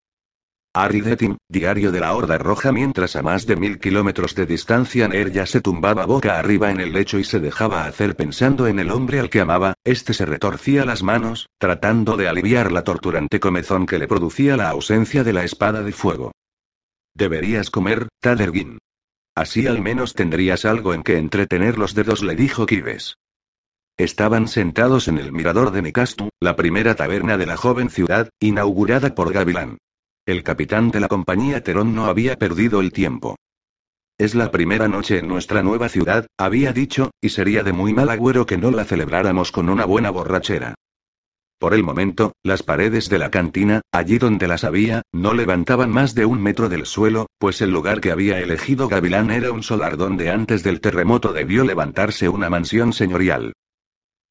Aridetim, 0.74 1.38
diario 1.48 1.90
de 1.90 2.00
la 2.00 2.14
Horda 2.14 2.36
Roja 2.36 2.70
mientras 2.70 3.16
a 3.16 3.22
más 3.22 3.46
de 3.46 3.56
mil 3.56 3.80
kilómetros 3.80 4.34
de 4.34 4.44
distancia 4.44 5.08
Ner 5.08 5.32
ya 5.32 5.46
se 5.46 5.62
tumbaba 5.62 6.04
boca 6.04 6.38
arriba 6.38 6.70
en 6.70 6.78
el 6.78 6.92
lecho 6.92 7.18
y 7.18 7.24
se 7.24 7.40
dejaba 7.40 7.86
hacer 7.86 8.16
pensando 8.16 8.66
en 8.66 8.78
el 8.78 8.90
hombre 8.90 9.18
al 9.18 9.30
que 9.30 9.40
amaba, 9.40 9.74
este 9.82 10.12
se 10.12 10.26
retorcía 10.26 10.84
las 10.84 11.02
manos, 11.02 11.48
tratando 11.58 12.18
de 12.18 12.28
aliviar 12.28 12.70
la 12.70 12.84
torturante 12.84 13.40
comezón 13.40 13.86
que 13.86 13.98
le 13.98 14.06
producía 14.06 14.58
la 14.58 14.68
ausencia 14.68 15.24
de 15.24 15.32
la 15.32 15.44
espada 15.44 15.82
de 15.82 15.92
fuego. 15.92 16.32
Deberías 17.14 17.70
comer, 17.70 18.08
Tadergin. 18.20 18.78
Así 19.34 19.66
al 19.66 19.80
menos 19.80 20.14
tendrías 20.14 20.66
algo 20.66 20.92
en 20.92 21.02
que 21.02 21.16
entretener 21.16 21.78
los 21.78 21.94
dedos, 21.94 22.22
le 22.22 22.36
dijo 22.36 22.66
Kibes. 22.66 23.14
Estaban 23.98 24.46
sentados 24.46 25.08
en 25.08 25.18
el 25.18 25.32
mirador 25.32 25.72
de 25.72 25.82
Nikastu, 25.82 26.28
la 26.38 26.54
primera 26.54 26.94
taberna 26.94 27.36
de 27.36 27.46
la 27.46 27.56
joven 27.56 27.90
ciudad, 27.90 28.30
inaugurada 28.38 29.12
por 29.12 29.32
Gavilán. 29.32 29.78
El 30.24 30.44
capitán 30.44 30.92
de 30.92 31.00
la 31.00 31.08
compañía 31.08 31.64
Terón 31.64 31.96
no 31.96 32.04
había 32.04 32.36
perdido 32.36 32.78
el 32.78 32.92
tiempo. 32.92 33.34
Es 34.16 34.36
la 34.36 34.52
primera 34.52 34.86
noche 34.86 35.18
en 35.18 35.26
nuestra 35.26 35.64
nueva 35.64 35.88
ciudad, 35.88 36.28
había 36.38 36.72
dicho, 36.72 37.10
y 37.20 37.30
sería 37.30 37.64
de 37.64 37.72
muy 37.72 37.92
mal 37.92 38.08
agüero 38.10 38.46
que 38.46 38.56
no 38.56 38.70
la 38.70 38.84
celebráramos 38.84 39.50
con 39.50 39.68
una 39.68 39.84
buena 39.84 40.10
borrachera. 40.10 40.76
Por 41.58 41.74
el 41.74 41.82
momento, 41.82 42.34
las 42.44 42.62
paredes 42.62 43.08
de 43.08 43.18
la 43.18 43.32
cantina, 43.32 43.80
allí 43.90 44.18
donde 44.18 44.46
las 44.46 44.62
había, 44.62 45.02
no 45.12 45.34
levantaban 45.34 45.90
más 45.90 46.14
de 46.14 46.24
un 46.24 46.40
metro 46.40 46.68
del 46.68 46.86
suelo, 46.86 47.26
pues 47.38 47.60
el 47.62 47.72
lugar 47.72 48.00
que 48.00 48.12
había 48.12 48.38
elegido 48.38 48.86
Gavilán 48.86 49.32
era 49.32 49.50
un 49.50 49.64
solar 49.64 49.96
donde 49.96 50.30
antes 50.30 50.62
del 50.62 50.80
terremoto 50.80 51.32
debió 51.32 51.64
levantarse 51.64 52.28
una 52.28 52.48
mansión 52.48 52.92
señorial. 52.92 53.54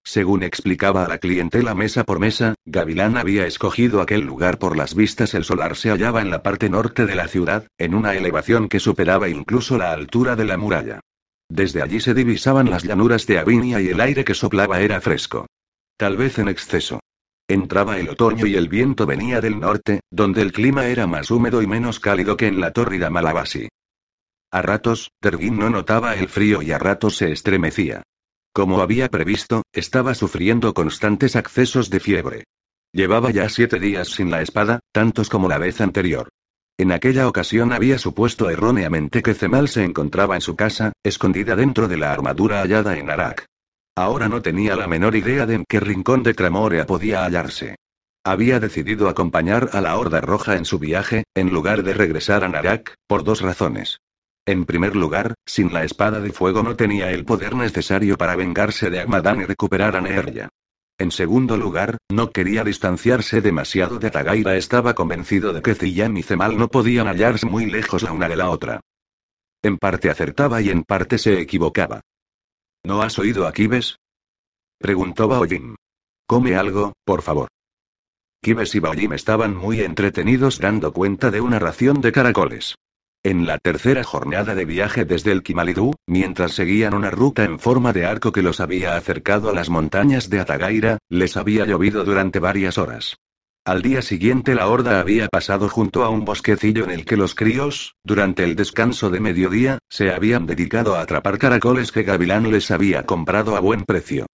Según 0.07 0.41
explicaba 0.41 1.03
a 1.03 1.09
la 1.09 1.17
clientela 1.17 1.75
mesa 1.75 2.05
por 2.05 2.19
mesa, 2.19 2.55
Gavilán 2.63 3.17
había 3.17 3.45
escogido 3.45 3.99
aquel 3.99 4.21
lugar 4.21 4.57
por 4.57 4.77
las 4.77 4.95
vistas. 4.95 5.33
El 5.33 5.43
solar 5.43 5.75
se 5.75 5.89
hallaba 5.89 6.21
en 6.21 6.29
la 6.29 6.41
parte 6.41 6.69
norte 6.69 7.05
de 7.05 7.13
la 7.13 7.27
ciudad, 7.27 7.67
en 7.77 7.93
una 7.93 8.15
elevación 8.15 8.69
que 8.69 8.79
superaba 8.79 9.27
incluso 9.27 9.77
la 9.77 9.91
altura 9.91 10.37
de 10.37 10.45
la 10.45 10.55
muralla. 10.55 11.01
Desde 11.49 11.81
allí 11.81 11.99
se 11.99 12.13
divisaban 12.13 12.69
las 12.69 12.83
llanuras 12.83 13.27
de 13.27 13.37
Avinia 13.37 13.81
y 13.81 13.89
el 13.89 13.99
aire 13.99 14.23
que 14.23 14.33
soplaba 14.33 14.79
era 14.79 15.01
fresco. 15.01 15.45
Tal 15.97 16.15
vez 16.15 16.39
en 16.39 16.47
exceso. 16.47 17.01
Entraba 17.49 17.99
el 17.99 18.07
otoño 18.07 18.45
y 18.45 18.55
el 18.55 18.69
viento 18.69 19.05
venía 19.05 19.41
del 19.41 19.59
norte, 19.59 19.99
donde 20.09 20.41
el 20.41 20.53
clima 20.53 20.85
era 20.85 21.05
más 21.05 21.31
húmedo 21.31 21.61
y 21.61 21.67
menos 21.67 21.99
cálido 21.99 22.37
que 22.37 22.47
en 22.47 22.61
la 22.61 22.71
tórrida 22.71 23.09
Malabasi. 23.09 23.67
A 24.51 24.61
ratos, 24.61 25.11
Tergin 25.19 25.59
no 25.59 25.69
notaba 25.69 26.15
el 26.15 26.29
frío 26.29 26.61
y 26.61 26.71
a 26.71 26.79
ratos 26.79 27.17
se 27.17 27.29
estremecía. 27.33 28.03
Como 28.53 28.81
había 28.81 29.09
previsto, 29.09 29.63
estaba 29.71 30.13
sufriendo 30.13 30.73
constantes 30.73 31.35
accesos 31.35 31.89
de 31.89 31.99
fiebre. 31.99 32.43
Llevaba 32.91 33.31
ya 33.31 33.47
siete 33.49 33.79
días 33.79 34.07
sin 34.09 34.31
la 34.31 34.41
espada, 34.41 34.79
tantos 34.91 35.29
como 35.29 35.47
la 35.47 35.57
vez 35.57 35.81
anterior. 35.81 36.29
En 36.79 36.91
aquella 36.91 37.27
ocasión 37.27 37.73
había 37.73 37.97
supuesto 37.97 38.49
erróneamente 38.49 39.23
que 39.23 39.33
Cemal 39.33 39.67
se 39.67 39.83
encontraba 39.83 40.35
en 40.35 40.41
su 40.41 40.55
casa, 40.55 40.93
escondida 41.03 41.55
dentro 41.55 41.87
de 41.87 41.97
la 41.97 42.11
armadura 42.11 42.61
hallada 42.61 42.97
en 42.97 43.09
Arak. 43.09 43.45
Ahora 43.95 44.29
no 44.29 44.43
tenía 44.43 44.75
la 44.75 44.87
menor 44.87 45.15
idea 45.15 45.47
de 45.47 45.55
en 45.55 45.65
qué 45.67 45.79
rincón 45.79 46.21
de 46.21 46.35
Tramorea 46.35 46.85
podía 46.85 47.25
hallarse. 47.25 47.77
Había 48.23 48.59
decidido 48.59 49.09
acompañar 49.09 49.69
a 49.73 49.81
la 49.81 49.97
Horda 49.97 50.21
Roja 50.21 50.55
en 50.55 50.65
su 50.65 50.77
viaje, 50.77 51.23
en 51.33 51.49
lugar 51.49 51.81
de 51.81 51.93
regresar 51.95 52.43
a 52.43 52.49
Narak, 52.49 52.93
por 53.07 53.23
dos 53.23 53.41
razones. 53.41 53.99
En 54.47 54.63
primer 54.63 54.95
lugar, 54.95 55.33
sin 55.45 55.73
la 55.73 55.83
espada 55.83 56.21
de 56.21 56.31
fuego 56.31 56.63
no 56.63 56.77
tenía 56.77 57.11
el 57.11 57.25
poder 57.25 57.53
necesario 57.53 58.17
para 58.17 58.37
vengarse 58.37 58.89
de 58.89 59.01
Agmadan 59.01 59.41
y 59.41 59.43
recuperar 59.43 59.97
a 59.97 60.01
Neerya. 60.01 60.47
En 60.97 61.11
segundo 61.11 61.57
lugar, 61.57 61.97
no 62.09 62.31
quería 62.31 62.63
distanciarse 62.63 63.41
demasiado 63.41 63.99
de 63.99 64.09
Tagaira. 64.09 64.55
Estaba 64.55 64.95
convencido 64.95 65.51
de 65.51 65.61
que 65.61 65.75
Ziyam 65.75 66.15
y 66.15 66.23
Zemal 66.23 66.57
no 66.57 66.69
podían 66.69 67.07
hallarse 67.07 67.45
muy 67.45 67.65
lejos 67.65 68.03
la 68.03 68.13
una 68.13 68.29
de 68.29 68.37
la 68.37 68.49
otra. 68.49 68.79
En 69.61 69.77
parte 69.77 70.09
acertaba 70.09 70.61
y 70.61 70.69
en 70.69 70.83
parte 70.83 71.17
se 71.17 71.41
equivocaba. 71.41 71.99
¿No 72.85 73.01
has 73.01 73.19
oído 73.19 73.47
a 73.47 73.51
Kibes? 73.51 73.97
Preguntó 74.79 75.27
Baoyin. 75.27 75.75
Come 76.25 76.55
algo, 76.55 76.93
por 77.03 77.21
favor. 77.21 77.49
Kibes 78.41 78.73
y 78.75 78.79
Baoyin 78.79 79.11
estaban 79.11 79.57
muy 79.57 79.81
entretenidos 79.81 80.59
dando 80.59 80.93
cuenta 80.93 81.31
de 81.31 81.41
una 81.41 81.59
ración 81.59 81.99
de 81.99 82.13
caracoles. 82.13 82.75
En 83.27 83.45
la 83.45 83.57
tercera 83.57 84.05
jornada 84.05 84.55
de 84.55 84.63
viaje 84.63 85.03
desde 85.03 85.33
el 85.33 85.43
Kimalidú, 85.43 85.93
mientras 86.07 86.53
seguían 86.53 86.93
una 86.93 87.11
ruta 87.11 87.43
en 87.43 87.59
forma 87.59 87.91
de 87.91 88.05
arco 88.05 88.31
que 88.31 88.41
los 88.41 88.61
había 88.61 88.95
acercado 88.95 89.49
a 89.49 89.53
las 89.53 89.69
montañas 89.69 90.29
de 90.29 90.39
Atagaira, 90.39 90.99
les 91.09 91.35
había 91.35 91.65
llovido 91.65 92.05
durante 92.05 92.39
varias 92.39 92.77
horas. 92.77 93.17
Al 93.65 93.81
día 93.81 94.01
siguiente 94.01 94.55
la 94.55 94.69
horda 94.69 95.01
había 95.01 95.27
pasado 95.27 95.67
junto 95.67 96.05
a 96.05 96.09
un 96.09 96.23
bosquecillo 96.23 96.85
en 96.85 96.91
el 96.91 97.03
que 97.03 97.17
los 97.17 97.35
críos, 97.35 97.95
durante 98.01 98.45
el 98.45 98.55
descanso 98.55 99.09
de 99.09 99.19
mediodía, 99.19 99.79
se 99.89 100.09
habían 100.09 100.45
dedicado 100.45 100.95
a 100.95 101.01
atrapar 101.01 101.37
caracoles 101.37 101.91
que 101.91 102.03
Gavilán 102.03 102.49
les 102.49 102.71
había 102.71 103.05
comprado 103.05 103.57
a 103.57 103.59
buen 103.59 103.83
precio. 103.83 104.25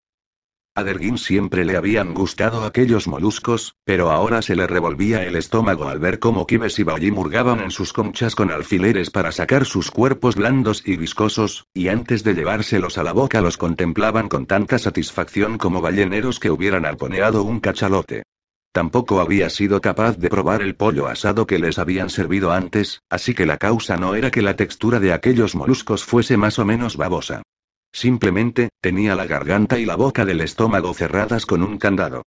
A 0.75 0.83
siempre 1.17 1.65
le 1.65 1.77
habían 1.77 2.15
gustado 2.15 2.63
aquellos 2.63 3.07
moluscos, 3.07 3.75
pero 3.83 4.09
ahora 4.09 4.41
se 4.41 4.55
le 4.55 4.65
revolvía 4.65 5.23
el 5.23 5.35
estómago 5.35 5.87
al 5.87 5.99
ver 5.99 6.17
cómo 6.17 6.47
Kibes 6.47 6.79
y 6.79 6.83
Baoyi 6.83 7.11
murgaban 7.11 7.59
en 7.59 7.69
sus 7.69 7.93
conchas 7.93 8.33
con 8.33 8.49
alfileres 8.49 9.11
para 9.11 9.31
sacar 9.31 9.65
sus 9.65 9.91
cuerpos 9.91 10.35
blandos 10.35 10.81
y 10.83 10.97
viscosos, 10.97 11.67
y 11.75 11.89
antes 11.89 12.23
de 12.23 12.33
llevárselos 12.33 12.97
a 12.97 13.03
la 13.03 13.13
boca 13.13 13.39
los 13.39 13.57
contemplaban 13.57 14.29
con 14.29 14.47
tanta 14.47 14.79
satisfacción 14.79 15.59
como 15.59 15.79
balleneros 15.79 16.39
que 16.39 16.49
hubieran 16.49 16.87
arponeado 16.87 17.43
un 17.43 17.59
cachalote. 17.59 18.23
Tampoco 18.71 19.19
había 19.19 19.51
sido 19.51 19.79
capaz 19.79 20.17
de 20.17 20.29
probar 20.29 20.63
el 20.63 20.73
pollo 20.73 21.05
asado 21.05 21.45
que 21.45 21.59
les 21.59 21.77
habían 21.77 22.09
servido 22.09 22.51
antes, 22.51 23.03
así 23.11 23.35
que 23.35 23.45
la 23.45 23.59
causa 23.59 23.95
no 23.97 24.15
era 24.15 24.31
que 24.31 24.41
la 24.41 24.55
textura 24.55 24.99
de 24.99 25.13
aquellos 25.13 25.53
moluscos 25.53 26.03
fuese 26.03 26.35
más 26.35 26.57
o 26.57 26.65
menos 26.65 26.97
babosa. 26.97 27.43
Simplemente, 27.93 28.69
tenía 28.81 29.15
la 29.15 29.27
garganta 29.27 29.77
y 29.77 29.85
la 29.85 29.95
boca 29.95 30.25
del 30.25 30.41
estómago 30.41 30.93
cerradas 30.93 31.45
con 31.45 31.61
un 31.63 31.77
candado. 31.77 32.23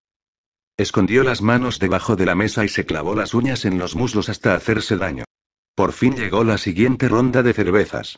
Escondió 0.77 1.23
las 1.23 1.41
manos 1.41 1.79
debajo 1.79 2.15
de 2.15 2.25
la 2.25 2.35
mesa 2.35 2.63
y 2.63 2.69
se 2.69 2.85
clavó 2.85 3.15
las 3.15 3.33
uñas 3.33 3.65
en 3.65 3.79
los 3.79 3.95
muslos 3.95 4.29
hasta 4.29 4.53
hacerse 4.53 4.95
daño. 4.95 5.25
Por 5.73 5.91
fin 5.91 6.15
llegó 6.15 6.43
la 6.43 6.57
siguiente 6.57 7.09
ronda 7.09 7.43
de 7.43 7.53
cervezas. 7.53 8.17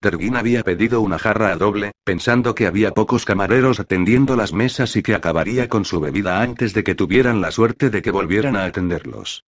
Terguín 0.00 0.36
había 0.36 0.62
pedido 0.62 1.00
una 1.00 1.18
jarra 1.18 1.52
a 1.52 1.56
doble, 1.56 1.92
pensando 2.04 2.54
que 2.54 2.66
había 2.66 2.92
pocos 2.92 3.24
camareros 3.24 3.80
atendiendo 3.80 4.36
las 4.36 4.52
mesas 4.52 4.94
y 4.96 5.02
que 5.02 5.14
acabaría 5.14 5.68
con 5.68 5.84
su 5.84 6.00
bebida 6.00 6.40
antes 6.40 6.72
de 6.74 6.84
que 6.84 6.94
tuvieran 6.94 7.40
la 7.40 7.50
suerte 7.50 7.90
de 7.90 8.02
que 8.02 8.10
volvieran 8.10 8.56
a 8.56 8.64
atenderlos. 8.64 9.44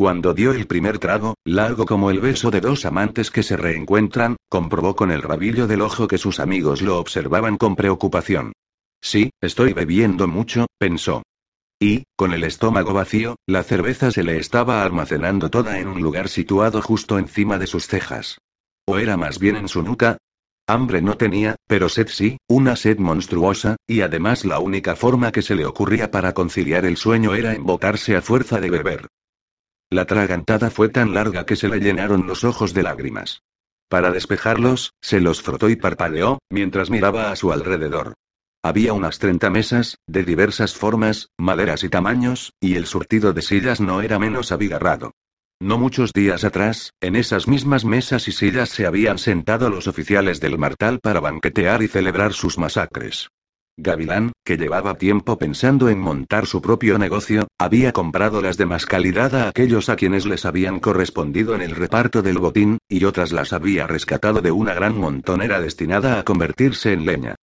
Cuando 0.00 0.32
dio 0.32 0.52
el 0.52 0.66
primer 0.66 0.98
trago, 0.98 1.34
largo 1.44 1.84
como 1.84 2.10
el 2.10 2.20
beso 2.20 2.50
de 2.50 2.62
dos 2.62 2.86
amantes 2.86 3.30
que 3.30 3.42
se 3.42 3.58
reencuentran, 3.58 4.36
comprobó 4.48 4.96
con 4.96 5.10
el 5.10 5.20
rabillo 5.20 5.66
del 5.66 5.82
ojo 5.82 6.08
que 6.08 6.16
sus 6.16 6.40
amigos 6.40 6.80
lo 6.80 6.98
observaban 6.98 7.58
con 7.58 7.76
preocupación. 7.76 8.54
Sí, 9.02 9.28
estoy 9.42 9.74
bebiendo 9.74 10.26
mucho, 10.26 10.68
pensó. 10.78 11.22
Y, 11.78 12.04
con 12.16 12.32
el 12.32 12.44
estómago 12.44 12.94
vacío, 12.94 13.36
la 13.46 13.62
cerveza 13.62 14.10
se 14.10 14.22
le 14.22 14.38
estaba 14.38 14.82
almacenando 14.82 15.50
toda 15.50 15.78
en 15.80 15.88
un 15.88 16.00
lugar 16.00 16.30
situado 16.30 16.80
justo 16.80 17.18
encima 17.18 17.58
de 17.58 17.66
sus 17.66 17.86
cejas. 17.86 18.38
¿O 18.86 18.96
era 18.96 19.18
más 19.18 19.38
bien 19.38 19.56
en 19.56 19.68
su 19.68 19.82
nuca? 19.82 20.16
Hambre 20.66 21.02
no 21.02 21.18
tenía, 21.18 21.56
pero 21.66 21.90
sed 21.90 22.08
sí, 22.08 22.38
una 22.48 22.74
sed 22.74 22.98
monstruosa, 23.00 23.76
y 23.86 24.00
además 24.00 24.46
la 24.46 24.60
única 24.60 24.96
forma 24.96 25.30
que 25.30 25.42
se 25.42 25.56
le 25.56 25.66
ocurría 25.66 26.10
para 26.10 26.32
conciliar 26.32 26.86
el 26.86 26.96
sueño 26.96 27.34
era 27.34 27.52
embotarse 27.54 28.16
a 28.16 28.22
fuerza 28.22 28.60
de 28.60 28.70
beber. 28.70 29.06
La 29.90 30.04
tragantada 30.04 30.70
fue 30.70 30.88
tan 30.88 31.14
larga 31.14 31.44
que 31.44 31.56
se 31.56 31.68
le 31.68 31.80
llenaron 31.80 32.28
los 32.28 32.44
ojos 32.44 32.72
de 32.74 32.84
lágrimas. 32.84 33.42
Para 33.88 34.12
despejarlos, 34.12 34.92
se 35.00 35.20
los 35.20 35.42
frotó 35.42 35.68
y 35.68 35.74
parpadeó, 35.74 36.38
mientras 36.48 36.90
miraba 36.90 37.32
a 37.32 37.36
su 37.36 37.52
alrededor. 37.52 38.14
Había 38.62 38.92
unas 38.92 39.18
treinta 39.18 39.50
mesas, 39.50 39.96
de 40.06 40.22
diversas 40.22 40.74
formas, 40.74 41.30
maderas 41.38 41.82
y 41.82 41.88
tamaños, 41.88 42.52
y 42.60 42.76
el 42.76 42.86
surtido 42.86 43.32
de 43.32 43.42
sillas 43.42 43.80
no 43.80 44.00
era 44.00 44.20
menos 44.20 44.52
abigarrado. 44.52 45.10
No 45.58 45.76
muchos 45.76 46.12
días 46.12 46.44
atrás, 46.44 46.92
en 47.00 47.16
esas 47.16 47.48
mismas 47.48 47.84
mesas 47.84 48.28
y 48.28 48.32
sillas 48.32 48.68
se 48.68 48.86
habían 48.86 49.18
sentado 49.18 49.70
los 49.70 49.88
oficiales 49.88 50.40
del 50.40 50.56
Martal 50.56 51.00
para 51.00 51.18
banquetear 51.18 51.82
y 51.82 51.88
celebrar 51.88 52.32
sus 52.32 52.58
masacres. 52.58 53.28
Gavilán, 53.76 54.32
que 54.44 54.56
llevaba 54.56 54.96
tiempo 54.98 55.38
pensando 55.38 55.88
en 55.88 55.98
montar 55.98 56.46
su 56.46 56.60
propio 56.60 56.98
negocio, 56.98 57.48
había 57.58 57.92
comprado 57.92 58.42
las 58.42 58.56
de 58.56 58.66
más 58.66 58.84
calidad 58.84 59.34
a 59.34 59.48
aquellos 59.48 59.88
a 59.88 59.96
quienes 59.96 60.26
les 60.26 60.44
habían 60.44 60.80
correspondido 60.80 61.54
en 61.54 61.62
el 61.62 61.70
reparto 61.70 62.22
del 62.22 62.38
botín, 62.38 62.78
y 62.88 63.04
otras 63.04 63.32
las 63.32 63.52
había 63.52 63.86
rescatado 63.86 64.42
de 64.42 64.50
una 64.50 64.74
gran 64.74 64.98
montonera 64.98 65.60
destinada 65.60 66.18
a 66.18 66.24
convertirse 66.24 66.92
en 66.92 67.06
leña. 67.06 67.36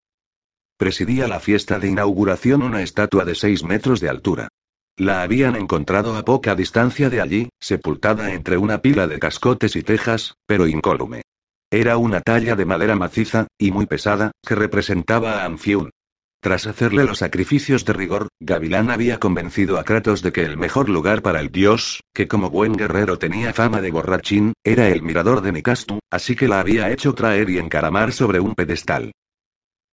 Presidía 0.77 1.27
la 1.27 1.39
fiesta 1.39 1.79
de 1.79 1.87
inauguración 1.87 2.61
una 2.61 2.83
estatua 2.83 3.25
de 3.25 3.33
seis 3.33 3.63
metros 3.63 3.99
de 3.99 4.09
altura. 4.09 4.49
La 4.95 5.23
habían 5.23 5.55
encontrado 5.55 6.15
a 6.15 6.23
poca 6.23 6.55
distancia 6.55 7.09
de 7.09 7.21
allí, 7.21 7.49
sepultada 7.59 8.33
entre 8.33 8.57
una 8.57 8.81
pila 8.81 9.07
de 9.07 9.19
cascotes 9.19 9.75
y 9.75 9.81
tejas, 9.81 10.35
pero 10.45 10.67
incólume. 10.67 11.23
Era 11.71 11.97
una 11.97 12.21
talla 12.21 12.55
de 12.55 12.65
madera 12.65 12.95
maciza, 12.95 13.47
y 13.57 13.71
muy 13.71 13.87
pesada, 13.87 14.31
que 14.45 14.55
representaba 14.55 15.41
a 15.41 15.45
Anfiún. 15.45 15.89
Tras 16.39 16.67
hacerle 16.67 17.03
los 17.03 17.17
sacrificios 17.17 17.83
de 17.83 17.93
rigor, 17.93 18.27
Gavilán 18.39 18.91
había 18.91 19.19
convencido 19.19 19.79
a 19.79 19.83
Kratos 19.83 20.21
de 20.21 20.31
que 20.31 20.43
el 20.43 20.55
mejor 20.55 20.87
lugar 20.87 21.21
para 21.23 21.39
el 21.39 21.51
dios, 21.51 22.01
que 22.13 22.27
como 22.27 22.51
buen 22.51 22.73
guerrero 22.73 23.17
tenía 23.17 23.53
fama 23.53 23.81
de 23.81 23.91
borrachín, 23.91 24.53
era 24.63 24.87
el 24.89 25.01
mirador 25.01 25.41
de 25.41 25.51
Nikastu, 25.51 25.99
así 26.11 26.35
que 26.35 26.47
la 26.47 26.59
había 26.59 26.91
hecho 26.91 27.13
traer 27.15 27.49
y 27.49 27.57
encaramar 27.57 28.13
sobre 28.13 28.39
un 28.39 28.53
pedestal. 28.53 29.11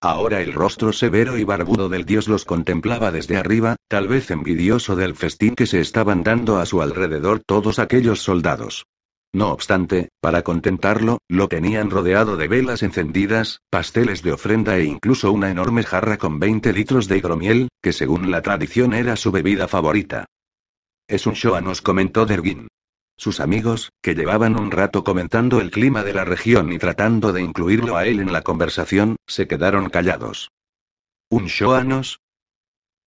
Ahora 0.03 0.43
el 0.43 0.53
rostro 0.53 0.93
severo 0.93 1.39
y 1.39 1.45
barbudo 1.45 1.89
del 1.89 2.05
dios 2.05 2.29
los 2.29 2.45
contemplaba 2.45 3.11
desde 3.11 3.39
arriba, 3.39 3.77
tal 3.89 4.07
vez 4.07 4.31
envidioso 4.31 4.97
del 4.97 5.15
festín 5.15 5.55
que 5.55 5.67
se 5.67 5.81
estaban 5.81 6.23
dando 6.23 6.59
a 6.59 6.67
su 6.67 6.83
alrededor 6.83 7.41
todos 7.41 7.79
aquellos 7.79 8.21
soldados. 8.21 8.85
No 9.35 9.51
obstante, 9.51 10.11
para 10.21 10.43
contentarlo, 10.43 11.19
lo 11.29 11.49
tenían 11.49 11.91
rodeado 11.91 12.37
de 12.37 12.47
velas 12.47 12.85
encendidas, 12.85 13.63
pasteles 13.69 14.23
de 14.23 14.33
ofrenda 14.33 14.79
e 14.79 14.85
incluso 14.85 15.33
una 15.33 15.51
enorme 15.51 15.83
jarra 15.83 16.19
con 16.19 16.39
20 16.39 16.73
litros 16.73 17.09
de 17.09 17.19
hidromiel, 17.19 17.69
que 17.83 17.93
según 17.93 18.31
la 18.31 18.43
tradición 18.43 18.95
era 18.95 19.17
su 19.17 19.33
bebida 19.33 19.67
favorita. 19.67 20.27
Es 21.09 21.27
un 21.27 21.35
Shoah, 21.35 21.61
nos 21.63 21.83
comentó 21.83 22.27
Dergin. 22.27 22.69
Sus 23.17 23.41
amigos, 23.41 23.91
que 24.01 24.15
llevaban 24.15 24.57
un 24.57 24.71
rato 24.71 25.03
comentando 25.03 25.61
el 25.61 25.73
clima 25.73 26.05
de 26.05 26.15
la 26.15 26.25
región 26.25 26.73
y 26.73 26.79
tratando 26.79 27.33
de 27.33 27.43
incluirlo 27.43 27.97
a 27.97 28.07
él 28.07 28.21
en 28.21 28.33
la 28.33 28.43
conversación, 28.43 29.17
se 29.27 29.49
quedaron 29.49 29.91
callados. 29.91 30.53
¿Un 31.29 31.47
Shoanos? 31.47 32.21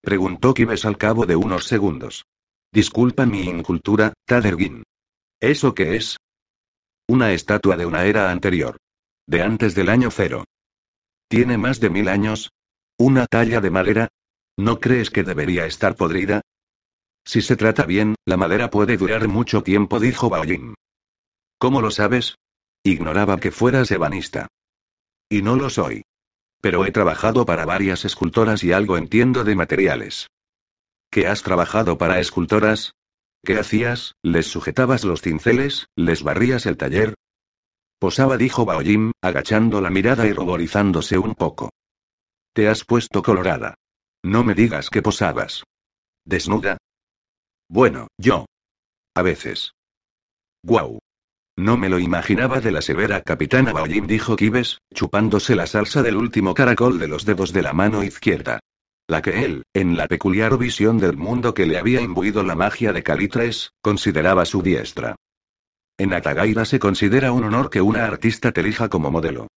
Preguntó 0.01 0.53
Kibes 0.53 0.84
al 0.84 0.97
cabo 0.97 1.25
de 1.25 1.38
unos 1.38 1.67
segundos. 1.67 2.25
Disculpa 2.73 3.25
mi 3.25 3.43
incultura, 3.43 4.11
Tadergin. 4.25 4.84
¿Eso 5.39 5.75
qué 5.75 5.95
es? 5.95 6.17
Una 7.07 7.31
estatua 7.31 7.77
de 7.77 7.85
una 7.85 8.05
era 8.05 8.31
anterior. 8.31 8.77
De 9.27 9.41
antes 9.41 9.75
del 9.75 9.89
año 9.89 10.09
cero. 10.09 10.45
¿Tiene 11.27 11.57
más 11.57 11.79
de 11.79 11.89
mil 11.89 12.07
años? 12.07 12.51
¿Una 12.97 13.27
talla 13.27 13.61
de 13.61 13.69
madera? 13.69 14.07
¿No 14.57 14.79
crees 14.79 15.09
que 15.11 15.23
debería 15.23 15.65
estar 15.65 15.95
podrida? 15.95 16.41
Si 17.25 17.41
se 17.41 17.55
trata 17.55 17.85
bien, 17.85 18.15
la 18.25 18.38
madera 18.38 18.69
puede 18.69 18.97
durar 18.97 19.27
mucho 19.27 19.61
tiempo, 19.61 19.99
dijo 19.99 20.29
Baoyin. 20.29 20.73
¿Cómo 21.59 21.81
lo 21.81 21.91
sabes? 21.91 22.35
Ignoraba 22.83 23.39
que 23.39 23.51
fueras 23.51 23.91
ebanista. 23.91 24.47
Y 25.29 25.41
no 25.41 25.55
lo 25.55 25.69
soy. 25.69 26.03
Pero 26.61 26.85
he 26.85 26.91
trabajado 26.91 27.45
para 27.45 27.65
varias 27.65 28.05
escultoras 28.05 28.63
y 28.63 28.71
algo 28.71 28.97
entiendo 28.97 29.43
de 29.43 29.55
materiales. 29.55 30.27
¿Que 31.11 31.27
has 31.27 31.43
trabajado 31.43 31.97
para 31.97 32.19
escultoras? 32.19 32.93
¿Qué 33.47 33.57
hacías? 33.57 34.15
¿Les 34.23 34.45
sujetabas 34.45 35.05
los 35.05 35.21
cinceles? 35.21 35.87
¿Les 35.95 36.21
barrías 36.21 36.65
el 36.65 36.75
taller? 36.75 37.13
Posaba, 37.97 38.35
dijo 38.35 38.65
Baojim, 38.65 39.13
agachando 39.21 39.79
la 39.79 39.89
mirada 39.89 40.27
y 40.27 40.33
ruborizándose 40.33 41.17
un 41.17 41.33
poco. 41.33 41.69
Te 42.53 42.67
has 42.67 42.83
puesto 42.83 43.21
colorada. 43.23 43.75
No 44.21 44.43
me 44.43 44.53
digas 44.53 44.89
que 44.89 45.01
posabas. 45.01 45.63
¿Desnuda? 46.25 46.77
Bueno, 47.69 48.09
yo. 48.17 48.47
A 49.15 49.21
veces. 49.21 49.71
Guau. 50.61 50.99
No 51.55 51.77
me 51.77 51.87
lo 51.87 51.99
imaginaba 51.99 52.59
de 52.59 52.71
la 52.71 52.81
severa 52.81 53.21
capitana 53.21 53.71
Baojim, 53.71 54.07
dijo 54.07 54.35
Kibes, 54.35 54.79
chupándose 54.93 55.55
la 55.55 55.67
salsa 55.67 56.03
del 56.03 56.17
último 56.17 56.53
caracol 56.53 56.99
de 56.99 57.07
los 57.07 57.23
dedos 57.23 57.53
de 57.53 57.61
la 57.61 57.71
mano 57.71 58.03
izquierda. 58.03 58.59
La 59.10 59.22
que 59.22 59.45
él, 59.45 59.64
en 59.74 59.95
la 59.95 60.08
peculiar 60.08 60.58
visión 60.58 60.97
del 60.97 61.16
mundo 61.16 61.53
que 61.53 61.66
le 61.66 61.78
había 61.78 62.01
imbuido 62.01 62.43
la 62.43 62.55
magia 62.55 62.91
de 62.91 63.03
Calitres, 63.03 63.72
consideraba 63.82 64.43
su 64.43 64.62
diestra. 64.62 65.16
En 65.97 66.14
Atagaira 66.14 66.66
se 66.66 66.78
considera 66.78 67.32
un 67.32 67.45
honor 67.45 67.70
que 67.70 67.82
una 67.82 68.05
artista 68.05 68.51
te 68.51 68.60
elija 68.62 68.89
como 68.89 69.10
modelo. 69.10 69.47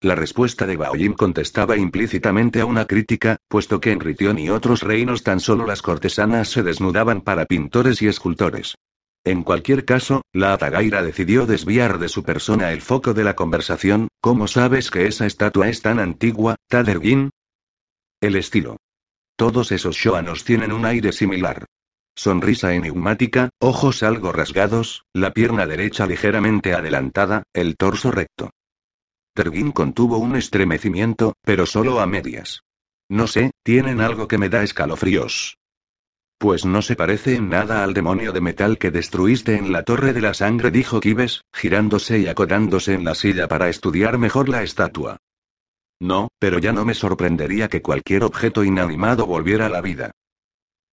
La 0.00 0.14
respuesta 0.14 0.64
de 0.64 0.76
Baojim 0.76 1.14
contestaba 1.14 1.76
implícitamente 1.76 2.60
a 2.60 2.66
una 2.66 2.84
crítica, 2.84 3.38
puesto 3.48 3.80
que 3.80 3.90
en 3.90 3.98
Ritión 3.98 4.38
y 4.38 4.48
otros 4.48 4.82
reinos 4.82 5.24
tan 5.24 5.40
solo 5.40 5.66
las 5.66 5.82
cortesanas 5.82 6.48
se 6.48 6.62
desnudaban 6.62 7.20
para 7.20 7.46
pintores 7.46 8.00
y 8.00 8.06
escultores. 8.06 8.76
En 9.24 9.42
cualquier 9.42 9.84
caso, 9.84 10.22
la 10.32 10.52
Atagaira 10.52 11.02
decidió 11.02 11.46
desviar 11.46 11.98
de 11.98 12.08
su 12.08 12.22
persona 12.22 12.70
el 12.70 12.80
foco 12.80 13.12
de 13.12 13.24
la 13.24 13.34
conversación. 13.34 14.06
¿Cómo 14.20 14.46
sabes 14.46 14.92
que 14.92 15.08
esa 15.08 15.26
estatua 15.26 15.68
es 15.68 15.82
tan 15.82 15.98
antigua, 15.98 16.54
Tadergin? 16.68 17.30
El 18.20 18.34
estilo. 18.34 18.78
Todos 19.36 19.70
esos 19.70 19.94
shoanos 19.94 20.42
tienen 20.42 20.72
un 20.72 20.84
aire 20.84 21.12
similar. 21.12 21.66
Sonrisa 22.16 22.74
enigmática, 22.74 23.50
ojos 23.60 24.02
algo 24.02 24.32
rasgados, 24.32 25.04
la 25.12 25.32
pierna 25.32 25.66
derecha 25.66 26.04
ligeramente 26.04 26.74
adelantada, 26.74 27.44
el 27.52 27.76
torso 27.76 28.10
recto. 28.10 28.50
Tergin 29.34 29.70
contuvo 29.70 30.18
un 30.18 30.34
estremecimiento, 30.34 31.34
pero 31.42 31.64
solo 31.64 32.00
a 32.00 32.08
medias. 32.08 32.62
No 33.08 33.28
sé, 33.28 33.52
tienen 33.62 34.00
algo 34.00 34.26
que 34.26 34.36
me 34.36 34.48
da 34.48 34.64
escalofríos. 34.64 35.56
Pues 36.38 36.64
no 36.64 36.82
se 36.82 36.96
parece 36.96 37.36
en 37.36 37.48
nada 37.48 37.84
al 37.84 37.94
demonio 37.94 38.32
de 38.32 38.40
metal 38.40 38.78
que 38.78 38.90
destruiste 38.90 39.54
en 39.54 39.70
la 39.70 39.84
Torre 39.84 40.12
de 40.12 40.22
la 40.22 40.34
Sangre, 40.34 40.72
dijo 40.72 40.98
Kibes, 40.98 41.42
girándose 41.52 42.18
y 42.18 42.26
acodándose 42.26 42.94
en 42.94 43.04
la 43.04 43.14
silla 43.14 43.46
para 43.46 43.68
estudiar 43.68 44.18
mejor 44.18 44.48
la 44.48 44.64
estatua. 44.64 45.18
No, 46.00 46.28
pero 46.38 46.58
ya 46.58 46.72
no 46.72 46.84
me 46.84 46.94
sorprendería 46.94 47.68
que 47.68 47.82
cualquier 47.82 48.24
objeto 48.24 48.64
inanimado 48.64 49.26
volviera 49.26 49.66
a 49.66 49.68
la 49.68 49.80
vida. 49.80 50.12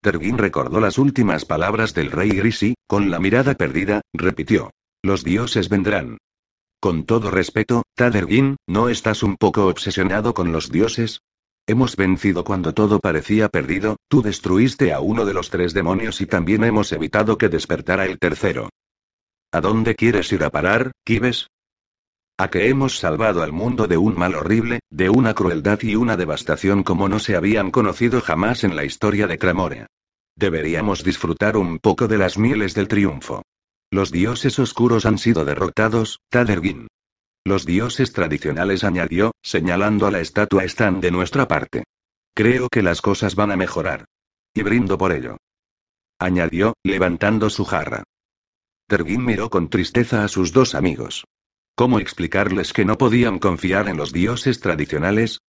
Tergin 0.02 0.38
recordó 0.38 0.80
las 0.80 0.98
últimas 0.98 1.46
palabras 1.46 1.94
del 1.94 2.12
rey 2.12 2.30
Grisi, 2.30 2.76
con 2.88 3.10
la 3.10 3.20
mirada 3.20 3.56
perdida, 3.56 4.02
repitió. 4.14 4.72
Los 5.02 5.24
dioses 5.24 5.70
vendrán. 5.70 6.18
Con 6.80 7.06
todo 7.06 7.32
respeto, 7.32 7.84
Tadergin, 7.96 8.58
¿no 8.68 8.90
estás 8.90 9.24
un 9.24 9.38
poco 9.38 9.68
obsesionado 9.68 10.34
con 10.34 10.52
los 10.52 10.72
dioses? 10.72 11.22
Hemos 11.68 11.96
vencido 11.96 12.44
cuando 12.44 12.74
todo 12.74 13.00
parecía 13.00 13.50
perdido, 13.50 13.98
tú 14.08 14.22
destruiste 14.22 14.94
a 14.94 15.00
uno 15.00 15.26
de 15.26 15.34
los 15.34 15.50
tres 15.50 15.74
demonios 15.74 16.22
y 16.22 16.28
también 16.28 16.64
hemos 16.64 16.92
evitado 16.92 17.40
que 17.40 17.50
despertara 17.50 18.06
el 18.06 18.20
tercero. 18.20 18.70
¿A 19.52 19.62
dónde 19.62 19.96
quieres 19.96 20.32
ir 20.32 20.44
a 20.44 20.52
parar, 20.52 20.92
Kibes? 21.04 21.48
A 22.38 22.50
que 22.50 22.68
hemos 22.68 23.00
salvado 23.00 23.44
al 23.44 23.54
mundo 23.54 23.88
de 23.88 23.96
un 23.96 24.18
mal 24.18 24.36
horrible, 24.36 24.82
de 24.90 25.10
una 25.10 25.34
crueldad 25.34 25.80
y 25.82 25.96
una 25.96 26.18
devastación 26.18 26.84
como 26.84 27.08
no 27.08 27.20
se 27.20 27.38
habían 27.38 27.72
conocido 27.72 28.20
jamás 28.20 28.66
en 28.66 28.76
la 28.76 28.84
historia 28.84 29.26
de 29.26 29.38
Cramorea. 29.38 29.88
Deberíamos 30.36 31.06
disfrutar 31.06 31.56
un 31.56 31.80
poco 31.80 32.10
de 32.10 32.18
las 32.18 32.38
mieles 32.38 32.74
del 32.74 32.90
triunfo. 32.90 33.42
Los 33.90 34.12
dioses 34.12 34.60
oscuros 34.60 35.06
han 35.06 35.18
sido 35.18 35.46
derrotados, 35.46 36.20
Tadergin. 36.30 36.88
Los 37.46 37.66
dioses 37.66 38.12
tradicionales 38.12 38.84
añadió, 38.84 39.32
señalando 39.42 40.06
a 40.06 40.12
la 40.12 40.20
estatua 40.20 40.66
están 40.66 41.00
de 41.00 41.12
nuestra 41.12 41.48
parte. 41.48 41.86
Creo 42.34 42.68
que 42.68 42.84
las 42.84 43.02
cosas 43.02 43.36
van 43.36 43.52
a 43.52 43.56
mejorar. 43.56 44.04
Y 44.54 44.62
brindo 44.64 44.98
por 44.98 45.14
ello. 45.14 45.38
Añadió, 46.20 46.74
levantando 46.84 47.50
su 47.50 47.64
jarra. 47.64 48.04
Tergin 48.90 49.24
miró 49.24 49.50
con 49.50 49.70
tristeza 49.70 50.26
a 50.26 50.28
sus 50.28 50.52
dos 50.52 50.76
amigos. 50.76 51.24
¿Cómo 51.78 52.00
explicarles 52.00 52.72
que 52.72 52.86
no 52.86 52.98
podían 52.98 53.38
confiar 53.38 53.90
en 53.90 53.98
los 53.98 54.14
dioses 54.14 54.62
tradicionales? 54.62 55.42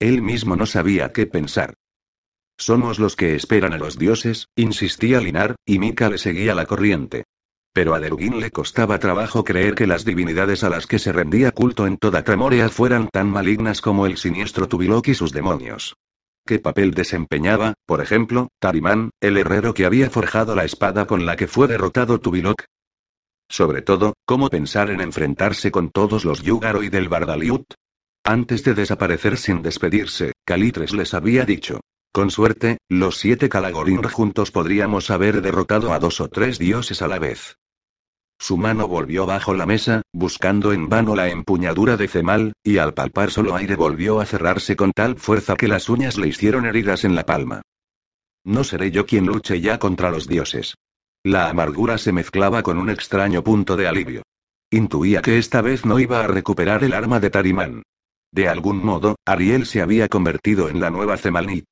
Él 0.00 0.20
mismo 0.20 0.56
no 0.56 0.66
sabía 0.66 1.12
qué 1.12 1.26
pensar. 1.26 1.74
Somos 2.58 2.98
los 2.98 3.14
que 3.14 3.36
esperan 3.36 3.72
a 3.72 3.78
los 3.78 3.96
dioses, 3.96 4.48
insistía 4.56 5.20
Linar, 5.20 5.54
y 5.64 5.78
Mika 5.78 6.10
le 6.10 6.18
seguía 6.18 6.56
la 6.56 6.66
corriente. 6.66 7.22
Pero 7.72 7.94
a 7.94 8.00
Derugin 8.00 8.40
le 8.40 8.50
costaba 8.50 8.98
trabajo 8.98 9.44
creer 9.44 9.76
que 9.76 9.86
las 9.86 10.04
divinidades 10.04 10.64
a 10.64 10.70
las 10.70 10.88
que 10.88 10.98
se 10.98 11.12
rendía 11.12 11.52
culto 11.52 11.86
en 11.86 11.98
toda 11.98 12.24
Tremorea 12.24 12.68
fueran 12.68 13.08
tan 13.08 13.30
malignas 13.30 13.80
como 13.80 14.06
el 14.06 14.16
siniestro 14.16 14.66
Tubilok 14.66 15.06
y 15.08 15.14
sus 15.14 15.32
demonios. 15.32 15.94
¿Qué 16.44 16.58
papel 16.58 16.94
desempeñaba, 16.94 17.74
por 17.86 18.00
ejemplo, 18.00 18.48
Tarimán, 18.58 19.10
el 19.20 19.36
herrero 19.36 19.72
que 19.72 19.86
había 19.86 20.10
forjado 20.10 20.56
la 20.56 20.64
espada 20.64 21.06
con 21.06 21.26
la 21.26 21.36
que 21.36 21.46
fue 21.46 21.68
derrotado 21.68 22.18
Tubilok? 22.18 22.64
Sobre 23.54 23.82
todo, 23.82 24.14
¿cómo 24.26 24.50
pensar 24.50 24.90
en 24.90 25.00
enfrentarse 25.00 25.70
con 25.70 25.90
todos 25.90 26.24
los 26.24 26.42
Yugaroi 26.42 26.88
del 26.88 27.08
Bardaliut? 27.08 27.74
Antes 28.24 28.64
de 28.64 28.74
desaparecer 28.74 29.36
sin 29.36 29.62
despedirse, 29.62 30.32
Calitres 30.44 30.92
les 30.92 31.14
había 31.14 31.44
dicho, 31.44 31.78
con 32.12 32.32
suerte, 32.32 32.78
los 32.88 33.16
siete 33.16 33.48
Calagorinr 33.48 34.08
juntos 34.08 34.50
podríamos 34.50 35.08
haber 35.12 35.40
derrotado 35.40 35.92
a 35.92 36.00
dos 36.00 36.20
o 36.20 36.26
tres 36.26 36.58
dioses 36.58 37.00
a 37.00 37.06
la 37.06 37.20
vez. 37.20 37.56
Su 38.40 38.56
mano 38.56 38.88
volvió 38.88 39.24
bajo 39.24 39.54
la 39.54 39.66
mesa, 39.66 40.02
buscando 40.12 40.72
en 40.72 40.88
vano 40.88 41.14
la 41.14 41.28
empuñadura 41.28 41.96
de 41.96 42.08
Cemal, 42.08 42.54
y 42.64 42.78
al 42.78 42.92
palpar 42.92 43.30
solo 43.30 43.54
aire 43.54 43.76
volvió 43.76 44.18
a 44.18 44.26
cerrarse 44.26 44.74
con 44.74 44.90
tal 44.90 45.14
fuerza 45.14 45.54
que 45.54 45.68
las 45.68 45.88
uñas 45.88 46.18
le 46.18 46.26
hicieron 46.26 46.66
heridas 46.66 47.04
en 47.04 47.14
la 47.14 47.24
palma. 47.24 47.62
No 48.42 48.64
seré 48.64 48.90
yo 48.90 49.06
quien 49.06 49.26
luche 49.26 49.60
ya 49.60 49.78
contra 49.78 50.10
los 50.10 50.26
dioses. 50.26 50.74
La 51.26 51.48
amargura 51.48 51.96
se 51.96 52.12
mezclaba 52.12 52.62
con 52.62 52.76
un 52.76 52.90
extraño 52.90 53.42
punto 53.42 53.76
de 53.76 53.88
alivio. 53.88 54.24
Intuía 54.70 55.22
que 55.22 55.38
esta 55.38 55.62
vez 55.62 55.86
no 55.86 55.98
iba 55.98 56.22
a 56.22 56.26
recuperar 56.26 56.84
el 56.84 56.92
arma 56.92 57.18
de 57.18 57.30
Tarimán. 57.30 57.82
De 58.30 58.46
algún 58.46 58.84
modo, 58.84 59.16
Ariel 59.24 59.64
se 59.64 59.80
había 59.80 60.08
convertido 60.08 60.68
en 60.68 60.80
la 60.80 60.90
nueva 60.90 61.16
Cemalnit. 61.16 61.64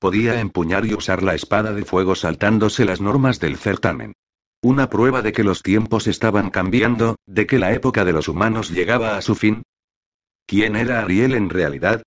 Podía 0.00 0.40
empuñar 0.40 0.86
y 0.86 0.94
usar 0.94 1.22
la 1.22 1.36
espada 1.36 1.72
de 1.72 1.84
fuego 1.84 2.16
saltándose 2.16 2.84
las 2.84 3.00
normas 3.00 3.38
del 3.38 3.58
certamen. 3.58 4.14
Una 4.60 4.90
prueba 4.90 5.22
de 5.22 5.32
que 5.32 5.44
los 5.44 5.62
tiempos 5.62 6.08
estaban 6.08 6.50
cambiando, 6.50 7.14
de 7.26 7.46
que 7.46 7.60
la 7.60 7.72
época 7.72 8.04
de 8.04 8.12
los 8.12 8.26
humanos 8.26 8.70
llegaba 8.70 9.16
a 9.16 9.22
su 9.22 9.36
fin. 9.36 9.62
¿Quién 10.46 10.74
era 10.74 11.00
Ariel 11.00 11.34
en 11.34 11.48
realidad? 11.48 12.02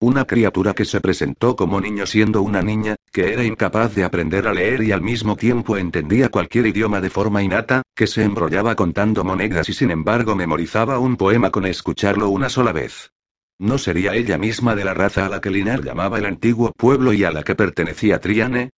Una 0.00 0.26
criatura 0.26 0.74
que 0.74 0.84
se 0.84 1.00
presentó 1.00 1.56
como 1.56 1.80
niño 1.80 2.06
siendo 2.06 2.40
una 2.42 2.62
niña, 2.62 2.94
que 3.10 3.32
era 3.32 3.42
incapaz 3.42 3.96
de 3.96 4.04
aprender 4.04 4.46
a 4.46 4.54
leer 4.54 4.80
y 4.84 4.92
al 4.92 5.02
mismo 5.02 5.34
tiempo 5.34 5.76
entendía 5.76 6.28
cualquier 6.28 6.68
idioma 6.68 7.00
de 7.00 7.10
forma 7.10 7.42
innata, 7.42 7.82
que 7.96 8.06
se 8.06 8.22
embrollaba 8.22 8.76
contando 8.76 9.24
monedas 9.24 9.68
y 9.68 9.72
sin 9.72 9.90
embargo 9.90 10.36
memorizaba 10.36 11.00
un 11.00 11.16
poema 11.16 11.50
con 11.50 11.66
escucharlo 11.66 12.28
una 12.28 12.48
sola 12.48 12.70
vez. 12.70 13.10
¿No 13.58 13.76
sería 13.76 14.14
ella 14.14 14.38
misma 14.38 14.76
de 14.76 14.84
la 14.84 14.94
raza 14.94 15.26
a 15.26 15.28
la 15.28 15.40
que 15.40 15.50
Linar 15.50 15.82
llamaba 15.82 16.18
el 16.18 16.26
antiguo 16.26 16.70
pueblo 16.76 17.12
y 17.12 17.24
a 17.24 17.32
la 17.32 17.42
que 17.42 17.56
pertenecía 17.56 18.20
Triane? 18.20 18.70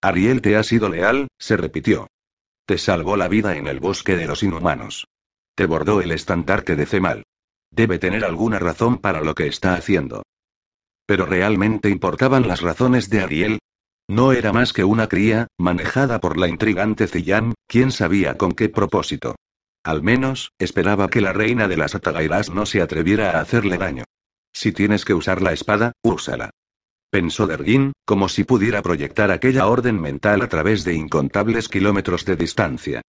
Ariel 0.00 0.40
te 0.40 0.56
ha 0.56 0.62
sido 0.62 0.88
leal, 0.88 1.28
se 1.38 1.58
repitió. 1.58 2.06
Te 2.64 2.78
salvó 2.78 3.18
la 3.18 3.28
vida 3.28 3.54
en 3.54 3.66
el 3.66 3.80
bosque 3.80 4.16
de 4.16 4.26
los 4.26 4.42
inhumanos. 4.42 5.08
Te 5.54 5.66
bordó 5.66 6.00
el 6.00 6.10
estandarte 6.10 6.74
de 6.74 6.86
Cemal. 6.86 7.24
Debe 7.70 7.98
tener 7.98 8.24
alguna 8.24 8.58
razón 8.58 8.96
para 8.96 9.20
lo 9.20 9.34
que 9.34 9.46
está 9.46 9.74
haciendo. 9.74 10.22
Pero 11.08 11.24
realmente 11.24 11.88
importaban 11.88 12.46
las 12.46 12.60
razones 12.60 13.08
de 13.08 13.22
Ariel. 13.22 13.58
No 14.10 14.32
era 14.32 14.52
más 14.52 14.74
que 14.74 14.84
una 14.84 15.08
cría, 15.08 15.46
manejada 15.58 16.20
por 16.20 16.36
la 16.36 16.48
intrigante 16.48 17.06
Zillan, 17.06 17.54
quién 17.66 17.92
sabía 17.92 18.36
con 18.36 18.52
qué 18.52 18.68
propósito. 18.68 19.34
Al 19.82 20.02
menos, 20.02 20.52
esperaba 20.58 21.08
que 21.08 21.22
la 21.22 21.32
reina 21.32 21.66
de 21.66 21.78
las 21.78 21.94
Atagairas 21.94 22.50
no 22.50 22.66
se 22.66 22.82
atreviera 22.82 23.30
a 23.30 23.40
hacerle 23.40 23.78
daño. 23.78 24.04
Si 24.52 24.70
tienes 24.72 25.06
que 25.06 25.14
usar 25.14 25.40
la 25.40 25.54
espada, 25.54 25.92
úsala. 26.02 26.50
Pensó 27.10 27.46
Dergin, 27.46 27.92
como 28.04 28.28
si 28.28 28.44
pudiera 28.44 28.82
proyectar 28.82 29.30
aquella 29.30 29.66
orden 29.66 29.98
mental 29.98 30.42
a 30.42 30.48
través 30.48 30.84
de 30.84 30.92
incontables 30.92 31.70
kilómetros 31.70 32.26
de 32.26 32.36
distancia. 32.36 33.00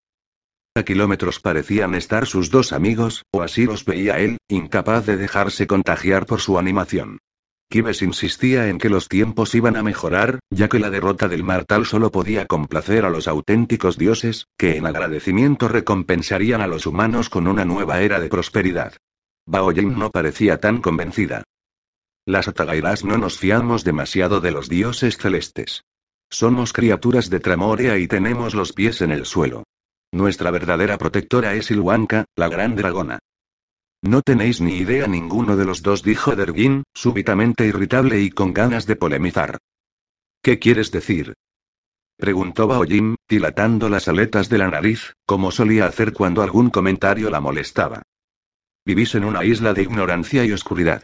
A 0.74 0.84
kilómetros 0.84 1.42
parecían 1.42 1.96
estar 1.96 2.28
sus 2.28 2.50
dos 2.50 2.72
amigos, 2.72 3.26
o 3.32 3.42
así 3.42 3.66
los 3.66 3.84
veía 3.84 4.20
él, 4.20 4.38
incapaz 4.48 5.06
de 5.06 5.18
dejarse 5.18 5.68
contagiar 5.68 6.26
por 6.26 6.40
su 6.40 6.58
animación. 6.58 7.20
Kibes 7.72 8.02
insistía 8.02 8.68
en 8.68 8.80
que 8.80 8.90
los 8.90 9.08
tiempos 9.08 9.54
iban 9.54 9.78
a 9.78 9.84
mejorar, 9.84 10.40
ya 10.50 10.70
que 10.70 10.80
la 10.80 10.90
derrota 10.90 11.28
del 11.28 11.44
Martal 11.44 11.86
solo 11.86 12.12
podía 12.12 12.48
complacer 12.48 13.06
a 13.06 13.12
los 13.12 13.28
auténticos 13.28 13.96
dioses, 13.96 14.48
que 14.58 14.78
en 14.78 14.88
agradecimiento 14.88 15.68
recompensarían 15.68 16.62
a 16.62 16.68
los 16.68 16.88
humanos 16.88 17.30
con 17.30 17.46
una 17.46 17.66
nueva 17.66 18.02
era 18.02 18.20
de 18.20 18.28
prosperidad. 18.28 18.94
Baoyin 19.46 20.00
no 20.00 20.10
parecía 20.10 20.60
tan 20.60 20.82
convencida. 20.82 21.44
Las 22.26 22.48
Atagairas 22.48 23.06
no 23.06 23.20
nos 23.20 23.38
fiamos 23.38 23.84
demasiado 23.84 24.42
de 24.42 24.50
los 24.50 24.68
dioses 24.68 25.18
celestes. 25.18 25.84
Somos 26.32 26.74
criaturas 26.74 27.30
de 27.30 27.40
Tramoria 27.40 28.00
y 28.00 28.08
tenemos 28.08 28.56
los 28.56 28.74
pies 28.74 29.02
en 29.02 29.12
el 29.12 29.28
suelo. 29.28 29.64
Nuestra 30.12 30.50
verdadera 30.50 30.98
protectora 30.98 31.54
es 31.54 31.70
Ilwanka, 31.70 32.26
la 32.36 32.50
gran 32.50 32.76
dragona. 32.76 33.20
No 34.02 34.22
tenéis 34.22 34.62
ni 34.62 34.78
idea 34.78 35.08
ninguno 35.08 35.58
de 35.58 35.66
los 35.66 35.82
dos, 35.82 36.04
dijo 36.04 36.36
Dergin, 36.36 36.84
súbitamente 36.94 37.68
irritable 37.68 38.22
y 38.22 38.30
con 38.30 38.54
ganas 38.54 38.86
de 38.86 38.96
polemizar. 38.96 39.58
¿Qué 40.42 40.58
quieres 40.58 40.92
decir? 40.92 41.34
Preguntó 42.16 42.68
Baojin, 42.68 43.16
dilatando 43.28 43.90
las 43.90 44.08
aletas 44.08 44.48
de 44.50 44.58
la 44.58 44.70
nariz, 44.70 45.14
como 45.26 45.52
solía 45.52 45.86
hacer 45.86 46.14
cuando 46.14 46.42
algún 46.42 46.70
comentario 46.70 47.30
la 47.30 47.42
molestaba. 47.42 48.04
Vivís 48.86 49.16
en 49.16 49.26
una 49.26 49.44
isla 49.44 49.74
de 49.74 49.84
ignorancia 49.84 50.46
y 50.46 50.54
oscuridad. 50.54 51.04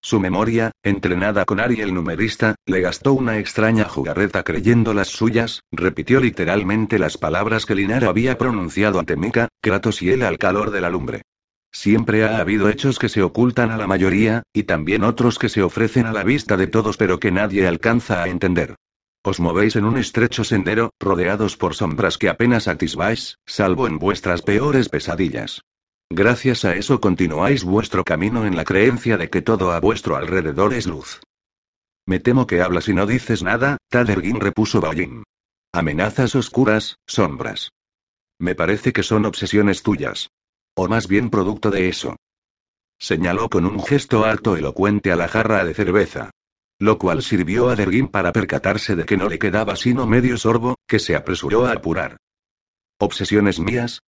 Su 0.00 0.20
memoria, 0.20 0.70
entrenada 0.82 1.44
con 1.44 1.60
Ari 1.60 1.80
el 1.80 1.94
numerista, 1.94 2.54
le 2.66 2.80
gastó 2.80 3.14
una 3.14 3.38
extraña 3.38 3.84
jugarreta 3.84 4.42
creyendo 4.44 4.94
las 4.94 5.08
suyas, 5.08 5.62
repitió 5.72 6.20
literalmente 6.20 6.98
las 6.98 7.16
palabras 7.16 7.66
que 7.66 7.74
Linar 7.74 8.04
había 8.04 8.38
pronunciado 8.38 8.98
ante 9.00 9.16
Mika, 9.16 9.48
Kratos 9.60 10.02
y 10.02 10.10
él 10.10 10.22
al 10.22 10.38
calor 10.38 10.70
de 10.70 10.80
la 10.80 10.90
lumbre. 10.90 11.22
Siempre 11.74 12.24
ha 12.24 12.38
habido 12.38 12.68
hechos 12.68 13.00
que 13.00 13.08
se 13.08 13.20
ocultan 13.20 13.72
a 13.72 13.76
la 13.76 13.88
mayoría, 13.88 14.44
y 14.52 14.62
también 14.62 15.02
otros 15.02 15.40
que 15.40 15.48
se 15.48 15.60
ofrecen 15.60 16.06
a 16.06 16.12
la 16.12 16.22
vista 16.22 16.56
de 16.56 16.68
todos 16.68 16.96
pero 16.96 17.18
que 17.18 17.32
nadie 17.32 17.66
alcanza 17.66 18.22
a 18.22 18.28
entender. 18.28 18.76
Os 19.24 19.40
movéis 19.40 19.74
en 19.74 19.84
un 19.84 19.98
estrecho 19.98 20.44
sendero, 20.44 20.92
rodeados 21.00 21.56
por 21.56 21.74
sombras 21.74 22.16
que 22.16 22.28
apenas 22.28 22.68
atisbáis, 22.68 23.38
salvo 23.44 23.88
en 23.88 23.98
vuestras 23.98 24.42
peores 24.42 24.88
pesadillas. 24.88 25.62
Gracias 26.10 26.64
a 26.64 26.76
eso 26.76 27.00
continuáis 27.00 27.64
vuestro 27.64 28.04
camino 28.04 28.46
en 28.46 28.54
la 28.54 28.64
creencia 28.64 29.16
de 29.16 29.28
que 29.28 29.42
todo 29.42 29.72
a 29.72 29.80
vuestro 29.80 30.14
alrededor 30.14 30.74
es 30.74 30.86
luz. 30.86 31.20
Me 32.06 32.20
temo 32.20 32.46
que 32.46 32.62
hablas 32.62 32.88
y 32.88 32.94
no 32.94 33.04
dices 33.04 33.42
nada, 33.42 33.78
Tadergin 33.88 34.38
repuso 34.38 34.80
Baoyin. 34.80 35.24
Amenazas 35.72 36.36
oscuras, 36.36 36.98
sombras. 37.06 37.70
Me 38.38 38.54
parece 38.54 38.92
que 38.92 39.02
son 39.02 39.24
obsesiones 39.24 39.82
tuyas. 39.82 40.28
O 40.76 40.88
más 40.88 41.08
bien 41.08 41.30
producto 41.30 41.70
de 41.70 41.88
eso. 41.88 42.16
Señaló 42.98 43.48
con 43.48 43.66
un 43.66 43.82
gesto 43.82 44.24
alto 44.24 44.56
elocuente 44.56 45.12
a 45.12 45.16
la 45.16 45.28
jarra 45.28 45.64
de 45.64 45.74
cerveza. 45.74 46.30
Lo 46.78 46.98
cual 46.98 47.22
sirvió 47.22 47.68
a 47.68 47.76
Dergin 47.76 48.08
para 48.08 48.32
percatarse 48.32 48.96
de 48.96 49.04
que 49.04 49.16
no 49.16 49.28
le 49.28 49.38
quedaba 49.38 49.76
sino 49.76 50.06
medio 50.06 50.36
sorbo, 50.36 50.76
que 50.88 50.98
se 50.98 51.14
apresuró 51.14 51.66
a 51.66 51.72
apurar. 51.72 52.16
¿Obsesiones 52.98 53.60
mías? 53.60 54.00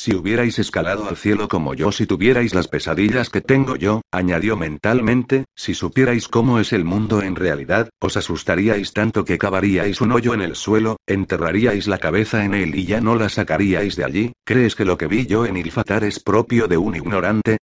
Si 0.00 0.14
hubierais 0.14 0.60
escalado 0.60 1.08
al 1.08 1.16
cielo 1.16 1.48
como 1.48 1.74
yo, 1.74 1.90
si 1.90 2.06
tuvierais 2.06 2.54
las 2.54 2.68
pesadillas 2.68 3.30
que 3.30 3.40
tengo 3.40 3.74
yo, 3.74 4.02
añadió 4.12 4.56
mentalmente, 4.56 5.46
si 5.56 5.74
supierais 5.74 6.28
cómo 6.28 6.60
es 6.60 6.72
el 6.72 6.84
mundo 6.84 7.20
en 7.20 7.34
realidad, 7.34 7.90
os 8.00 8.16
asustaríais 8.16 8.92
tanto 8.92 9.24
que 9.24 9.38
cavaríais 9.38 10.00
un 10.00 10.12
hoyo 10.12 10.34
en 10.34 10.42
el 10.42 10.54
suelo, 10.54 10.98
enterraríais 11.08 11.88
la 11.88 11.98
cabeza 11.98 12.44
en 12.44 12.54
él 12.54 12.76
y 12.76 12.84
ya 12.84 13.00
no 13.00 13.16
la 13.16 13.28
sacaríais 13.28 13.96
de 13.96 14.04
allí. 14.04 14.32
¿Crees 14.46 14.76
que 14.76 14.84
lo 14.84 14.96
que 14.96 15.08
vi 15.08 15.26
yo 15.26 15.46
en 15.46 15.56
Ilfatar 15.56 16.04
es 16.04 16.20
propio 16.20 16.68
de 16.68 16.76
un 16.76 16.94
ignorante? 16.94 17.58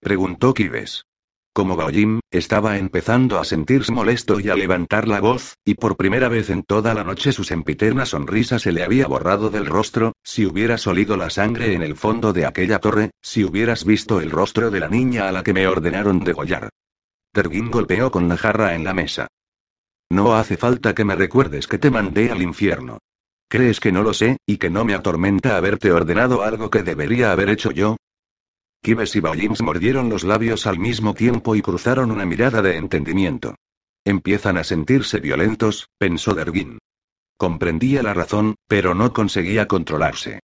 Preguntó 0.00 0.54
Kibes. 0.54 1.07
Como 1.58 1.74
Baojim, 1.74 2.20
estaba 2.30 2.78
empezando 2.78 3.40
a 3.40 3.44
sentirse 3.44 3.90
molesto 3.90 4.38
y 4.38 4.48
a 4.48 4.54
levantar 4.54 5.08
la 5.08 5.20
voz, 5.20 5.56
y 5.64 5.74
por 5.74 5.96
primera 5.96 6.28
vez 6.28 6.50
en 6.50 6.62
toda 6.62 6.94
la 6.94 7.02
noche 7.02 7.32
su 7.32 7.42
sempiterna 7.42 8.06
sonrisa 8.06 8.60
se 8.60 8.70
le 8.70 8.84
había 8.84 9.08
borrado 9.08 9.50
del 9.50 9.66
rostro, 9.66 10.12
si 10.22 10.46
hubieras 10.46 10.86
olido 10.86 11.16
la 11.16 11.30
sangre 11.30 11.74
en 11.74 11.82
el 11.82 11.96
fondo 11.96 12.32
de 12.32 12.46
aquella 12.46 12.78
torre, 12.78 13.10
si 13.20 13.42
hubieras 13.42 13.84
visto 13.84 14.20
el 14.20 14.30
rostro 14.30 14.70
de 14.70 14.78
la 14.78 14.88
niña 14.88 15.28
a 15.28 15.32
la 15.32 15.42
que 15.42 15.52
me 15.52 15.66
ordenaron 15.66 16.20
degollar. 16.20 16.68
Tergin 17.32 17.72
golpeó 17.72 18.12
con 18.12 18.28
la 18.28 18.36
jarra 18.36 18.76
en 18.76 18.84
la 18.84 18.94
mesa. 18.94 19.26
No 20.10 20.36
hace 20.36 20.56
falta 20.56 20.94
que 20.94 21.04
me 21.04 21.16
recuerdes 21.16 21.66
que 21.66 21.78
te 21.78 21.90
mandé 21.90 22.30
al 22.30 22.40
infierno. 22.40 22.98
¿Crees 23.48 23.80
que 23.80 23.90
no 23.90 24.04
lo 24.04 24.14
sé, 24.14 24.36
y 24.46 24.58
que 24.58 24.70
no 24.70 24.84
me 24.84 24.94
atormenta 24.94 25.56
haberte 25.56 25.90
ordenado 25.90 26.44
algo 26.44 26.70
que 26.70 26.84
debería 26.84 27.32
haber 27.32 27.48
hecho 27.48 27.72
yo? 27.72 27.96
Kibes 28.82 29.16
y 29.16 29.20
Baoyims 29.20 29.60
mordieron 29.60 30.08
los 30.08 30.24
labios 30.24 30.66
al 30.66 30.78
mismo 30.78 31.14
tiempo 31.14 31.54
y 31.56 31.62
cruzaron 31.62 32.10
una 32.10 32.24
mirada 32.24 32.62
de 32.62 32.76
entendimiento. 32.76 33.54
Empiezan 34.04 34.56
a 34.56 34.64
sentirse 34.64 35.20
violentos, 35.20 35.88
pensó 35.98 36.34
Dergin. 36.34 36.78
Comprendía 37.36 38.02
la 38.02 38.14
razón, 38.14 38.54
pero 38.66 38.94
no 38.94 39.12
conseguía 39.12 39.68
controlarse. 39.68 40.40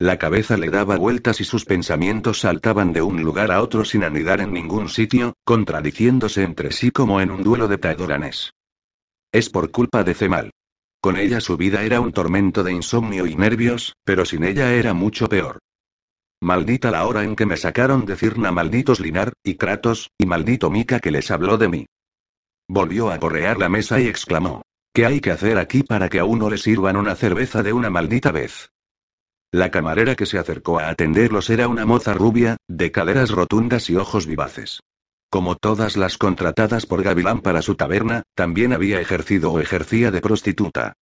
La 0.00 0.16
cabeza 0.16 0.56
le 0.56 0.70
daba 0.70 0.96
vueltas 0.96 1.40
y 1.40 1.44
sus 1.44 1.64
pensamientos 1.64 2.40
saltaban 2.40 2.92
de 2.92 3.02
un 3.02 3.22
lugar 3.22 3.50
a 3.50 3.60
otro 3.60 3.84
sin 3.84 4.04
anidar 4.04 4.40
en 4.40 4.52
ningún 4.52 4.88
sitio, 4.88 5.34
contradiciéndose 5.44 6.44
entre 6.44 6.70
sí 6.70 6.92
como 6.92 7.20
en 7.20 7.32
un 7.32 7.42
duelo 7.42 7.66
de 7.66 7.78
taedoranes. 7.78 8.52
Es 9.32 9.50
por 9.50 9.72
culpa 9.72 10.04
de 10.04 10.14
Cemal. 10.14 10.52
Con 11.00 11.16
ella 11.16 11.40
su 11.40 11.56
vida 11.56 11.82
era 11.82 12.00
un 12.00 12.12
tormento 12.12 12.62
de 12.62 12.72
insomnio 12.72 13.26
y 13.26 13.34
nervios, 13.34 13.94
pero 14.04 14.24
sin 14.24 14.44
ella 14.44 14.72
era 14.72 14.94
mucho 14.94 15.28
peor. 15.28 15.58
Maldita 16.40 16.90
la 16.90 17.04
hora 17.06 17.24
en 17.24 17.34
que 17.34 17.46
me 17.46 17.56
sacaron 17.56 18.06
de 18.06 18.16
Cirna, 18.16 18.52
malditos 18.52 19.00
Linar, 19.00 19.32
y 19.42 19.56
Kratos, 19.56 20.10
y 20.16 20.26
maldito 20.26 20.70
Mika 20.70 21.00
que 21.00 21.10
les 21.10 21.30
habló 21.30 21.58
de 21.58 21.68
mí. 21.68 21.86
Volvió 22.68 23.10
a 23.10 23.18
correar 23.18 23.58
la 23.58 23.68
mesa 23.68 23.98
y 24.00 24.06
exclamó. 24.06 24.62
¿Qué 24.94 25.06
hay 25.06 25.20
que 25.20 25.30
hacer 25.30 25.58
aquí 25.58 25.82
para 25.82 26.08
que 26.08 26.18
a 26.18 26.24
uno 26.24 26.48
le 26.48 26.58
sirvan 26.58 26.96
una 26.96 27.14
cerveza 27.14 27.62
de 27.62 27.72
una 27.72 27.90
maldita 27.90 28.30
vez? 28.30 28.70
La 29.50 29.70
camarera 29.70 30.14
que 30.14 30.26
se 30.26 30.38
acercó 30.38 30.78
a 30.78 30.90
atenderlos 30.90 31.50
era 31.50 31.68
una 31.68 31.86
moza 31.86 32.12
rubia, 32.12 32.56
de 32.68 32.92
caderas 32.92 33.30
rotundas 33.30 33.88
y 33.90 33.96
ojos 33.96 34.26
vivaces. 34.26 34.80
Como 35.30 35.56
todas 35.56 35.96
las 35.96 36.18
contratadas 36.18 36.86
por 36.86 37.02
Gavilán 37.02 37.40
para 37.40 37.62
su 37.62 37.74
taberna, 37.74 38.22
también 38.34 38.72
había 38.72 39.00
ejercido 39.00 39.52
o 39.52 39.60
ejercía 39.60 40.10
de 40.10 40.20
prostituta. 40.20 40.94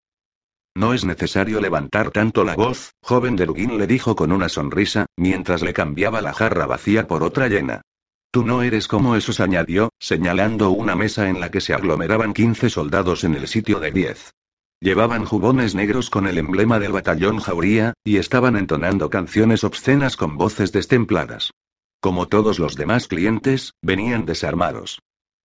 No 0.77 0.93
es 0.93 1.05
necesario 1.05 1.59
levantar 1.59 2.11
tanto 2.11 2.43
la 2.43 2.53
voz, 2.53 2.91
joven 3.01 3.35
Derugin 3.35 3.79
le 3.79 3.87
dijo 3.87 4.15
con 4.15 4.31
una 4.31 4.47
sonrisa, 4.47 5.07
mientras 5.17 5.63
le 5.63 5.73
cambiaba 5.73 6.21
la 6.21 6.33
jarra 6.33 6.67
vacía 6.67 7.07
por 7.07 7.23
otra 7.23 7.47
llena. 7.47 7.81
Tú 8.29 8.45
no 8.45 8.61
eres 8.61 8.87
como 8.87 9.15
esos, 9.15 9.39
añadió, 9.39 9.89
señalando 9.97 10.69
una 10.69 10.95
mesa 10.95 11.29
en 11.29 11.39
la 11.39 11.49
que 11.49 11.61
se 11.61 11.73
aglomeraban 11.73 12.31
15 12.31 12.69
soldados 12.69 13.23
en 13.23 13.33
el 13.33 13.47
sitio 13.47 13.79
de 13.79 13.89
10. 13.89 14.35
Llevaban 14.79 15.25
jubones 15.25 15.73
negros 15.73 16.11
con 16.11 16.27
el 16.27 16.37
emblema 16.37 16.77
del 16.77 16.91
batallón 16.91 17.39
Jauría, 17.39 17.93
y 18.03 18.17
estaban 18.17 18.55
entonando 18.55 19.09
canciones 19.09 19.63
obscenas 19.63 20.15
con 20.15 20.37
voces 20.37 20.71
destempladas. 20.71 21.53
Como 21.99 22.27
todos 22.27 22.59
los 22.59 22.75
demás 22.75 23.07
clientes, 23.07 23.73
venían 23.81 24.27
desarmados. 24.27 24.99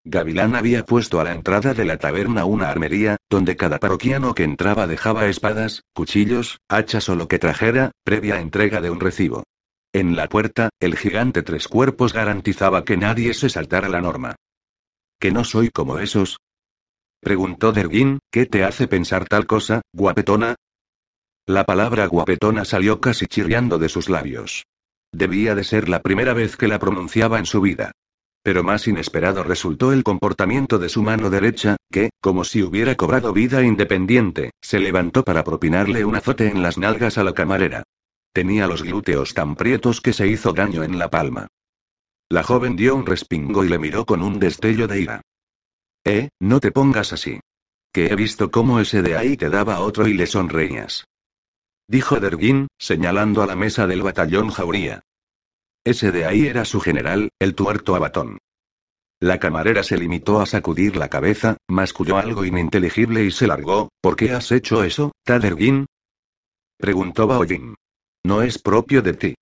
Gavilán 0.05 0.57
había 0.57 0.85
puesto 0.85 1.21
a 1.21 1.25
la 1.25 1.33
entrada 1.33 1.75
de 1.75 1.85
la 1.85 1.97
taberna 1.97 2.45
una 2.45 2.69
armería, 2.69 3.19
donde 3.31 3.57
cada 3.57 3.79
parroquiano 3.79 4.35
que 4.35 4.43
entraba 4.43 4.89
dejaba 4.89 5.27
espadas, 5.27 5.83
cuchillos, 5.95 6.59
hachas 6.69 7.09
o 7.09 7.15
lo 7.15 7.29
que 7.29 7.39
trajera, 7.39 7.93
previa 8.05 8.41
entrega 8.41 8.81
de 8.81 8.91
un 8.91 8.99
recibo. 8.99 9.45
En 9.93 10.17
la 10.17 10.29
puerta, 10.29 10.71
el 10.81 10.97
gigante 10.97 11.43
tres 11.43 11.69
cuerpos 11.69 12.13
garantizaba 12.13 12.85
que 12.85 12.97
nadie 12.97 13.33
se 13.35 13.49
saltara 13.49 13.89
la 13.89 14.01
norma. 14.01 14.35
¿Que 15.21 15.31
no 15.31 15.45
soy 15.45 15.71
como 15.71 15.99
esos? 15.99 16.39
Preguntó 17.21 17.71
Derguín, 17.71 18.19
¿qué 18.33 18.47
te 18.47 18.65
hace 18.65 18.89
pensar 18.89 19.29
tal 19.29 19.47
cosa, 19.47 19.83
guapetona? 19.93 20.57
La 21.47 21.65
palabra 21.65 22.07
guapetona 22.07 22.65
salió 22.65 23.01
casi 23.01 23.27
chirriando 23.27 23.79
de 23.79 23.89
sus 23.89 24.09
labios. 24.09 24.65
Debía 25.13 25.55
de 25.55 25.63
ser 25.63 25.89
la 25.89 26.03
primera 26.03 26.33
vez 26.33 26.57
que 26.57 26.67
la 26.67 26.81
pronunciaba 26.81 27.39
en 27.39 27.47
su 27.47 27.61
vida. 27.61 27.93
Pero 28.43 28.65
más 28.65 28.89
inesperado 28.89 29.45
resultó 29.45 29.93
el 29.93 30.03
comportamiento 30.03 30.79
de 30.79 30.89
su 30.89 31.03
mano 31.03 31.31
derecha, 31.31 31.77
que, 31.91 32.11
como 32.21 32.43
si 32.45 32.63
hubiera 32.63 32.97
cobrado 32.97 33.33
vida 33.33 33.63
independiente, 33.63 34.51
se 34.61 34.81
levantó 34.81 35.25
para 35.25 35.45
propinarle 35.45 36.05
un 36.05 36.17
azote 36.17 36.49
en 36.49 36.63
las 36.63 36.77
nalgas 36.77 37.19
a 37.19 37.25
la 37.25 37.35
camarera. 37.35 37.85
Tenía 38.33 38.67
los 38.67 38.83
glúteos 38.83 39.35
tan 39.35 39.55
prietos 39.55 40.01
que 40.01 40.13
se 40.13 40.27
hizo 40.27 40.53
daño 40.53 40.83
en 40.83 40.99
la 40.99 41.09
palma. 41.09 41.47
La 42.29 42.43
joven 42.43 42.77
dio 42.77 42.97
un 42.97 43.07
respingo 43.07 43.65
y 43.65 43.69
le 43.69 43.79
miró 43.79 44.07
con 44.07 44.23
un 44.23 44.41
destello 44.41 44.89
de 44.89 45.01
ira. 45.03 45.23
Eh, 46.05 46.31
no 46.41 46.59
te 46.59 46.73
pongas 46.73 47.13
así. 47.13 47.41
Que 47.93 48.07
he 48.07 48.17
visto 48.17 48.51
cómo 48.51 48.81
ese 48.81 49.03
de 49.03 49.17
ahí 49.17 49.37
te 49.37 49.51
daba 49.51 49.81
otro 49.81 50.09
y 50.09 50.15
le 50.15 50.27
sonreías. 50.27 51.05
Dijo 51.87 52.19
Derguín, 52.19 52.69
señalando 52.79 53.43
a 53.43 53.47
la 53.47 53.55
mesa 53.55 53.87
del 53.87 54.03
batallón 54.03 54.49
Jauría. 54.49 55.03
Ese 55.85 56.13
de 56.13 56.27
ahí 56.27 56.47
era 56.47 56.65
su 56.65 56.81
general, 56.81 57.31
el 57.41 57.55
tuerto 57.55 57.97
Abatón. 57.97 58.39
La 59.21 59.39
camarera 59.39 59.83
se 59.83 59.99
limitó 59.99 60.41
a 60.41 60.47
sacudir 60.47 60.97
la 60.97 61.09
cabeza, 61.09 61.57
masculló 61.69 62.19
algo 62.19 62.45
ininteligible 62.45 63.25
y 63.25 63.31
se 63.31 63.47
largó. 63.47 63.89
¿Por 64.01 64.17
qué 64.17 64.33
has 64.33 64.51
hecho 64.51 64.83
eso, 64.85 65.13
Tadergin? 65.25 65.87
Preguntó 66.77 67.27
Baojin. 67.27 67.75
No 68.25 68.43
es 68.43 68.59
propio 68.59 69.03
de 69.03 69.15
ti. 69.15 69.35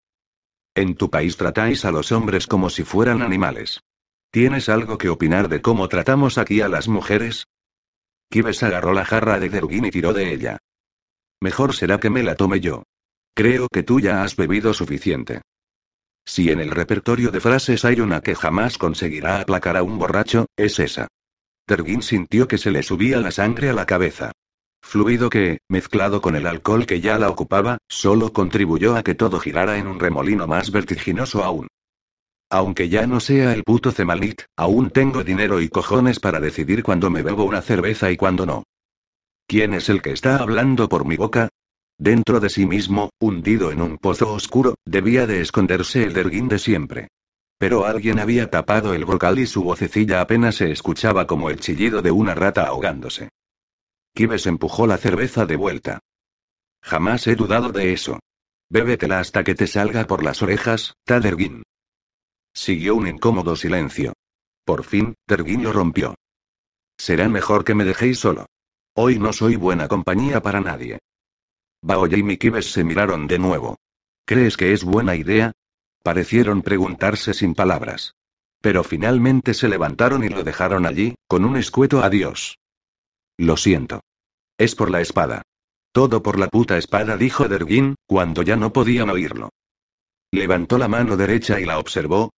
En 0.74 0.94
tu 0.96 1.10
país 1.10 1.36
tratáis 1.36 1.84
a 1.84 1.92
los 1.92 2.12
hombres 2.12 2.46
como 2.46 2.70
si 2.70 2.84
fueran 2.84 3.22
animales. 3.22 3.80
¿Tienes 4.30 4.68
algo 4.68 4.96
que 4.98 5.08
opinar 5.08 5.48
de 5.48 5.60
cómo 5.60 5.88
tratamos 5.88 6.38
aquí 6.38 6.60
a 6.60 6.68
las 6.68 6.86
mujeres? 6.88 7.44
Kibes 8.30 8.62
agarró 8.62 8.92
la 8.92 9.04
jarra 9.04 9.40
de 9.40 9.48
Derguin 9.48 9.86
y 9.86 9.90
tiró 9.90 10.12
de 10.12 10.32
ella. 10.32 10.58
Mejor 11.40 11.74
será 11.74 11.98
que 11.98 12.10
me 12.10 12.22
la 12.22 12.36
tome 12.36 12.60
yo. 12.60 12.84
Creo 13.34 13.66
que 13.72 13.82
tú 13.82 13.98
ya 13.98 14.22
has 14.22 14.36
bebido 14.36 14.72
suficiente. 14.74 15.40
Si 16.24 16.50
en 16.50 16.60
el 16.60 16.70
repertorio 16.70 17.30
de 17.30 17.40
frases 17.40 17.84
hay 17.84 18.00
una 18.00 18.20
que 18.20 18.34
jamás 18.34 18.78
conseguirá 18.78 19.40
aplacar 19.40 19.76
a 19.76 19.82
un 19.82 19.98
borracho, 19.98 20.46
es 20.56 20.78
esa. 20.78 21.08
Tergin 21.66 22.02
sintió 22.02 22.48
que 22.48 22.58
se 22.58 22.70
le 22.70 22.82
subía 22.82 23.18
la 23.18 23.30
sangre 23.30 23.70
a 23.70 23.72
la 23.72 23.86
cabeza. 23.86 24.32
fluido 24.82 25.30
que, 25.30 25.58
mezclado 25.68 26.20
con 26.20 26.36
el 26.36 26.46
alcohol 26.46 26.86
que 26.86 27.00
ya 27.00 27.18
la 27.18 27.28
ocupaba, 27.28 27.78
solo 27.88 28.32
contribuyó 28.32 28.96
a 28.96 29.02
que 29.02 29.14
todo 29.14 29.38
girara 29.38 29.78
en 29.78 29.86
un 29.86 30.00
remolino 30.00 30.46
más 30.46 30.72
vertiginoso 30.72 31.44
aún. 31.44 31.68
Aunque 32.50 32.88
ya 32.88 33.06
no 33.06 33.20
sea 33.20 33.52
el 33.52 33.62
puto 33.62 33.92
Zemalit, 33.92 34.42
aún 34.56 34.90
tengo 34.90 35.22
dinero 35.22 35.60
y 35.60 35.68
cojones 35.68 36.18
para 36.18 36.40
decidir 36.40 36.82
cuándo 36.82 37.08
me 37.08 37.22
bebo 37.22 37.44
una 37.44 37.62
cerveza 37.62 38.10
y 38.10 38.16
cuándo 38.16 38.46
no. 38.46 38.64
¿Quién 39.46 39.74
es 39.74 39.88
el 39.88 40.02
que 40.02 40.10
está 40.10 40.38
hablando 40.38 40.88
por 40.88 41.04
mi 41.04 41.16
boca? 41.16 41.48
Dentro 42.00 42.40
de 42.40 42.48
sí 42.48 42.64
mismo, 42.64 43.10
hundido 43.20 43.70
en 43.70 43.82
un 43.82 43.98
pozo 43.98 44.32
oscuro, 44.32 44.74
debía 44.86 45.26
de 45.26 45.42
esconderse 45.42 46.02
el 46.02 46.14
derguín 46.14 46.48
de 46.48 46.58
siempre. 46.58 47.08
Pero 47.58 47.84
alguien 47.84 48.18
había 48.18 48.48
tapado 48.48 48.94
el 48.94 49.04
brocal 49.04 49.38
y 49.38 49.46
su 49.46 49.62
vocecilla 49.62 50.22
apenas 50.22 50.54
se 50.54 50.70
escuchaba 50.70 51.26
como 51.26 51.50
el 51.50 51.60
chillido 51.60 52.00
de 52.00 52.10
una 52.10 52.34
rata 52.34 52.62
ahogándose. 52.62 53.28
Kibes 54.14 54.46
empujó 54.46 54.86
la 54.86 54.96
cerveza 54.96 55.44
de 55.44 55.56
vuelta. 55.56 55.98
Jamás 56.82 57.26
he 57.26 57.36
dudado 57.36 57.70
de 57.70 57.92
eso. 57.92 58.18
Bébetela 58.70 59.20
hasta 59.20 59.44
que 59.44 59.54
te 59.54 59.66
salga 59.66 60.06
por 60.06 60.24
las 60.24 60.40
orejas, 60.40 60.94
Tadergin. 61.04 61.64
Siguió 62.54 62.94
un 62.94 63.08
incómodo 63.08 63.56
silencio. 63.56 64.14
Por 64.64 64.84
fin, 64.84 65.16
Terguín 65.26 65.64
lo 65.64 65.74
rompió. 65.74 66.14
Será 66.96 67.28
mejor 67.28 67.62
que 67.62 67.74
me 67.74 67.84
dejéis 67.84 68.20
solo. 68.20 68.46
Hoy 68.96 69.18
no 69.18 69.34
soy 69.34 69.56
buena 69.56 69.86
compañía 69.86 70.40
para 70.40 70.62
nadie. 70.62 70.98
Baoye 71.82 72.18
y 72.18 72.22
Mikibes 72.22 72.72
se 72.72 72.84
miraron 72.84 73.26
de 73.26 73.38
nuevo. 73.38 73.76
¿Crees 74.24 74.56
que 74.56 74.72
es 74.72 74.84
buena 74.84 75.16
idea? 75.16 75.52
Parecieron 76.02 76.62
preguntarse 76.62 77.34
sin 77.34 77.54
palabras. 77.54 78.14
Pero 78.60 78.84
finalmente 78.84 79.54
se 79.54 79.68
levantaron 79.68 80.22
y 80.22 80.28
lo 80.28 80.42
dejaron 80.42 80.86
allí, 80.86 81.14
con 81.26 81.44
un 81.44 81.56
escueto 81.56 82.02
adiós. 82.02 82.58
Lo 83.38 83.56
siento. 83.56 84.00
Es 84.58 84.74
por 84.74 84.90
la 84.90 85.00
espada. 85.00 85.42
Todo 85.92 86.22
por 86.22 86.38
la 86.38 86.48
puta 86.48 86.76
espada, 86.76 87.16
dijo 87.16 87.48
Derguín, 87.48 87.96
cuando 88.06 88.42
ya 88.42 88.56
no 88.56 88.72
podían 88.72 89.10
oírlo. 89.10 89.50
Levantó 90.30 90.78
la 90.78 90.86
mano 90.86 91.16
derecha 91.16 91.58
y 91.58 91.64
la 91.64 91.78
observó, 91.78 92.30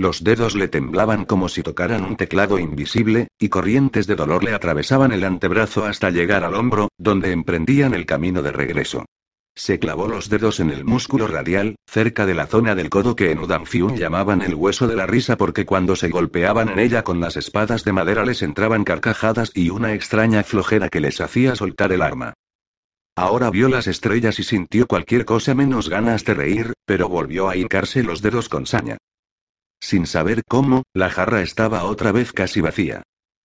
los 0.00 0.24
dedos 0.24 0.54
le 0.54 0.66
temblaban 0.66 1.26
como 1.26 1.48
si 1.48 1.62
tocaran 1.62 2.04
un 2.04 2.16
teclado 2.16 2.58
invisible, 2.58 3.28
y 3.38 3.50
corrientes 3.50 4.06
de 4.06 4.16
dolor 4.16 4.42
le 4.42 4.54
atravesaban 4.54 5.12
el 5.12 5.24
antebrazo 5.24 5.84
hasta 5.84 6.10
llegar 6.10 6.42
al 6.42 6.54
hombro, 6.54 6.88
donde 6.96 7.32
emprendían 7.32 7.94
el 7.94 8.06
camino 8.06 8.42
de 8.42 8.50
regreso. 8.50 9.04
Se 9.54 9.78
clavó 9.78 10.08
los 10.08 10.30
dedos 10.30 10.58
en 10.58 10.70
el 10.70 10.84
músculo 10.84 11.26
radial, 11.26 11.76
cerca 11.86 12.24
de 12.24 12.34
la 12.34 12.46
zona 12.46 12.74
del 12.74 12.88
codo 12.88 13.14
que 13.14 13.30
en 13.30 13.40
Udanfiun 13.40 13.96
llamaban 13.96 14.40
el 14.40 14.54
hueso 14.54 14.88
de 14.88 14.96
la 14.96 15.06
risa 15.06 15.36
porque 15.36 15.66
cuando 15.66 15.96
se 15.96 16.08
golpeaban 16.08 16.70
en 16.70 16.78
ella 16.78 17.02
con 17.02 17.20
las 17.20 17.36
espadas 17.36 17.84
de 17.84 17.92
madera 17.92 18.24
les 18.24 18.40
entraban 18.40 18.84
carcajadas 18.84 19.50
y 19.54 19.68
una 19.68 19.92
extraña 19.92 20.42
flojera 20.44 20.88
que 20.88 21.00
les 21.00 21.20
hacía 21.20 21.56
soltar 21.56 21.92
el 21.92 22.00
arma. 22.00 22.32
Ahora 23.16 23.50
vio 23.50 23.68
las 23.68 23.86
estrellas 23.86 24.38
y 24.38 24.44
sintió 24.44 24.86
cualquier 24.86 25.26
cosa 25.26 25.54
menos 25.54 25.90
ganas 25.90 26.24
de 26.24 26.32
reír, 26.32 26.72
pero 26.86 27.10
volvió 27.10 27.50
a 27.50 27.56
hincarse 27.56 28.02
los 28.02 28.22
dedos 28.22 28.48
con 28.48 28.64
saña. 28.64 28.96
Sin 29.80 30.06
saber 30.06 30.42
cómo, 30.46 30.84
la 30.94 31.10
jarra 31.10 31.42
estaba 31.42 31.84
otra 31.84 32.12
vez 32.12 32.32
casi 32.32 32.60
vacía. 32.60 33.02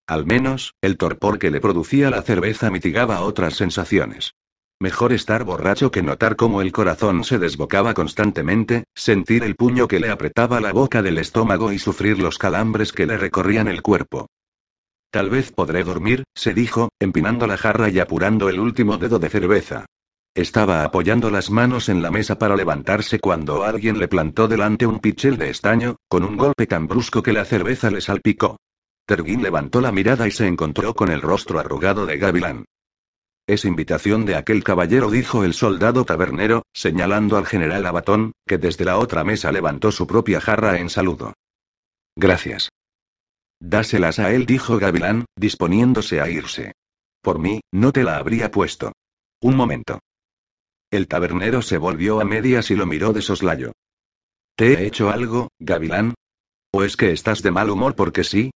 Al 0.08 0.26
menos, 0.26 0.74
el 0.82 0.98
torpor 0.98 1.40
que 1.40 1.50
le 1.50 1.60
producía 1.60 2.10
la 2.10 2.22
cerveza 2.22 2.70
mitigaba 2.70 3.22
otras 3.22 3.56
sensaciones. 3.56 4.34
Mejor 4.80 5.14
estar 5.14 5.46
borracho 5.46 5.90
que 5.90 6.04
notar 6.04 6.36
cómo 6.36 6.62
el 6.62 6.74
corazón 6.74 7.24
se 7.24 7.40
desbocaba 7.40 7.94
constantemente, 7.94 8.84
sentir 8.94 9.44
el 9.44 9.56
puño 9.56 9.88
que 9.88 10.02
le 10.02 10.12
apretaba 10.12 10.60
la 10.60 10.74
boca 10.74 11.02
del 11.02 11.18
estómago 11.18 11.72
y 11.72 11.80
sufrir 11.80 12.20
los 12.20 12.38
calambres 12.38 12.92
que 12.92 13.06
le 13.06 13.18
recorrían 13.18 13.70
el 13.70 13.82
cuerpo. 13.82 14.28
Tal 15.12 15.30
vez 15.30 15.54
podré 15.54 15.86
dormir, 15.86 16.26
se 16.36 16.54
dijo, 16.54 16.90
empinando 17.00 17.48
la 17.48 17.58
jarra 17.58 17.90
y 17.90 18.00
apurando 18.00 18.50
el 18.50 18.60
último 18.60 18.98
dedo 18.98 19.18
de 19.18 19.30
cerveza. 19.30 19.86
Estaba 20.36 20.84
apoyando 20.84 21.32
las 21.32 21.50
manos 21.50 21.88
en 21.88 22.02
la 22.02 22.12
mesa 22.12 22.38
para 22.38 22.58
levantarse 22.58 23.20
cuando 23.20 23.64
alguien 23.64 24.00
le 24.00 24.10
plantó 24.10 24.50
delante 24.50 24.86
un 24.86 25.00
pichel 25.00 25.38
de 25.38 25.50
estaño, 25.50 25.96
con 26.10 26.26
un 26.26 26.36
golpe 26.36 26.68
tan 26.68 26.88
brusco 26.88 27.24
que 27.24 27.32
la 27.32 27.46
cerveza 27.46 27.90
le 27.90 28.02
salpicó. 28.02 28.58
Terguín 29.08 29.42
levantó 29.42 29.80
la 29.80 29.94
mirada 29.94 30.28
y 30.28 30.32
se 30.32 30.46
encontró 30.46 30.94
con 30.94 31.10
el 31.10 31.22
rostro 31.22 31.58
arrugado 31.58 32.06
de 32.06 32.18
Gavilán. 32.18 32.66
Es 33.48 33.64
invitación 33.64 34.26
de 34.26 34.36
aquel 34.36 34.62
caballero, 34.62 35.10
dijo 35.10 35.46
el 35.46 35.54
soldado 35.54 36.04
tabernero, 36.04 36.64
señalando 36.74 37.38
al 37.38 37.46
general 37.46 37.86
Abatón, 37.86 38.34
que 38.46 38.58
desde 38.58 38.84
la 38.84 38.98
otra 38.98 39.24
mesa 39.24 39.54
levantó 39.54 39.90
su 39.94 40.06
propia 40.06 40.42
jarra 40.42 40.80
en 40.80 40.90
saludo. 40.90 41.34
Gracias. 42.18 42.72
Dáselas 43.62 44.20
a 44.20 44.34
él, 44.34 44.46
dijo 44.46 44.80
Gavilán, 44.80 45.24
disponiéndose 45.38 46.20
a 46.20 46.30
irse. 46.30 46.74
Por 47.22 47.40
mí, 47.40 47.62
no 47.72 47.94
te 47.94 48.04
la 48.04 48.18
habría 48.18 48.52
puesto. 48.52 48.92
Un 49.40 49.56
momento. 49.56 50.00
El 50.92 51.08
tabernero 51.08 51.62
se 51.62 51.78
volvió 51.78 52.22
a 52.22 52.26
medias 52.26 52.72
y 52.72 52.76
lo 52.76 52.86
miró 52.86 53.14
de 53.14 53.22
soslayo. 53.22 53.72
¿Te 54.56 54.74
he 54.74 54.86
hecho 54.86 55.10
algo, 55.10 55.50
Gavilán? 55.60 56.14
¿O 56.72 56.84
es 56.84 56.96
que 56.96 57.12
estás 57.12 57.42
de 57.42 57.52
mal 57.52 57.70
humor 57.70 57.96
porque 57.96 58.24
sí? 58.24 58.52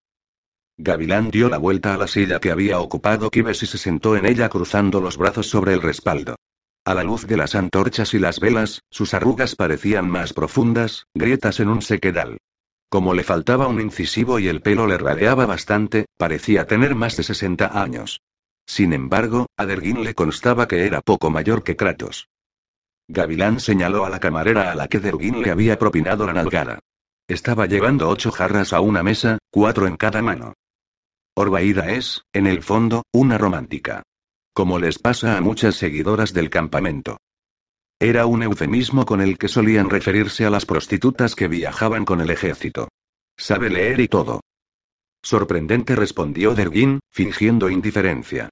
Gavilán 0.77 1.29
dio 1.29 1.49
la 1.49 1.57
vuelta 1.57 1.93
a 1.93 1.97
la 1.97 2.07
silla 2.07 2.39
que 2.39 2.51
había 2.51 2.79
ocupado 2.79 3.29
Kibes 3.29 3.63
y 3.63 3.65
se 3.65 3.77
sentó 3.77 4.15
en 4.15 4.25
ella 4.25 4.47
cruzando 4.47 5.01
los 5.01 5.17
brazos 5.17 5.47
sobre 5.47 5.73
el 5.73 5.81
respaldo. 5.81 6.35
A 6.85 6.93
la 6.93 7.03
luz 7.03 7.27
de 7.27 7.35
las 7.35 7.55
antorchas 7.55 8.13
y 8.13 8.19
las 8.19 8.39
velas, 8.39 8.81
sus 8.89 9.13
arrugas 9.13 9.55
parecían 9.55 10.09
más 10.09 10.31
profundas, 10.31 11.05
grietas 11.13 11.59
en 11.59 11.67
un 11.67 11.81
sequedal. 11.81 12.37
Como 12.89 13.13
le 13.13 13.23
faltaba 13.23 13.67
un 13.67 13.81
incisivo 13.81 14.39
y 14.39 14.47
el 14.47 14.61
pelo 14.61 14.87
le 14.87 14.97
raleaba 14.97 15.45
bastante, 15.45 16.05
parecía 16.17 16.65
tener 16.65 16.95
más 16.95 17.17
de 17.17 17.23
60 17.23 17.79
años. 17.79 18.21
Sin 18.69 18.93
embargo, 18.93 19.47
a 19.57 19.65
Derguín 19.65 20.03
le 20.03 20.13
constaba 20.13 20.67
que 20.67 20.85
era 20.85 21.01
poco 21.01 21.31
mayor 21.31 21.63
que 21.63 21.75
Kratos. 21.75 22.29
Gavilán 23.07 23.59
señaló 23.59 24.05
a 24.05 24.11
la 24.11 24.19
camarera 24.19 24.71
a 24.71 24.75
la 24.75 24.87
que 24.87 24.99
Derguín 24.99 25.41
le 25.41 25.49
había 25.49 25.79
propinado 25.79 26.27
la 26.27 26.33
nalgada. 26.33 26.79
Estaba 27.27 27.65
llevando 27.65 28.07
ocho 28.07 28.31
jarras 28.31 28.71
a 28.71 28.79
una 28.79 29.01
mesa, 29.01 29.39
cuatro 29.49 29.87
en 29.87 29.97
cada 29.97 30.21
mano. 30.21 30.53
Orbaída 31.35 31.89
es, 31.89 32.21
en 32.31 32.45
el 32.45 32.61
fondo, 32.61 33.01
una 33.11 33.39
romántica. 33.39 34.03
Como 34.53 34.77
les 34.77 34.99
pasa 34.99 35.35
a 35.35 35.41
muchas 35.41 35.75
seguidoras 35.75 36.31
del 36.31 36.51
campamento. 36.51 37.17
Era 37.99 38.27
un 38.27 38.43
eufemismo 38.43 39.03
con 39.03 39.19
el 39.19 39.39
que 39.39 39.47
solían 39.47 39.89
referirse 39.89 40.45
a 40.45 40.51
las 40.51 40.67
prostitutas 40.67 41.33
que 41.33 41.47
viajaban 41.47 42.05
con 42.05 42.21
el 42.21 42.29
ejército. 42.29 42.87
Sabe 43.35 43.71
leer 43.71 43.99
y 43.99 44.07
todo. 44.07 44.41
Sorprendente 45.23 45.95
respondió 45.95 46.53
Derguín, 46.53 46.99
fingiendo 47.09 47.71
indiferencia. 47.71 48.51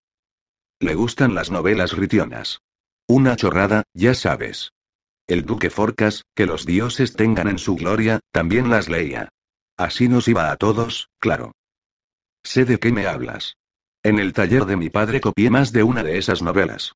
Le 0.79 0.93
gustan 0.93 1.33
las 1.33 1.49
novelas 1.49 1.93
ritionas. 1.93 2.59
Una 3.07 3.35
chorrada, 3.35 3.83
ya 3.95 4.13
sabes. 4.13 4.73
El 5.27 5.43
duque 5.43 5.71
Forcas, 5.71 6.23
que 6.35 6.45
los 6.45 6.67
dioses 6.67 7.13
tengan 7.13 7.47
en 7.47 7.57
su 7.57 7.75
gloria, 7.75 8.19
también 8.31 8.69
las 8.69 8.87
leía. 8.87 9.29
Así 9.75 10.07
nos 10.07 10.27
iba 10.27 10.51
a 10.51 10.55
todos, 10.55 11.09
claro. 11.19 11.53
Sé 12.43 12.63
de 12.65 12.77
qué 12.77 12.91
me 12.91 13.07
hablas. 13.07 13.55
En 14.03 14.19
el 14.19 14.33
taller 14.33 14.65
de 14.65 14.77
mi 14.77 14.91
padre 14.91 15.19
copié 15.19 15.49
más 15.49 15.71
de 15.71 15.81
una 15.81 16.03
de 16.03 16.19
esas 16.19 16.43
novelas. 16.43 16.93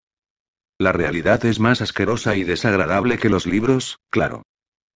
La 0.77 0.91
realidad 0.91 1.43
es 1.45 1.59
más 1.59 1.81
asquerosa 1.81 2.35
y 2.35 2.43
desagradable 2.43 3.17
que 3.17 3.29
los 3.29 3.47
libros, 3.47 3.97
claro. 4.11 4.43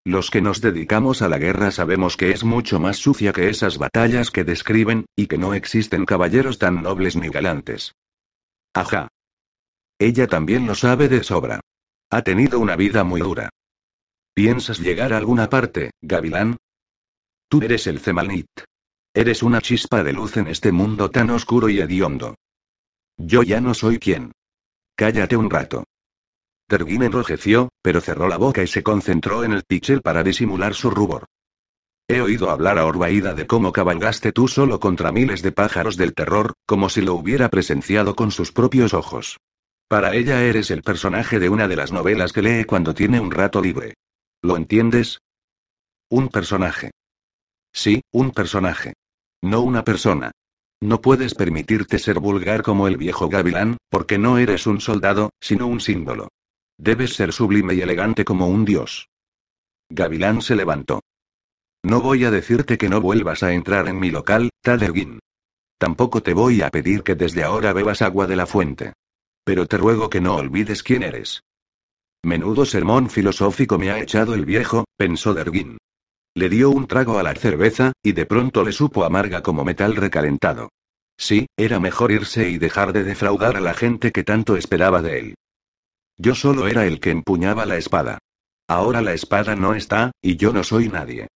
Los 0.04 0.30
que 0.30 0.42
nos 0.42 0.62
dedicamos 0.62 1.24
a 1.24 1.30
la 1.30 1.40
guerra 1.40 1.72
sabemos 1.72 2.18
que 2.18 2.30
es 2.30 2.44
mucho 2.44 2.80
más 2.80 2.98
sucia 2.98 3.34
que 3.34 3.50
esas 3.50 3.80
batallas 3.80 4.30
que 4.30 4.44
describen, 4.44 5.06
y 5.16 5.26
que 5.26 5.40
no 5.40 5.56
existen 5.56 6.06
caballeros 6.06 6.60
tan 6.60 6.84
nobles 6.84 7.16
ni 7.16 7.30
galantes. 7.30 7.96
Ajá. 8.76 9.07
Ella 9.97 10.28
también 10.28 10.67
lo 10.67 10.76
sabe 10.76 11.07
de 11.07 11.23
sobra. 11.23 11.61
Ha 12.09 12.21
tenido 12.21 12.59
una 12.59 12.76
vida 12.76 13.05
muy 13.05 13.21
dura. 13.21 13.49
¿Piensas 14.34 14.80
llegar 14.80 15.13
a 15.13 15.17
alguna 15.17 15.49
parte, 15.49 15.91
Gavilán? 16.01 16.57
Tú 17.47 17.61
eres 17.61 17.88
el 17.88 17.99
Zemalnit. 17.99 18.49
Eres 19.13 19.43
una 19.43 19.61
chispa 19.61 20.03
de 20.03 20.11
luz 20.11 20.36
en 20.36 20.47
este 20.47 20.73
mundo 20.73 21.09
tan 21.09 21.30
oscuro 21.30 21.69
y 21.69 21.80
hediondo. 21.80 22.36
Yo 23.15 23.43
ya 23.43 23.61
no 23.61 23.73
soy 23.73 23.97
quien. 23.97 24.34
Cállate 24.97 25.38
un 25.38 25.49
rato. 25.49 25.86
Terguín 26.67 27.03
enrojeció, 27.03 27.69
pero 27.82 28.01
cerró 28.01 28.28
la 28.28 28.38
boca 28.38 28.61
y 28.61 28.67
se 28.67 28.84
concentró 28.84 29.45
en 29.45 29.53
el 29.53 29.63
pichel 29.63 30.01
para 30.01 30.21
disimular 30.21 30.73
su 30.73 30.89
rubor. 30.89 31.28
He 32.08 32.22
oído 32.22 32.51
hablar 32.51 32.78
a 32.78 32.86
Orbaída 32.86 33.34
de 33.34 33.47
cómo 33.47 33.72
cabalgaste 33.72 34.32
tú 34.32 34.47
solo 34.47 34.80
contra 34.80 35.12
miles 35.12 35.41
de 35.41 35.51
pájaros 35.51 35.97
del 35.97 36.14
terror, 36.14 36.53
como 36.68 36.89
si 36.89 37.01
lo 37.01 37.16
hubiera 37.16 37.49
presenciado 37.49 38.16
con 38.16 38.30
sus 38.30 38.51
propios 38.51 38.93
ojos. 38.93 39.38
Para 39.88 40.14
ella 40.14 40.43
eres 40.43 40.70
el 40.70 40.84
personaje 40.84 41.39
de 41.39 41.49
una 41.49 41.68
de 41.68 41.76
las 41.76 41.91
novelas 41.91 42.32
que 42.32 42.43
lee 42.43 42.66
cuando 42.66 42.93
tiene 42.93 43.20
un 43.20 43.32
rato 43.32 43.60
libre. 43.60 43.95
¿Lo 44.43 44.56
entiendes? 44.56 45.20
Un 46.10 46.30
personaje. 46.30 46.91
Sí, 47.74 48.03
un 48.12 48.30
personaje. 48.30 48.93
No 49.41 49.62
una 49.62 49.84
persona. 49.84 50.32
No 50.82 51.01
puedes 51.01 51.34
permitirte 51.34 51.97
ser 51.97 52.20
vulgar 52.20 52.62
como 52.62 52.88
el 52.88 52.97
viejo 52.97 53.30
gavilán, 53.30 53.78
porque 53.89 54.20
no 54.20 54.38
eres 54.38 54.68
un 54.68 54.80
soldado, 54.80 55.32
sino 55.41 55.66
un 55.66 55.80
símbolo. 55.80 56.28
Debes 56.78 57.16
ser 57.16 57.34
sublime 57.34 57.74
y 57.74 57.82
elegante 57.82 58.26
como 58.26 58.47
un 58.47 58.64
dios. 58.64 59.08
Gavilán 59.89 60.43
se 60.43 60.56
levantó. 60.56 61.01
No 61.86 62.02
voy 62.02 62.26
a 62.26 62.32
decirte 62.32 62.80
que 62.80 62.90
no 62.90 63.00
vuelvas 63.00 63.44
a 63.44 63.54
entrar 63.54 63.88
en 63.88 64.00
mi 64.00 64.10
local, 64.10 64.50
Tadergin. 64.64 65.20
Tampoco 65.78 66.24
te 66.24 66.34
voy 66.34 66.64
a 66.64 66.72
pedir 66.72 67.04
que 67.04 67.14
desde 67.14 67.44
ahora 67.44 67.74
bebas 67.74 68.02
agua 68.02 68.26
de 68.26 68.36
la 68.36 68.48
fuente. 68.48 68.94
Pero 69.44 69.68
te 69.68 69.78
ruego 69.78 70.10
que 70.10 70.20
no 70.20 70.36
olvides 70.36 70.82
quién 70.82 71.04
eres. 71.04 71.44
Menudo 72.24 72.66
sermón 72.66 73.12
filosófico 73.12 73.78
me 73.78 73.92
ha 73.92 74.00
echado 74.00 74.34
el 74.34 74.46
viejo, 74.46 74.86
pensó 74.98 75.36
Derguín. 75.36 75.78
Le 76.34 76.50
dio 76.50 76.72
un 76.72 76.88
trago 76.88 77.20
a 77.20 77.24
la 77.24 77.36
cerveza, 77.36 77.92
y 78.02 78.14
de 78.14 78.26
pronto 78.26 78.64
le 78.64 78.72
supo 78.72 79.06
amarga 79.06 79.44
como 79.44 79.64
metal 79.64 79.96
recalentado. 79.96 80.70
Sí, 81.18 81.46
era 81.56 81.80
mejor 81.80 82.12
irse 82.12 82.50
y 82.50 82.58
dejar 82.58 82.94
de 82.94 83.04
defraudar 83.04 83.58
a 83.58 83.62
la 83.62 83.76
gente 83.76 84.12
que 84.12 84.24
tanto 84.24 84.58
esperaba 84.58 85.04
de 85.04 85.20
él. 85.20 85.36
Yo 86.18 86.34
solo 86.34 86.68
era 86.68 86.88
el 86.88 87.00
que 87.00 87.12
empuñaba 87.12 87.68
la 87.68 87.78
espada. 87.78 88.18
Ahora 88.68 89.04
la 89.04 89.14
espada 89.14 89.56
no 89.56 89.76
está, 89.76 90.14
y 90.20 90.36
yo 90.36 90.52
no 90.52 90.64
soy 90.64 90.90
nadie. 90.90 91.28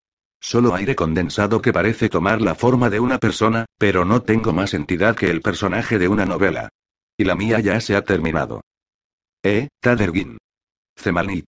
Solo 0.41 0.73
aire 0.73 0.95
condensado 0.95 1.61
que 1.61 1.73
parece 1.73 2.09
tomar 2.09 2.41
la 2.41 2.55
forma 2.55 2.89
de 2.89 2.99
una 2.99 3.17
persona, 3.17 3.65
pero 3.77 4.05
no 4.05 4.21
tengo 4.21 4.53
más 4.53 4.73
entidad 4.73 5.15
que 5.15 5.29
el 5.29 5.41
personaje 5.41 5.99
de 5.99 6.07
una 6.07 6.25
novela. 6.25 6.69
Y 7.17 7.25
la 7.25 7.35
mía 7.35 7.59
ya 7.59 7.79
se 7.81 7.95
ha 7.95 8.03
terminado. 8.03 8.61
Eh, 9.43 9.67
Tadergin. 9.81 10.37
Zemanit. 10.97 11.47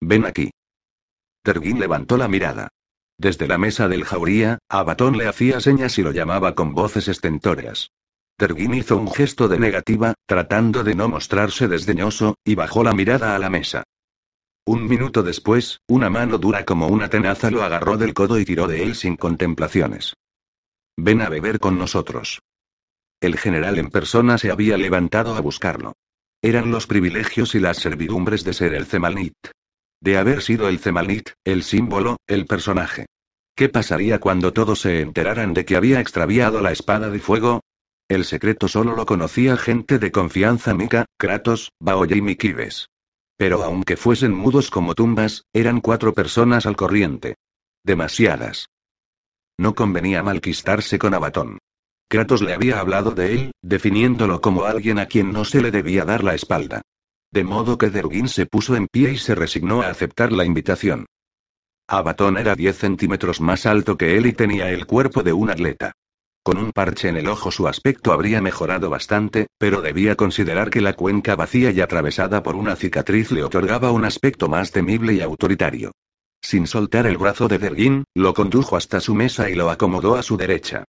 Ven 0.00 0.26
aquí. 0.26 0.50
Tergin 1.42 1.80
levantó 1.80 2.16
la 2.16 2.28
mirada. 2.28 2.68
Desde 3.16 3.48
la 3.48 3.58
mesa 3.58 3.88
del 3.88 4.04
jauría, 4.04 4.58
Abatón 4.68 5.18
le 5.18 5.26
hacía 5.26 5.60
señas 5.60 5.98
y 5.98 6.02
lo 6.02 6.12
llamaba 6.12 6.54
con 6.54 6.74
voces 6.74 7.08
estentóreas. 7.08 7.90
Tergin 8.36 8.74
hizo 8.74 8.96
un 8.96 9.10
gesto 9.10 9.48
de 9.48 9.58
negativa, 9.58 10.14
tratando 10.26 10.84
de 10.84 10.94
no 10.94 11.08
mostrarse 11.08 11.66
desdeñoso, 11.66 12.36
y 12.44 12.54
bajó 12.54 12.84
la 12.84 12.92
mirada 12.92 13.34
a 13.34 13.38
la 13.40 13.50
mesa. 13.50 13.82
Un 14.68 14.86
minuto 14.86 15.22
después, 15.22 15.80
una 15.88 16.10
mano 16.10 16.36
dura 16.36 16.66
como 16.66 16.88
una 16.88 17.08
tenaza 17.08 17.50
lo 17.50 17.62
agarró 17.62 17.96
del 17.96 18.12
codo 18.12 18.38
y 18.38 18.44
tiró 18.44 18.66
de 18.66 18.82
él 18.82 18.96
sin 18.96 19.16
contemplaciones. 19.16 20.12
Ven 20.94 21.22
a 21.22 21.30
beber 21.30 21.58
con 21.58 21.78
nosotros. 21.78 22.42
El 23.18 23.38
general 23.38 23.78
en 23.78 23.88
persona 23.88 24.36
se 24.36 24.50
había 24.50 24.76
levantado 24.76 25.36
a 25.36 25.40
buscarlo. 25.40 25.94
Eran 26.42 26.70
los 26.70 26.86
privilegios 26.86 27.54
y 27.54 27.60
las 27.60 27.78
servidumbres 27.78 28.44
de 28.44 28.52
ser 28.52 28.74
el 28.74 28.84
Zemalnit. 28.84 29.38
De 30.02 30.18
haber 30.18 30.42
sido 30.42 30.68
el 30.68 30.80
Zemalnit, 30.80 31.30
el 31.44 31.62
símbolo, 31.62 32.18
el 32.26 32.44
personaje. 32.44 33.06
¿Qué 33.56 33.70
pasaría 33.70 34.20
cuando 34.20 34.52
todos 34.52 34.82
se 34.82 35.00
enteraran 35.00 35.54
de 35.54 35.64
que 35.64 35.76
había 35.76 35.98
extraviado 35.98 36.60
la 36.60 36.72
espada 36.72 37.08
de 37.08 37.20
fuego? 37.20 37.62
El 38.06 38.26
secreto 38.26 38.68
solo 38.68 38.94
lo 38.94 39.06
conocía 39.06 39.56
gente 39.56 39.98
de 39.98 40.12
confianza 40.12 40.74
Mika, 40.74 41.06
Kratos, 41.16 41.70
Baoye 41.80 42.18
y 42.18 42.20
Mikibes. 42.20 42.88
Pero 43.38 43.62
aunque 43.62 43.96
fuesen 43.96 44.34
mudos 44.34 44.68
como 44.68 44.94
tumbas, 44.94 45.44
eran 45.54 45.80
cuatro 45.80 46.12
personas 46.12 46.66
al 46.66 46.76
corriente. 46.76 47.36
Demasiadas. 47.84 48.68
No 49.56 49.74
convenía 49.74 50.22
malquistarse 50.22 50.98
con 50.98 51.14
Abatón. 51.14 51.58
Kratos 52.10 52.42
le 52.42 52.52
había 52.52 52.80
hablado 52.80 53.12
de 53.12 53.34
él, 53.34 53.52
definiéndolo 53.62 54.40
como 54.40 54.64
alguien 54.64 54.98
a 54.98 55.06
quien 55.06 55.32
no 55.32 55.44
se 55.44 55.62
le 55.62 55.70
debía 55.70 56.04
dar 56.04 56.24
la 56.24 56.34
espalda. 56.34 56.82
De 57.30 57.44
modo 57.44 57.78
que 57.78 57.90
Derguin 57.90 58.28
se 58.28 58.46
puso 58.46 58.74
en 58.74 58.88
pie 58.88 59.12
y 59.12 59.18
se 59.18 59.34
resignó 59.34 59.82
a 59.82 59.90
aceptar 59.90 60.32
la 60.32 60.44
invitación. 60.44 61.06
Abatón 61.86 62.38
era 62.38 62.54
10 62.54 62.76
centímetros 62.76 63.40
más 63.40 63.66
alto 63.66 63.96
que 63.96 64.16
él 64.16 64.26
y 64.26 64.32
tenía 64.32 64.70
el 64.70 64.86
cuerpo 64.86 65.22
de 65.22 65.32
un 65.32 65.50
atleta. 65.50 65.92
Con 66.48 66.56
un 66.56 66.72
parche 66.72 67.10
en 67.10 67.18
el 67.18 67.28
ojo 67.28 67.50
su 67.50 67.68
aspecto 67.68 68.10
habría 68.10 68.40
mejorado 68.40 68.88
bastante, 68.88 69.48
pero 69.58 69.82
debía 69.82 70.14
considerar 70.14 70.70
que 70.70 70.80
la 70.80 70.94
cuenca 70.94 71.36
vacía 71.36 71.70
y 71.72 71.82
atravesada 71.82 72.42
por 72.42 72.56
una 72.56 72.74
cicatriz 72.74 73.30
le 73.32 73.42
otorgaba 73.42 73.92
un 73.92 74.06
aspecto 74.06 74.48
más 74.48 74.72
temible 74.72 75.12
y 75.12 75.20
autoritario. 75.20 75.92
Sin 76.40 76.66
soltar 76.66 77.06
el 77.06 77.18
brazo 77.18 77.48
de 77.48 77.58
Derguin, 77.58 78.04
lo 78.14 78.32
condujo 78.32 78.78
hasta 78.78 78.98
su 79.00 79.14
mesa 79.14 79.50
y 79.50 79.56
lo 79.56 79.68
acomodó 79.68 80.16
a 80.16 80.22
su 80.22 80.38
derecha. 80.38 80.84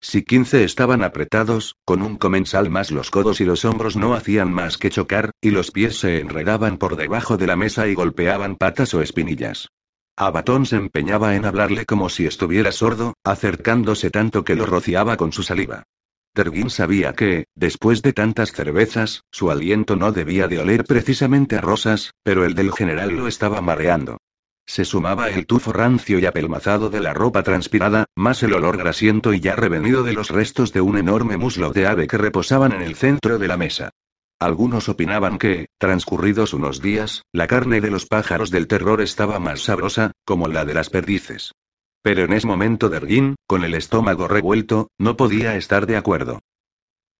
Si 0.00 0.24
quince 0.24 0.64
estaban 0.64 1.04
apretados, 1.04 1.76
con 1.84 2.02
un 2.02 2.16
comensal 2.16 2.68
más 2.68 2.90
los 2.90 3.12
codos 3.12 3.40
y 3.40 3.44
los 3.44 3.64
hombros 3.64 3.94
no 3.94 4.14
hacían 4.14 4.52
más 4.52 4.78
que 4.78 4.90
chocar, 4.90 5.30
y 5.40 5.50
los 5.50 5.70
pies 5.70 6.00
se 6.00 6.18
enredaban 6.18 6.76
por 6.76 6.96
debajo 6.96 7.36
de 7.36 7.46
la 7.46 7.54
mesa 7.54 7.86
y 7.86 7.94
golpeaban 7.94 8.56
patas 8.56 8.92
o 8.94 9.00
espinillas. 9.00 9.68
Abatón 10.16 10.66
se 10.66 10.76
empeñaba 10.76 11.36
en 11.36 11.46
hablarle 11.46 11.86
como 11.86 12.08
si 12.08 12.26
estuviera 12.26 12.70
sordo, 12.70 13.14
acercándose 13.24 14.10
tanto 14.10 14.44
que 14.44 14.54
lo 14.54 14.66
rociaba 14.66 15.16
con 15.16 15.32
su 15.32 15.42
saliva. 15.42 15.84
Terguín 16.34 16.70
sabía 16.70 17.12
que, 17.12 17.46
después 17.54 18.02
de 18.02 18.12
tantas 18.12 18.52
cervezas, 18.52 19.24
su 19.30 19.50
aliento 19.50 19.96
no 19.96 20.12
debía 20.12 20.48
de 20.48 20.58
oler 20.58 20.84
precisamente 20.84 21.56
a 21.56 21.60
rosas, 21.60 22.12
pero 22.22 22.44
el 22.44 22.54
del 22.54 22.72
general 22.72 23.16
lo 23.16 23.26
estaba 23.26 23.60
mareando. 23.60 24.18
Se 24.66 24.84
sumaba 24.84 25.28
el 25.28 25.46
tufo 25.46 25.72
rancio 25.72 26.18
y 26.18 26.26
apelmazado 26.26 26.88
de 26.88 27.00
la 27.00 27.12
ropa 27.12 27.42
transpirada, 27.42 28.06
más 28.14 28.42
el 28.42 28.54
olor 28.54 28.76
grasiento 28.76 29.34
y 29.34 29.40
ya 29.40 29.56
revenido 29.56 30.02
de 30.02 30.12
los 30.12 30.30
restos 30.30 30.72
de 30.72 30.80
un 30.80 30.96
enorme 30.96 31.36
muslo 31.36 31.72
de 31.72 31.86
ave 31.86 32.06
que 32.06 32.16
reposaban 32.18 32.72
en 32.72 32.82
el 32.82 32.94
centro 32.94 33.38
de 33.38 33.48
la 33.48 33.56
mesa. 33.56 33.90
Algunos 34.42 34.88
opinaban 34.88 35.38
que, 35.38 35.66
transcurridos 35.78 36.52
unos 36.52 36.82
días, 36.82 37.22
la 37.32 37.46
carne 37.46 37.80
de 37.80 37.92
los 37.92 38.06
pájaros 38.06 38.50
del 38.50 38.66
terror 38.66 39.00
estaba 39.00 39.38
más 39.38 39.60
sabrosa, 39.60 40.10
como 40.24 40.48
la 40.48 40.64
de 40.64 40.74
las 40.74 40.90
perdices. 40.90 41.52
Pero 42.02 42.24
en 42.24 42.32
ese 42.32 42.48
momento 42.48 42.88
Derguín, 42.88 43.36
con 43.46 43.62
el 43.62 43.74
estómago 43.74 44.26
revuelto, 44.26 44.88
no 44.98 45.16
podía 45.16 45.54
estar 45.54 45.86
de 45.86 45.96
acuerdo. 45.96 46.40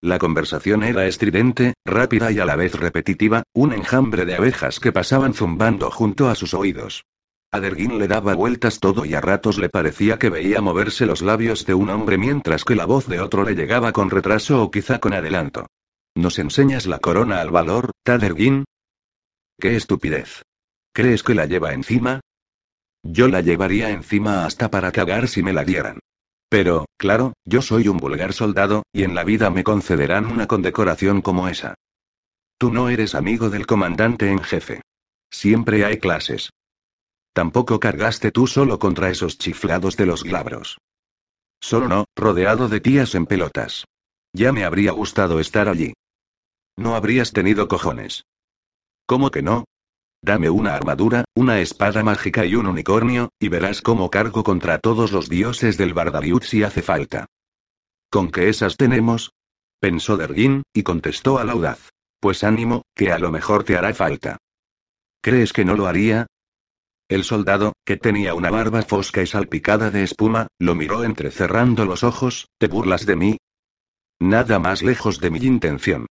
La 0.01 0.19
conversación 0.19 0.83
era 0.83 1.07
estridente, 1.07 1.75
rápida 1.85 2.33
y 2.33 2.41
a 2.41 2.45
la 2.45 2.57
vez 2.57 2.75
repetitiva, 2.75 3.45
un 3.55 3.73
enjambre 3.73 4.25
de 4.25 4.35
abejas 4.35 4.81
que 4.81 4.91
pasaban 4.91 5.33
zumbando 5.33 5.93
junto 5.93 6.29
a 6.29 6.35
sus 6.35 6.55
oídos. 6.55 7.05
A 7.53 7.61
Derguín 7.61 8.01
le 8.01 8.09
daba 8.09 8.35
vueltas 8.35 8.81
todo 8.81 9.05
y 9.05 9.15
a 9.15 9.21
ratos 9.21 9.59
le 9.59 9.69
parecía 9.69 10.19
que 10.19 10.29
veía 10.29 10.61
moverse 10.61 11.07
los 11.07 11.23
labios 11.23 11.67
de 11.67 11.75
un 11.75 11.89
hombre 11.91 12.19
mientras 12.19 12.65
que 12.65 12.75
la 12.75 12.85
voz 12.85 13.07
de 13.07 13.21
otro 13.21 13.45
le 13.45 13.55
llegaba 13.55 13.93
con 13.93 14.11
retraso 14.11 14.61
o 14.61 14.73
quizá 14.73 14.99
con 14.99 15.13
adelanto. 15.13 15.69
¿Nos 16.15 16.39
enseñas 16.39 16.87
la 16.87 16.99
corona 16.99 17.41
al 17.41 17.51
valor, 17.51 17.93
Taderguín? 18.03 18.65
¡Qué 19.59 19.77
estupidez! 19.77 20.43
¿Crees 20.93 21.23
que 21.23 21.35
la 21.35 21.47
lleva 21.47 21.73
encima? 21.73 22.21
Yo 23.03 23.29
la 23.29 23.41
llevaría 23.41 23.91
encima 23.91 24.45
hasta 24.45 24.71
para 24.71 24.93
cagar 24.93 25.27
si 25.27 25.43
me 25.43 25.53
la 25.53 25.65
dieran. 25.65 26.01
Pero, 26.49 26.85
claro, 26.99 27.33
yo 27.47 27.63
soy 27.63 27.89
un 27.89 27.97
vulgar 27.97 28.35
soldado, 28.35 28.83
y 28.93 29.05
en 29.05 29.15
la 29.15 29.25
vida 29.25 29.49
me 29.49 29.65
concederán 29.65 30.27
una 30.27 30.47
condecoración 30.47 31.23
como 31.23 31.49
esa. 31.49 31.75
Tú 32.59 32.71
no 32.71 32.91
eres 32.91 33.15
amigo 33.15 33.49
del 33.49 33.67
comandante 33.67 34.31
en 34.31 34.39
jefe. 34.41 34.83
Siempre 35.31 35.87
hay 35.87 35.97
clases. 35.97 36.51
Tampoco 37.33 37.81
cargaste 37.81 38.31
tú 38.31 38.47
solo 38.47 38.79
contra 38.79 39.09
esos 39.09 39.39
chiflados 39.39 39.97
de 39.97 40.05
los 40.05 40.23
glabros. 40.23 40.77
Solo 41.59 41.89
no, 41.89 42.05
rodeado 42.15 42.69
de 42.69 42.81
tías 42.81 43.15
en 43.15 43.25
pelotas. 43.25 43.87
Ya 44.35 44.53
me 44.53 44.65
habría 44.65 44.93
gustado 44.93 45.41
estar 45.41 45.69
allí. 45.69 45.95
No 46.83 46.97
habrías 46.97 47.33
tenido 47.33 47.69
cojones. 47.69 48.25
¿Cómo 49.07 49.31
que 49.31 49.41
no? 49.41 49.67
Dame 50.21 50.51
una 50.51 50.75
armadura, 50.75 51.25
una 51.33 51.61
espada 51.61 52.03
mágica 52.03 52.45
y 52.45 52.57
un 52.57 52.67
unicornio, 52.67 53.29
y 53.39 53.47
verás 53.47 53.83
cómo 53.83 54.11
cargo 54.11 54.43
contra 54.43 54.81
todos 54.81 55.13
los 55.13 55.29
dioses 55.29 55.79
del 55.79 55.95
Bardariut 55.95 56.43
si 56.43 56.65
hace 56.65 56.83
falta. 56.83 57.27
¿Con 58.11 58.33
qué 58.33 58.49
esas 58.49 58.77
tenemos? 58.77 59.31
Pensó 59.79 60.17
Derguín, 60.17 60.65
y 60.75 60.83
contestó 60.83 61.39
al 61.39 61.51
audaz. 61.51 61.91
Pues 62.19 62.43
ánimo, 62.43 62.83
que 62.97 63.13
a 63.13 63.21
lo 63.21 63.31
mejor 63.31 63.63
te 63.63 63.77
hará 63.77 63.95
falta. 63.95 64.39
¿Crees 65.21 65.53
que 65.53 65.65
no 65.65 65.77
lo 65.77 65.87
haría? 65.87 66.27
El 67.09 67.23
soldado, 67.23 67.75
que 67.85 67.97
tenía 67.97 68.35
una 68.35 68.51
barba 68.51 68.83
fosca 68.83 69.23
y 69.23 69.29
salpicada 69.29 69.93
de 69.93 70.03
espuma, 70.03 70.49
lo 70.59 70.75
miró 70.75 71.05
entrecerrando 71.05 71.85
los 71.85 72.03
ojos, 72.03 72.49
¿te 72.59 72.67
burlas 72.67 73.07
de 73.07 73.15
mí? 73.15 73.37
Nada 74.19 74.59
más 74.59 74.83
lejos 74.83 75.21
de 75.21 75.31
mi 75.31 75.39
intención. 75.39 76.07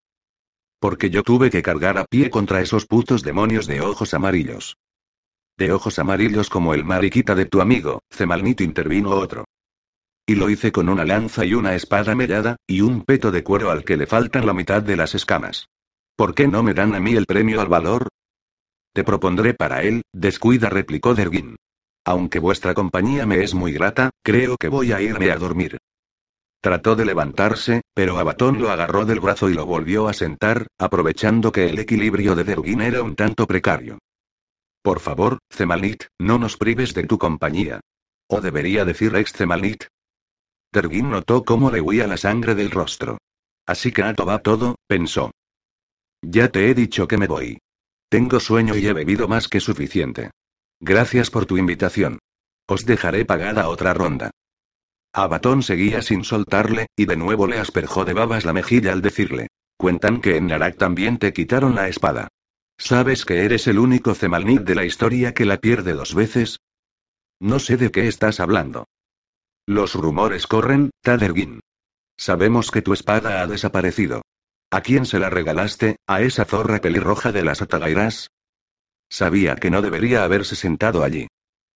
Porque 0.82 1.12
yo 1.12 1.22
tuve 1.22 1.52
que 1.52 1.62
cargar 1.62 2.00
a 2.00 2.06
pie 2.06 2.32
contra 2.32 2.60
esos 2.60 2.88
putos 2.88 3.22
demonios 3.22 3.68
de 3.68 3.82
ojos 3.82 4.16
amarillos. 4.16 4.78
De 5.56 5.72
ojos 5.72 6.00
amarillos 6.00 6.50
como 6.50 6.74
el 6.74 6.84
mariquita 6.84 7.36
de 7.36 7.46
tu 7.46 7.62
amigo, 7.62 8.02
Cemalnito 8.10 8.64
intervino 8.64 9.12
otro. 9.12 9.46
Y 10.26 10.34
lo 10.34 10.50
hice 10.50 10.72
con 10.72 10.90
una 10.90 11.06
lanza 11.06 11.46
y 11.46 11.54
una 11.54 11.76
espada 11.76 12.16
mellada, 12.16 12.56
y 12.66 12.82
un 12.82 13.04
peto 13.04 13.30
de 13.30 13.44
cuero 13.44 13.70
al 13.70 13.84
que 13.84 13.96
le 13.96 14.08
faltan 14.08 14.48
la 14.48 14.56
mitad 14.56 14.82
de 14.82 14.98
las 14.98 15.14
escamas. 15.14 15.68
¿Por 16.16 16.34
qué 16.34 16.48
no 16.48 16.64
me 16.64 16.74
dan 16.74 16.96
a 16.96 17.00
mí 17.00 17.14
el 17.14 17.28
premio 17.28 17.62
al 17.62 17.68
valor? 17.68 18.08
Te 18.92 19.04
propondré 19.04 19.54
para 19.54 19.84
él, 19.84 20.02
descuida, 20.12 20.70
replicó 20.70 21.14
Derguin. 21.14 21.58
Aunque 22.06 22.40
vuestra 22.40 22.74
compañía 22.74 23.28
me 23.28 23.44
es 23.44 23.54
muy 23.54 23.72
grata, 23.72 24.10
creo 24.24 24.58
que 24.58 24.68
voy 24.68 24.94
a 24.94 25.02
irme 25.02 25.30
a 25.30 25.38
dormir. 25.38 25.78
Trató 26.62 26.96
de 26.96 27.06
levantarse, 27.06 27.82
pero 27.96 28.20
Abatón 28.20 28.62
lo 28.62 28.70
agarró 28.70 29.06
del 29.06 29.20
brazo 29.20 29.50
y 29.50 29.56
lo 29.56 29.66
volvió 29.66 30.08
a 30.08 30.14
sentar, 30.14 30.68
aprovechando 30.78 31.52
que 31.52 31.68
el 31.68 31.80
equilibrio 31.80 32.36
de 32.36 32.44
Derguin 32.44 32.82
era 32.82 33.02
un 33.02 33.16
tanto 33.16 33.48
precario. 33.48 33.98
Por 34.84 35.00
favor, 35.00 35.40
Zemalnit, 35.52 36.06
no 36.20 36.38
nos 36.38 36.58
prives 36.58 36.94
de 36.94 37.04
tu 37.06 37.18
compañía. 37.18 37.80
O 38.28 38.42
debería 38.42 38.86
decir 38.86 39.16
ex 39.16 39.34
Zemalnit. 39.34 39.86
Derguin 40.72 41.10
notó 41.10 41.44
cómo 41.44 41.72
le 41.72 41.82
huía 41.82 42.06
la 42.06 42.18
sangre 42.18 42.54
del 42.54 42.70
rostro. 42.70 43.18
Así 43.66 43.92
que 43.92 44.04
alto 44.04 44.26
va 44.26 44.40
todo, 44.40 44.76
pensó. 44.88 45.32
Ya 46.22 46.50
te 46.50 46.70
he 46.70 46.76
dicho 46.76 47.08
que 47.08 47.18
me 47.18 47.28
voy. 47.28 47.58
Tengo 48.08 48.40
sueño 48.40 48.76
y 48.76 48.86
he 48.86 48.94
bebido 48.94 49.28
más 49.28 49.48
que 49.48 49.60
suficiente. 49.60 50.30
Gracias 50.80 51.32
por 51.32 51.46
tu 51.48 51.58
invitación. 51.58 52.20
Os 52.68 52.86
dejaré 52.86 53.26
pagada 53.26 53.68
otra 53.68 53.94
ronda. 53.94 54.32
Abatón 55.14 55.62
seguía 55.62 56.02
sin 56.02 56.24
soltarle, 56.24 56.88
y 56.96 57.06
de 57.06 57.18
nuevo 57.18 57.48
le 57.48 57.60
asperjó 57.60 58.06
de 58.06 58.14
babas 58.14 58.46
la 58.46 58.54
mejilla 58.54 58.94
al 58.94 59.02
decirle. 59.02 59.48
Cuentan 59.78 60.22
que 60.22 60.38
en 60.38 60.48
Narak 60.48 60.78
también 60.78 61.18
te 61.18 61.34
quitaron 61.34 61.76
la 61.76 61.88
espada. 61.88 62.30
¿Sabes 62.78 63.26
que 63.26 63.44
eres 63.44 63.68
el 63.68 63.78
único 63.78 64.16
Zemalnit 64.16 64.62
de 64.62 64.76
la 64.76 64.86
historia 64.86 65.34
que 65.34 65.46
la 65.46 65.58
pierde 65.58 65.94
dos 65.94 66.16
veces? 66.16 66.60
No 67.40 67.60
sé 67.60 67.78
de 67.78 67.92
qué 67.92 68.08
estás 68.08 68.40
hablando. 68.40 68.86
Los 69.68 69.96
rumores 69.96 70.48
corren, 70.48 70.92
Tadergin. 71.02 71.60
Sabemos 72.18 72.72
que 72.72 72.82
tu 72.82 72.94
espada 72.94 73.42
ha 73.42 73.48
desaparecido. 73.48 74.22
¿A 74.72 74.82
quién 74.82 75.06
se 75.06 75.20
la 75.20 75.30
regalaste? 75.30 75.98
¿A 76.08 76.22
esa 76.22 76.46
zorra 76.46 76.80
pelirroja 76.80 77.32
de 77.32 77.44
las 77.44 77.62
Atalairas? 77.62 78.30
Sabía 79.10 79.56
que 79.56 79.70
no 79.70 79.82
debería 79.82 80.24
haberse 80.24 80.56
sentado 80.56 81.04
allí. 81.04 81.28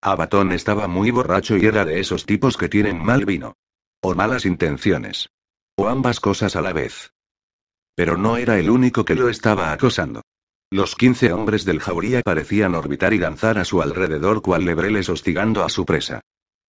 Abatón 0.06 0.52
estaba 0.52 0.86
muy 0.86 1.10
borracho 1.10 1.56
y 1.56 1.66
era 1.66 1.84
de 1.84 1.98
esos 1.98 2.26
tipos 2.26 2.56
que 2.56 2.68
tienen 2.68 3.04
mal 3.04 3.24
vino. 3.24 3.56
O 4.00 4.14
malas 4.14 4.46
intenciones. 4.46 5.30
O 5.76 5.88
ambas 5.88 6.20
cosas 6.20 6.54
a 6.54 6.60
la 6.60 6.72
vez. 6.72 7.10
Pero 7.96 8.16
no 8.16 8.36
era 8.36 8.56
el 8.56 8.70
único 8.70 9.04
que 9.04 9.16
lo 9.16 9.28
estaba 9.28 9.72
acosando. 9.72 10.22
Los 10.70 10.94
quince 10.94 11.32
hombres 11.32 11.64
del 11.64 11.80
jauría 11.80 12.22
parecían 12.22 12.76
orbitar 12.76 13.14
y 13.14 13.18
danzar 13.18 13.58
a 13.58 13.64
su 13.64 13.82
alrededor 13.82 14.42
cual 14.42 14.64
lebreles 14.64 15.08
hostigando 15.08 15.64
a 15.64 15.68
su 15.68 15.84
presa. 15.84 16.20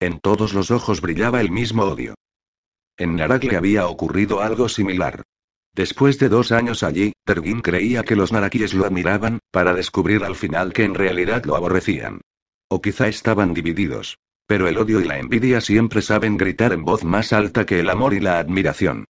En 0.01 0.19
todos 0.19 0.55
los 0.55 0.71
ojos 0.71 1.03
brillaba 1.03 1.43
el 1.43 1.51
mismo 1.51 1.83
odio. 1.85 2.15
En 2.97 3.17
Narak 3.17 3.45
le 3.45 3.59
había 3.59 3.87
ocurrido 3.87 4.41
algo 4.41 4.71
similar. 4.71 5.25
Después 5.75 6.19
de 6.19 6.31
dos 6.31 6.53
años 6.53 6.83
allí, 6.83 7.13
Tergin 7.27 7.61
creía 7.61 8.03
que 8.03 8.17
los 8.17 8.33
narakíes 8.33 8.73
lo 8.73 8.87
admiraban, 8.87 9.41
para 9.51 9.75
descubrir 9.75 10.25
al 10.25 10.37
final 10.37 10.73
que 10.73 10.85
en 10.85 10.95
realidad 10.95 11.45
lo 11.45 11.55
aborrecían. 11.55 12.23
O 12.69 12.81
quizá 12.81 13.09
estaban 13.09 13.55
divididos. 13.55 14.19
Pero 14.47 14.69
el 14.69 14.79
odio 14.79 15.01
y 15.01 15.05
la 15.05 15.19
envidia 15.19 15.61
siempre 15.61 16.03
saben 16.03 16.37
gritar 16.37 16.73
en 16.73 16.85
voz 16.85 17.05
más 17.05 17.33
alta 17.33 17.67
que 17.67 17.81
el 17.81 17.91
amor 17.91 18.15
y 18.15 18.21
la 18.21 18.39
admiración. 18.39 19.07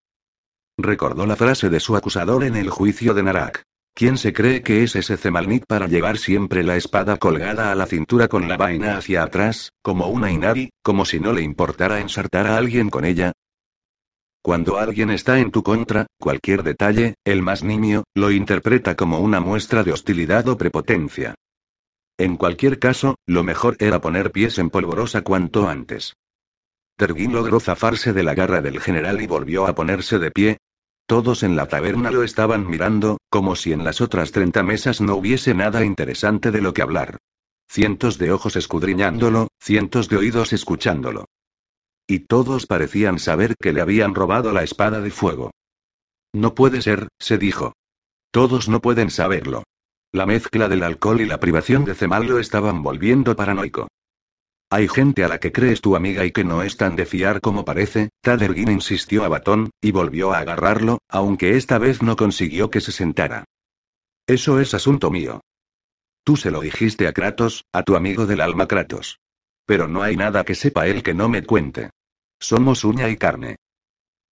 Recordó 0.78 1.26
la 1.26 1.36
frase 1.36 1.70
de 1.70 1.80
su 1.80 1.96
acusador 1.96 2.44
en 2.44 2.56
el 2.56 2.70
juicio 2.70 3.14
de 3.14 3.22
Narak. 3.22 3.62
¿Quién 3.94 4.18
se 4.18 4.34
cree 4.34 4.62
que 4.62 4.82
es 4.82 4.94
ese 4.94 5.16
Zemalnit 5.16 5.64
para 5.66 5.86
llevar 5.86 6.18
siempre 6.18 6.62
la 6.62 6.76
espada 6.76 7.16
colgada 7.16 7.72
a 7.72 7.74
la 7.74 7.86
cintura 7.86 8.28
con 8.28 8.46
la 8.46 8.58
vaina 8.58 8.98
hacia 8.98 9.22
atrás, 9.22 9.72
como 9.80 10.08
una 10.08 10.30
Inari, 10.30 10.68
como 10.82 11.06
si 11.06 11.18
no 11.18 11.32
le 11.32 11.40
importara 11.40 12.00
ensartar 12.00 12.46
a 12.46 12.58
alguien 12.58 12.90
con 12.90 13.06
ella? 13.06 13.32
Cuando 14.42 14.78
alguien 14.78 15.10
está 15.10 15.38
en 15.38 15.50
tu 15.50 15.62
contra, 15.62 16.06
cualquier 16.20 16.62
detalle, 16.62 17.14
el 17.24 17.40
más 17.40 17.64
nimio, 17.64 18.04
lo 18.14 18.30
interpreta 18.30 18.96
como 18.96 19.18
una 19.20 19.40
muestra 19.40 19.82
de 19.82 19.92
hostilidad 19.92 20.46
o 20.48 20.58
prepotencia. 20.58 21.34
En 22.18 22.36
cualquier 22.36 22.78
caso, 22.78 23.16
lo 23.26 23.44
mejor 23.44 23.76
era 23.78 24.00
poner 24.00 24.32
pies 24.32 24.58
en 24.58 24.70
polvorosa 24.70 25.22
cuanto 25.22 25.68
antes. 25.68 26.16
Tergin 26.96 27.32
logró 27.32 27.60
zafarse 27.60 28.14
de 28.14 28.22
la 28.22 28.34
garra 28.34 28.62
del 28.62 28.80
general 28.80 29.20
y 29.20 29.26
volvió 29.26 29.66
a 29.66 29.74
ponerse 29.74 30.18
de 30.18 30.30
pie. 30.30 30.58
Todos 31.06 31.42
en 31.42 31.54
la 31.54 31.68
taberna 31.68 32.10
lo 32.10 32.22
estaban 32.22 32.66
mirando, 32.66 33.18
como 33.28 33.54
si 33.54 33.72
en 33.72 33.84
las 33.84 34.00
otras 34.00 34.32
treinta 34.32 34.62
mesas 34.62 35.00
no 35.00 35.16
hubiese 35.16 35.54
nada 35.54 35.84
interesante 35.84 36.50
de 36.50 36.62
lo 36.62 36.72
que 36.72 36.82
hablar. 36.82 37.18
Cientos 37.68 38.16
de 38.16 38.32
ojos 38.32 38.56
escudriñándolo, 38.56 39.48
cientos 39.60 40.08
de 40.08 40.16
oídos 40.16 40.52
escuchándolo. 40.54 41.26
Y 42.06 42.20
todos 42.20 42.66
parecían 42.66 43.18
saber 43.18 43.56
que 43.60 43.72
le 43.72 43.82
habían 43.82 44.14
robado 44.14 44.52
la 44.52 44.62
espada 44.62 45.00
de 45.00 45.10
fuego. 45.10 45.50
No 46.32 46.54
puede 46.54 46.80
ser, 46.80 47.08
se 47.18 47.36
dijo. 47.36 47.74
Todos 48.30 48.68
no 48.68 48.80
pueden 48.80 49.10
saberlo. 49.10 49.64
La 50.12 50.26
mezcla 50.26 50.68
del 50.68 50.82
alcohol 50.82 51.20
y 51.20 51.26
la 51.26 51.40
privación 51.40 51.84
de 51.84 51.94
Cemal 51.94 52.26
lo 52.26 52.38
estaban 52.38 52.82
volviendo 52.82 53.36
paranoico. 53.36 53.88
Hay 54.70 54.88
gente 54.88 55.22
a 55.22 55.28
la 55.28 55.38
que 55.38 55.52
crees 55.52 55.80
tu 55.80 55.94
amiga 55.94 56.24
y 56.24 56.32
que 56.32 56.42
no 56.42 56.62
es 56.62 56.76
tan 56.76 56.96
de 56.96 57.06
fiar 57.06 57.40
como 57.40 57.64
parece, 57.64 58.10
Tadergin 58.20 58.70
insistió 58.70 59.24
a 59.24 59.28
Batón, 59.28 59.70
y 59.80 59.92
volvió 59.92 60.32
a 60.32 60.38
agarrarlo, 60.38 60.98
aunque 61.08 61.56
esta 61.56 61.78
vez 61.78 62.02
no 62.02 62.16
consiguió 62.16 62.70
que 62.70 62.80
se 62.80 62.90
sentara. 62.90 63.44
Eso 64.26 64.60
es 64.60 64.74
asunto 64.74 65.10
mío. 65.10 65.40
Tú 66.24 66.36
se 66.36 66.50
lo 66.50 66.60
dijiste 66.60 67.06
a 67.06 67.12
Kratos, 67.12 67.64
a 67.72 67.84
tu 67.84 67.94
amigo 67.94 68.26
del 68.26 68.40
alma 68.40 68.66
Kratos. 68.66 69.20
Pero 69.66 69.86
no 69.86 70.02
hay 70.02 70.16
nada 70.16 70.44
que 70.44 70.56
sepa 70.56 70.88
él 70.88 71.04
que 71.04 71.14
no 71.14 71.28
me 71.28 71.44
cuente. 71.44 71.90
Somos 72.40 72.84
uña 72.84 73.08
y 73.08 73.16
carne. 73.16 73.56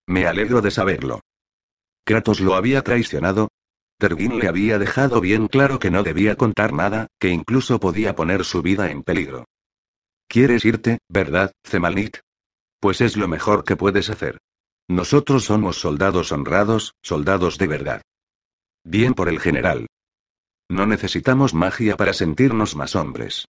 Me 0.06 0.26
alegro 0.26 0.60
de 0.60 0.72
saberlo. 0.72 1.20
Kratos 2.04 2.40
lo 2.40 2.54
había 2.54 2.82
traicionado. 2.82 3.48
Tergin 3.98 4.38
le 4.38 4.48
había 4.48 4.78
dejado 4.78 5.20
bien 5.20 5.48
claro 5.48 5.78
que 5.78 5.90
no 5.90 6.02
debía 6.02 6.36
contar 6.36 6.72
nada, 6.72 7.06
que 7.18 7.30
incluso 7.30 7.80
podía 7.80 8.14
poner 8.14 8.44
su 8.44 8.62
vida 8.62 8.90
en 8.90 9.02
peligro. 9.02 9.46
¿Quieres 10.28 10.64
irte, 10.64 10.98
verdad, 11.08 11.52
Zemalnit? 11.64 12.18
Pues 12.80 13.00
es 13.00 13.16
lo 13.16 13.28
mejor 13.28 13.64
que 13.64 13.76
puedes 13.76 14.10
hacer. 14.10 14.38
Nosotros 14.88 15.44
somos 15.44 15.78
soldados 15.78 16.32
honrados, 16.32 16.94
soldados 17.02 17.56
de 17.56 17.66
verdad. 17.66 18.02
Bien 18.84 19.14
por 19.14 19.28
el 19.28 19.40
general. 19.40 19.86
No 20.68 20.86
necesitamos 20.86 21.54
magia 21.54 21.96
para 21.96 22.12
sentirnos 22.12 22.76
más 22.76 22.96
hombres. 22.96 23.46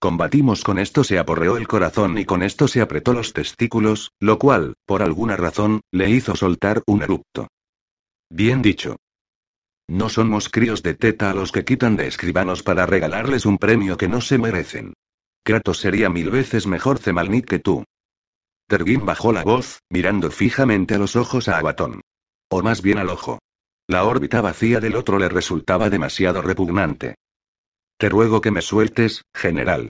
Combatimos 0.00 0.62
con 0.62 0.78
esto 0.78 1.02
se 1.02 1.18
aporreó 1.18 1.56
el 1.56 1.66
corazón 1.66 2.18
y 2.18 2.24
con 2.24 2.42
esto 2.42 2.68
se 2.68 2.80
apretó 2.80 3.12
los 3.12 3.32
testículos, 3.32 4.12
lo 4.20 4.38
cual, 4.38 4.74
por 4.86 5.02
alguna 5.02 5.36
razón, 5.36 5.80
le 5.90 6.08
hizo 6.08 6.36
soltar 6.36 6.82
un 6.86 7.02
erupto. 7.02 7.48
Bien 8.30 8.62
dicho. 8.62 8.96
No 9.88 10.10
somos 10.10 10.50
críos 10.50 10.82
de 10.82 10.94
teta 10.94 11.30
a 11.30 11.34
los 11.34 11.50
que 11.50 11.64
quitan 11.64 11.96
de 11.96 12.06
escribanos 12.06 12.62
para 12.62 12.84
regalarles 12.84 13.46
un 13.46 13.56
premio 13.56 13.96
que 13.96 14.06
no 14.06 14.20
se 14.20 14.36
merecen. 14.36 14.92
Kratos 15.42 15.78
sería 15.78 16.10
mil 16.10 16.30
veces 16.30 16.66
mejor 16.66 16.98
Zemalnit 16.98 17.46
que 17.46 17.58
tú. 17.58 17.84
Tergin 18.68 19.06
bajó 19.06 19.32
la 19.32 19.44
voz, 19.44 19.80
mirando 19.88 20.30
fijamente 20.30 20.94
a 20.94 20.98
los 20.98 21.16
ojos 21.16 21.48
a 21.48 21.58
Abatón. 21.58 22.02
O 22.50 22.62
más 22.62 22.82
bien 22.82 22.98
al 22.98 23.08
ojo. 23.08 23.38
La 23.86 24.04
órbita 24.04 24.42
vacía 24.42 24.78
del 24.80 24.94
otro 24.94 25.18
le 25.18 25.30
resultaba 25.30 25.88
demasiado 25.88 26.42
repugnante. 26.42 27.14
Te 27.96 28.10
ruego 28.10 28.42
que 28.42 28.50
me 28.50 28.60
sueltes, 28.60 29.22
general. 29.34 29.88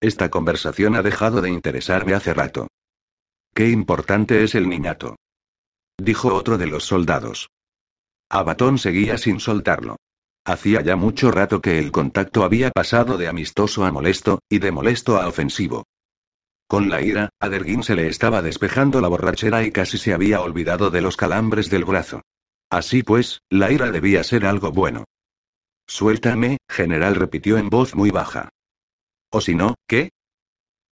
Esta 0.00 0.30
conversación 0.30 0.94
ha 0.94 1.02
dejado 1.02 1.42
de 1.42 1.50
interesarme 1.50 2.14
hace 2.14 2.32
rato. 2.32 2.68
Qué 3.52 3.68
importante 3.70 4.44
es 4.44 4.54
el 4.54 4.68
niñato. 4.68 5.16
Dijo 5.98 6.32
otro 6.32 6.58
de 6.58 6.68
los 6.68 6.84
soldados. 6.84 7.48
Abatón 8.34 8.78
seguía 8.78 9.18
sin 9.18 9.40
soltarlo. 9.40 9.96
Hacía 10.46 10.80
ya 10.80 10.96
mucho 10.96 11.30
rato 11.30 11.60
que 11.60 11.78
el 11.78 11.92
contacto 11.92 12.44
había 12.44 12.70
pasado 12.70 13.18
de 13.18 13.28
amistoso 13.28 13.84
a 13.84 13.92
molesto, 13.92 14.38
y 14.48 14.58
de 14.58 14.72
molesto 14.72 15.20
a 15.20 15.28
ofensivo. 15.28 15.84
Con 16.66 16.88
la 16.88 17.02
ira, 17.02 17.28
a 17.38 17.50
Derguín 17.50 17.82
se 17.82 17.94
le 17.94 18.06
estaba 18.06 18.40
despejando 18.40 19.02
la 19.02 19.08
borrachera 19.08 19.64
y 19.64 19.70
casi 19.70 19.98
se 19.98 20.14
había 20.14 20.40
olvidado 20.40 20.88
de 20.88 21.02
los 21.02 21.18
calambres 21.18 21.68
del 21.68 21.84
brazo. 21.84 22.22
Así 22.70 23.02
pues, 23.02 23.42
la 23.50 23.70
ira 23.70 23.90
debía 23.90 24.24
ser 24.24 24.46
algo 24.46 24.72
bueno. 24.72 25.04
Suéltame, 25.86 26.56
general 26.70 27.16
repitió 27.16 27.58
en 27.58 27.68
voz 27.68 27.94
muy 27.94 28.10
baja. 28.10 28.48
O 29.30 29.42
si 29.42 29.54
no, 29.54 29.74
¿qué? 29.86 30.08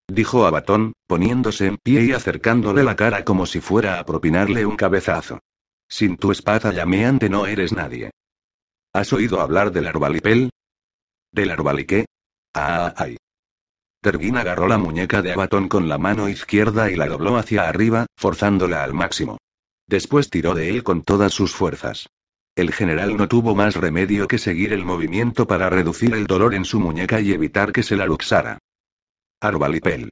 dijo 0.09 0.45
Abatón, 0.45 0.93
poniéndose 1.07 1.69
en 1.69 1.79
pie 1.79 2.05
y 2.05 2.13
acercándole 2.13 2.85
la 2.85 2.97
cara 2.97 3.25
como 3.25 3.47
si 3.47 3.63
fuera 3.63 3.99
a 3.99 4.05
propinarle 4.05 4.67
un 4.67 4.77
cabezazo. 4.77 5.41
Sin 5.91 6.17
tu 6.17 6.31
espada 6.31 6.73
llameante 6.73 7.29
no 7.29 7.47
eres 7.47 7.73
nadie. 7.73 8.13
¿Has 8.95 9.13
oído 9.13 9.41
hablar 9.41 9.73
del 9.73 9.89
arbalipel? 9.89 10.51
¿Del 11.33 11.51
arbaliqué? 11.51 12.07
Ah, 12.55 12.95
ay. 12.97 13.17
Tergin 14.01 14.37
agarró 14.37 14.69
la 14.69 14.79
muñeca 14.79 15.21
de 15.21 15.33
Abatón 15.33 15.69
con 15.69 15.89
la 15.89 15.99
mano 15.99 16.29
izquierda 16.29 16.91
y 16.91 16.97
la 16.97 17.07
dobló 17.07 17.37
hacia 17.37 17.69
arriba, 17.69 18.07
forzándola 18.17 18.85
al 18.85 18.95
máximo. 18.95 19.39
Después 19.87 20.31
tiró 20.31 20.55
de 20.55 20.71
él 20.71 20.85
con 20.85 21.03
todas 21.03 21.33
sus 21.35 21.53
fuerzas. 21.53 22.09
El 22.55 22.73
general 22.73 23.17
no 23.17 23.29
tuvo 23.29 23.55
más 23.55 23.75
remedio 23.75 24.29
que 24.29 24.39
seguir 24.39 24.73
el 24.73 24.85
movimiento 24.85 25.47
para 25.47 25.71
reducir 25.71 26.15
el 26.15 26.27
dolor 26.27 26.55
en 26.55 26.65
su 26.65 26.79
muñeca 26.79 27.21
y 27.21 27.33
evitar 27.33 27.73
que 27.73 27.83
se 27.83 27.97
la 27.97 28.07
luxara. 28.07 28.59
Arbalipel. 29.41 30.11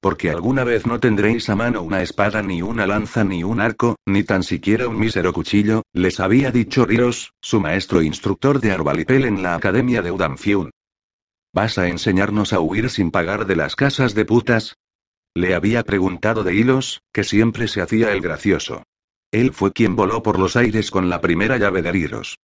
Porque 0.00 0.30
alguna 0.30 0.62
vez 0.62 0.86
no 0.86 1.00
tendréis 1.00 1.48
a 1.50 1.56
mano 1.56 1.82
una 1.82 2.02
espada 2.02 2.40
ni 2.42 2.62
una 2.62 2.86
lanza 2.86 3.24
ni 3.24 3.42
un 3.42 3.60
arco, 3.60 3.96
ni 4.06 4.22
tan 4.22 4.44
siquiera 4.44 4.86
un 4.86 4.98
mísero 4.98 5.32
cuchillo, 5.32 5.82
les 5.92 6.20
había 6.20 6.52
dicho 6.52 6.86
Rios, 6.86 7.32
su 7.40 7.60
maestro 7.60 8.00
instructor 8.02 8.60
de 8.60 8.70
Arbalipel 8.70 9.24
en 9.24 9.42
la 9.42 9.56
academia 9.56 10.00
de 10.00 10.12
Udamfiun. 10.12 10.70
¿Vas 11.52 11.78
a 11.78 11.88
enseñarnos 11.88 12.52
a 12.52 12.60
huir 12.60 12.90
sin 12.90 13.10
pagar 13.10 13.46
de 13.46 13.56
las 13.56 13.74
casas 13.74 14.14
de 14.14 14.24
putas? 14.24 14.76
Le 15.34 15.54
había 15.54 15.82
preguntado 15.82 16.44
de 16.44 16.54
Hilos, 16.54 17.02
que 17.12 17.24
siempre 17.24 17.66
se 17.66 17.80
hacía 17.80 18.12
el 18.12 18.20
gracioso. 18.20 18.84
Él 19.32 19.52
fue 19.52 19.72
quien 19.72 19.96
voló 19.96 20.22
por 20.22 20.38
los 20.38 20.56
aires 20.56 20.90
con 20.90 21.08
la 21.10 21.20
primera 21.20 21.58
llave 21.58 21.82
de 21.82 21.92
Riros. 21.92 22.38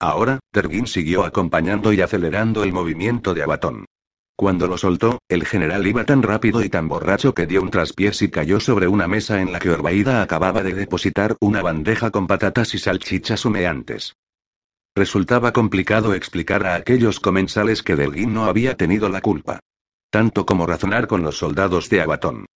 Ahora, 0.00 0.40
Tergin 0.50 0.86
siguió 0.86 1.24
acompañando 1.24 1.92
y 1.92 2.00
acelerando 2.00 2.64
el 2.64 2.72
movimiento 2.72 3.34
de 3.34 3.42
Abatón. 3.42 3.84
Cuando 4.40 4.66
lo 4.68 4.78
soltó, 4.78 5.18
el 5.28 5.44
general 5.44 5.86
iba 5.86 6.06
tan 6.06 6.22
rápido 6.22 6.64
y 6.64 6.70
tan 6.70 6.88
borracho 6.88 7.34
que 7.34 7.46
dio 7.46 7.60
un 7.60 7.68
traspiés 7.68 8.22
y 8.22 8.30
cayó 8.30 8.58
sobre 8.58 8.88
una 8.88 9.06
mesa 9.06 9.42
en 9.42 9.52
la 9.52 9.58
que 9.58 9.68
Orbaida 9.68 10.22
acababa 10.22 10.62
de 10.62 10.72
depositar 10.72 11.36
una 11.40 11.60
bandeja 11.60 12.10
con 12.10 12.26
patatas 12.26 12.72
y 12.72 12.78
salchichas 12.78 13.44
humeantes. 13.44 14.16
Resultaba 14.96 15.52
complicado 15.52 16.14
explicar 16.14 16.64
a 16.64 16.74
aquellos 16.74 17.20
comensales 17.20 17.82
que 17.82 17.96
Delguín 17.96 18.32
no 18.32 18.44
había 18.44 18.78
tenido 18.78 19.10
la 19.10 19.20
culpa. 19.20 19.60
Tanto 20.08 20.46
como 20.46 20.64
razonar 20.64 21.06
con 21.06 21.20
los 21.20 21.36
soldados 21.36 21.90
de 21.90 22.00
Abatón. 22.00 22.46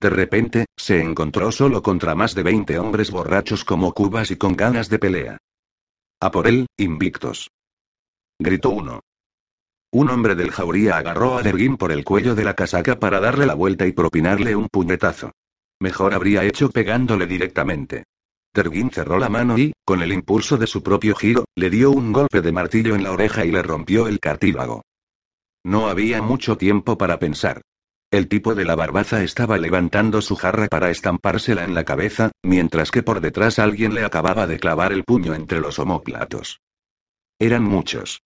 De 0.00 0.08
repente, 0.08 0.64
se 0.78 1.02
encontró 1.02 1.52
solo 1.52 1.82
contra 1.82 2.14
más 2.14 2.34
de 2.34 2.42
20 2.42 2.78
hombres 2.78 3.10
borrachos 3.10 3.66
como 3.66 3.92
cubas 3.92 4.30
y 4.30 4.36
con 4.36 4.56
ganas 4.56 4.88
de 4.88 4.98
pelea. 4.98 5.36
A 6.20 6.30
por 6.30 6.46
él, 6.46 6.64
invictos. 6.78 7.50
Gritó 8.38 8.70
uno. 8.70 9.00
Un 9.94 10.10
hombre 10.10 10.34
del 10.34 10.50
jauría 10.50 10.96
agarró 10.96 11.38
a 11.38 11.42
Derguín 11.44 11.76
por 11.76 11.92
el 11.92 12.02
cuello 12.02 12.34
de 12.34 12.42
la 12.42 12.54
casaca 12.54 12.98
para 12.98 13.20
darle 13.20 13.46
la 13.46 13.54
vuelta 13.54 13.86
y 13.86 13.92
propinarle 13.92 14.56
un 14.56 14.66
puñetazo. 14.68 15.30
Mejor 15.80 16.14
habría 16.14 16.42
hecho 16.42 16.68
pegándole 16.68 17.28
directamente. 17.28 18.02
Terguín 18.52 18.90
cerró 18.90 19.20
la 19.20 19.28
mano 19.28 19.56
y, 19.56 19.72
con 19.84 20.02
el 20.02 20.12
impulso 20.12 20.56
de 20.56 20.66
su 20.66 20.82
propio 20.82 21.14
giro, 21.14 21.44
le 21.54 21.70
dio 21.70 21.92
un 21.92 22.12
golpe 22.12 22.40
de 22.40 22.50
martillo 22.50 22.96
en 22.96 23.04
la 23.04 23.12
oreja 23.12 23.44
y 23.44 23.52
le 23.52 23.62
rompió 23.62 24.08
el 24.08 24.18
cartílago. 24.18 24.82
No 25.64 25.86
había 25.86 26.20
mucho 26.20 26.56
tiempo 26.56 26.98
para 26.98 27.20
pensar. 27.20 27.62
El 28.10 28.26
tipo 28.26 28.56
de 28.56 28.64
la 28.64 28.74
barbaza 28.74 29.22
estaba 29.22 29.58
levantando 29.58 30.22
su 30.22 30.34
jarra 30.34 30.66
para 30.66 30.90
estampársela 30.90 31.62
en 31.62 31.72
la 31.72 31.84
cabeza, 31.84 32.32
mientras 32.42 32.90
que 32.90 33.04
por 33.04 33.20
detrás 33.20 33.60
alguien 33.60 33.94
le 33.94 34.04
acababa 34.04 34.48
de 34.48 34.58
clavar 34.58 34.92
el 34.92 35.04
puño 35.04 35.34
entre 35.34 35.60
los 35.60 35.78
omóplatos. 35.78 36.58
Eran 37.38 37.62
muchos. 37.62 38.22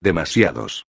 Demasiados. 0.00 0.87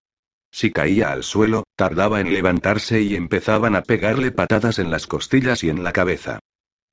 Si 0.51 0.71
caía 0.71 1.11
al 1.11 1.23
suelo, 1.23 1.63
tardaba 1.75 2.19
en 2.21 2.33
levantarse 2.33 3.01
y 3.01 3.15
empezaban 3.15 3.75
a 3.75 3.83
pegarle 3.83 4.31
patadas 4.31 4.79
en 4.79 4.91
las 4.91 5.07
costillas 5.07 5.63
y 5.63 5.69
en 5.69 5.83
la 5.83 5.93
cabeza. 5.93 6.39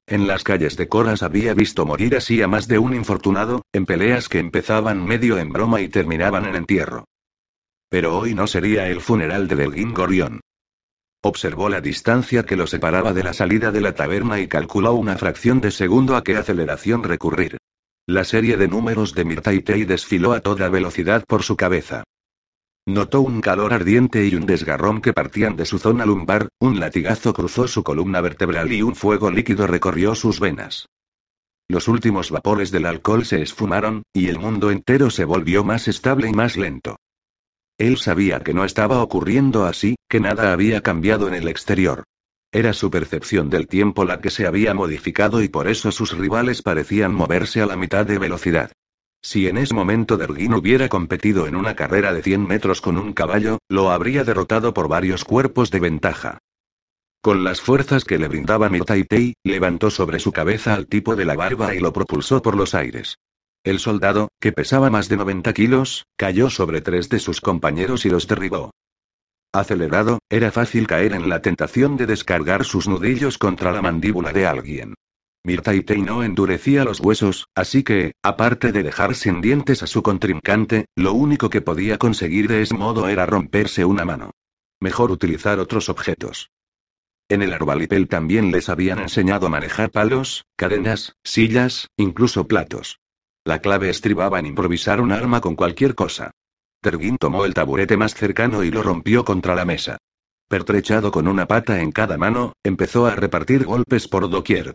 En 0.06 0.28
las 0.28 0.44
calles 0.44 0.76
de 0.76 0.88
Coras 0.88 1.22
había 1.22 1.52
visto 1.52 1.84
morir 1.84 2.14
así 2.16 2.40
a 2.40 2.46
más 2.46 2.68
de 2.68 2.78
un 2.78 2.94
infortunado, 2.94 3.62
en 3.72 3.86
peleas 3.86 4.28
que 4.28 4.38
empezaban 4.38 5.04
medio 5.04 5.38
en 5.38 5.50
broma 5.50 5.80
y 5.80 5.88
terminaban 5.88 6.44
en 6.44 6.54
entierro. 6.54 7.06
Pero 7.88 8.16
hoy 8.16 8.34
no 8.34 8.46
sería 8.46 8.88
el 8.88 9.00
funeral 9.00 9.48
de 9.48 9.56
Delguín 9.56 9.94
Gorión. 9.94 10.40
Observó 11.22 11.68
la 11.68 11.80
distancia 11.80 12.44
que 12.44 12.54
lo 12.54 12.68
separaba 12.68 13.12
de 13.12 13.24
la 13.24 13.32
salida 13.32 13.72
de 13.72 13.80
la 13.80 13.96
taberna 13.96 14.38
y 14.38 14.46
calculó 14.46 14.92
una 14.94 15.16
fracción 15.16 15.60
de 15.60 15.72
segundo 15.72 16.14
a 16.14 16.22
qué 16.22 16.36
aceleración 16.36 17.02
recurrir. 17.02 17.58
La 18.06 18.22
serie 18.22 18.56
de 18.56 18.68
números 18.68 19.12
de 19.12 19.24
Mirtaitei 19.24 19.84
desfiló 19.84 20.34
a 20.34 20.40
toda 20.40 20.68
velocidad 20.68 21.24
por 21.26 21.42
su 21.42 21.56
cabeza. 21.56 22.04
Notó 22.88 23.20
un 23.20 23.40
calor 23.40 23.74
ardiente 23.74 24.24
y 24.26 24.36
un 24.36 24.46
desgarrón 24.46 25.00
que 25.00 25.12
partían 25.12 25.56
de 25.56 25.66
su 25.66 25.80
zona 25.80 26.06
lumbar, 26.06 26.48
un 26.60 26.78
latigazo 26.78 27.34
cruzó 27.34 27.66
su 27.66 27.82
columna 27.82 28.20
vertebral 28.20 28.72
y 28.72 28.80
un 28.82 28.94
fuego 28.94 29.28
líquido 29.32 29.66
recorrió 29.66 30.14
sus 30.14 30.38
venas. 30.38 30.86
Los 31.68 31.88
últimos 31.88 32.30
vapores 32.30 32.70
del 32.70 32.86
alcohol 32.86 33.24
se 33.24 33.42
esfumaron, 33.42 34.04
y 34.14 34.28
el 34.28 34.38
mundo 34.38 34.70
entero 34.70 35.10
se 35.10 35.24
volvió 35.24 35.64
más 35.64 35.88
estable 35.88 36.28
y 36.28 36.32
más 36.32 36.56
lento. 36.56 36.96
Él 37.76 37.96
sabía 37.96 38.38
que 38.40 38.54
no 38.54 38.64
estaba 38.64 39.02
ocurriendo 39.02 39.66
así, 39.66 39.96
que 40.08 40.20
nada 40.20 40.52
había 40.52 40.80
cambiado 40.80 41.26
en 41.26 41.34
el 41.34 41.48
exterior. 41.48 42.04
Era 42.52 42.72
su 42.72 42.88
percepción 42.88 43.50
del 43.50 43.66
tiempo 43.66 44.04
la 44.04 44.20
que 44.20 44.30
se 44.30 44.46
había 44.46 44.74
modificado 44.74 45.42
y 45.42 45.48
por 45.48 45.66
eso 45.66 45.90
sus 45.90 46.16
rivales 46.16 46.62
parecían 46.62 47.12
moverse 47.12 47.60
a 47.60 47.66
la 47.66 47.76
mitad 47.76 48.06
de 48.06 48.18
velocidad. 48.18 48.70
Si 49.26 49.48
en 49.48 49.56
ese 49.56 49.74
momento 49.74 50.16
Derguin 50.16 50.54
hubiera 50.54 50.88
competido 50.88 51.48
en 51.48 51.56
una 51.56 51.74
carrera 51.74 52.14
de 52.14 52.22
100 52.22 52.46
metros 52.46 52.80
con 52.80 52.96
un 52.96 53.12
caballo, 53.12 53.58
lo 53.68 53.90
habría 53.90 54.22
derrotado 54.22 54.72
por 54.72 54.86
varios 54.86 55.24
cuerpos 55.24 55.72
de 55.72 55.80
ventaja. 55.80 56.38
Con 57.24 57.42
las 57.42 57.60
fuerzas 57.60 58.04
que 58.04 58.18
le 58.18 58.28
brindaba 58.28 58.68
Mirtaitei, 58.68 59.34
levantó 59.42 59.90
sobre 59.90 60.20
su 60.20 60.30
cabeza 60.30 60.74
al 60.74 60.86
tipo 60.86 61.16
de 61.16 61.24
la 61.24 61.34
barba 61.34 61.74
y 61.74 61.80
lo 61.80 61.92
propulsó 61.92 62.40
por 62.40 62.56
los 62.56 62.76
aires. 62.76 63.16
El 63.64 63.80
soldado, 63.80 64.28
que 64.40 64.52
pesaba 64.52 64.90
más 64.90 65.08
de 65.08 65.16
90 65.16 65.52
kilos, 65.54 66.04
cayó 66.16 66.48
sobre 66.48 66.80
tres 66.80 67.08
de 67.08 67.18
sus 67.18 67.40
compañeros 67.40 68.06
y 68.06 68.10
los 68.10 68.28
derribó. 68.28 68.70
Acelerado, 69.52 70.20
era 70.30 70.52
fácil 70.52 70.86
caer 70.86 71.14
en 71.14 71.28
la 71.28 71.42
tentación 71.42 71.96
de 71.96 72.06
descargar 72.06 72.64
sus 72.64 72.86
nudillos 72.86 73.38
contra 73.38 73.72
la 73.72 73.82
mandíbula 73.82 74.32
de 74.32 74.46
alguien. 74.46 74.94
Mirtaitei 75.46 76.02
no 76.02 76.24
endurecía 76.24 76.82
los 76.82 76.98
huesos, 76.98 77.46
así 77.54 77.84
que, 77.84 78.14
aparte 78.20 78.72
de 78.72 78.82
dejar 78.82 79.14
sin 79.14 79.40
dientes 79.40 79.84
a 79.84 79.86
su 79.86 80.02
contrincante, 80.02 80.86
lo 80.96 81.12
único 81.12 81.50
que 81.50 81.60
podía 81.60 81.98
conseguir 81.98 82.48
de 82.48 82.62
ese 82.62 82.74
modo 82.74 83.06
era 83.06 83.26
romperse 83.26 83.84
una 83.84 84.04
mano. 84.04 84.32
Mejor 84.80 85.12
utilizar 85.12 85.60
otros 85.60 85.88
objetos. 85.88 86.50
En 87.28 87.42
el 87.42 87.52
Arbalipel 87.52 88.08
también 88.08 88.50
les 88.50 88.68
habían 88.68 88.98
enseñado 88.98 89.46
a 89.46 89.50
manejar 89.50 89.92
palos, 89.92 90.46
cadenas, 90.56 91.14
sillas, 91.22 91.90
incluso 91.96 92.48
platos. 92.48 92.98
La 93.44 93.60
clave 93.60 93.88
estribaba 93.88 94.40
en 94.40 94.46
improvisar 94.46 95.00
un 95.00 95.12
arma 95.12 95.40
con 95.40 95.54
cualquier 95.54 95.94
cosa. 95.94 96.32
Terguín 96.80 97.18
tomó 97.18 97.44
el 97.44 97.54
taburete 97.54 97.96
más 97.96 98.16
cercano 98.16 98.64
y 98.64 98.72
lo 98.72 98.82
rompió 98.82 99.24
contra 99.24 99.54
la 99.54 99.64
mesa. 99.64 99.98
Pertrechado 100.48 101.12
con 101.12 101.28
una 101.28 101.46
pata 101.46 101.82
en 101.82 101.92
cada 101.92 102.18
mano, 102.18 102.52
empezó 102.64 103.06
a 103.06 103.14
repartir 103.14 103.64
golpes 103.64 104.08
por 104.08 104.28
doquier. 104.28 104.74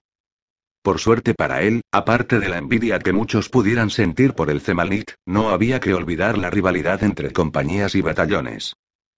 Por 0.83 0.99
suerte 0.99 1.35
para 1.35 1.61
él, 1.61 1.81
aparte 1.91 2.39
de 2.39 2.49
la 2.49 2.57
envidia 2.57 2.97
que 2.97 3.13
muchos 3.13 3.49
pudieran 3.49 3.91
sentir 3.91 4.33
por 4.33 4.49
el 4.49 4.61
Zemalnit, 4.61 5.11
no 5.27 5.49
había 5.49 5.79
que 5.79 5.93
olvidar 5.93 6.39
la 6.39 6.49
rivalidad 6.49 7.03
entre 7.03 7.31
compañías 7.31 7.93
y 7.93 8.01
batallones. 8.01 8.73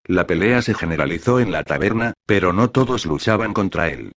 La 0.05 0.27
pelea 0.27 0.61
se 0.61 0.73
generalizó 0.73 1.39
en 1.39 1.53
la 1.53 1.63
taberna, 1.63 2.13
pero 2.25 2.51
no 2.51 2.69
todos 2.69 3.05
luchaban 3.05 3.53
contra 3.53 3.87
él. 3.87 4.11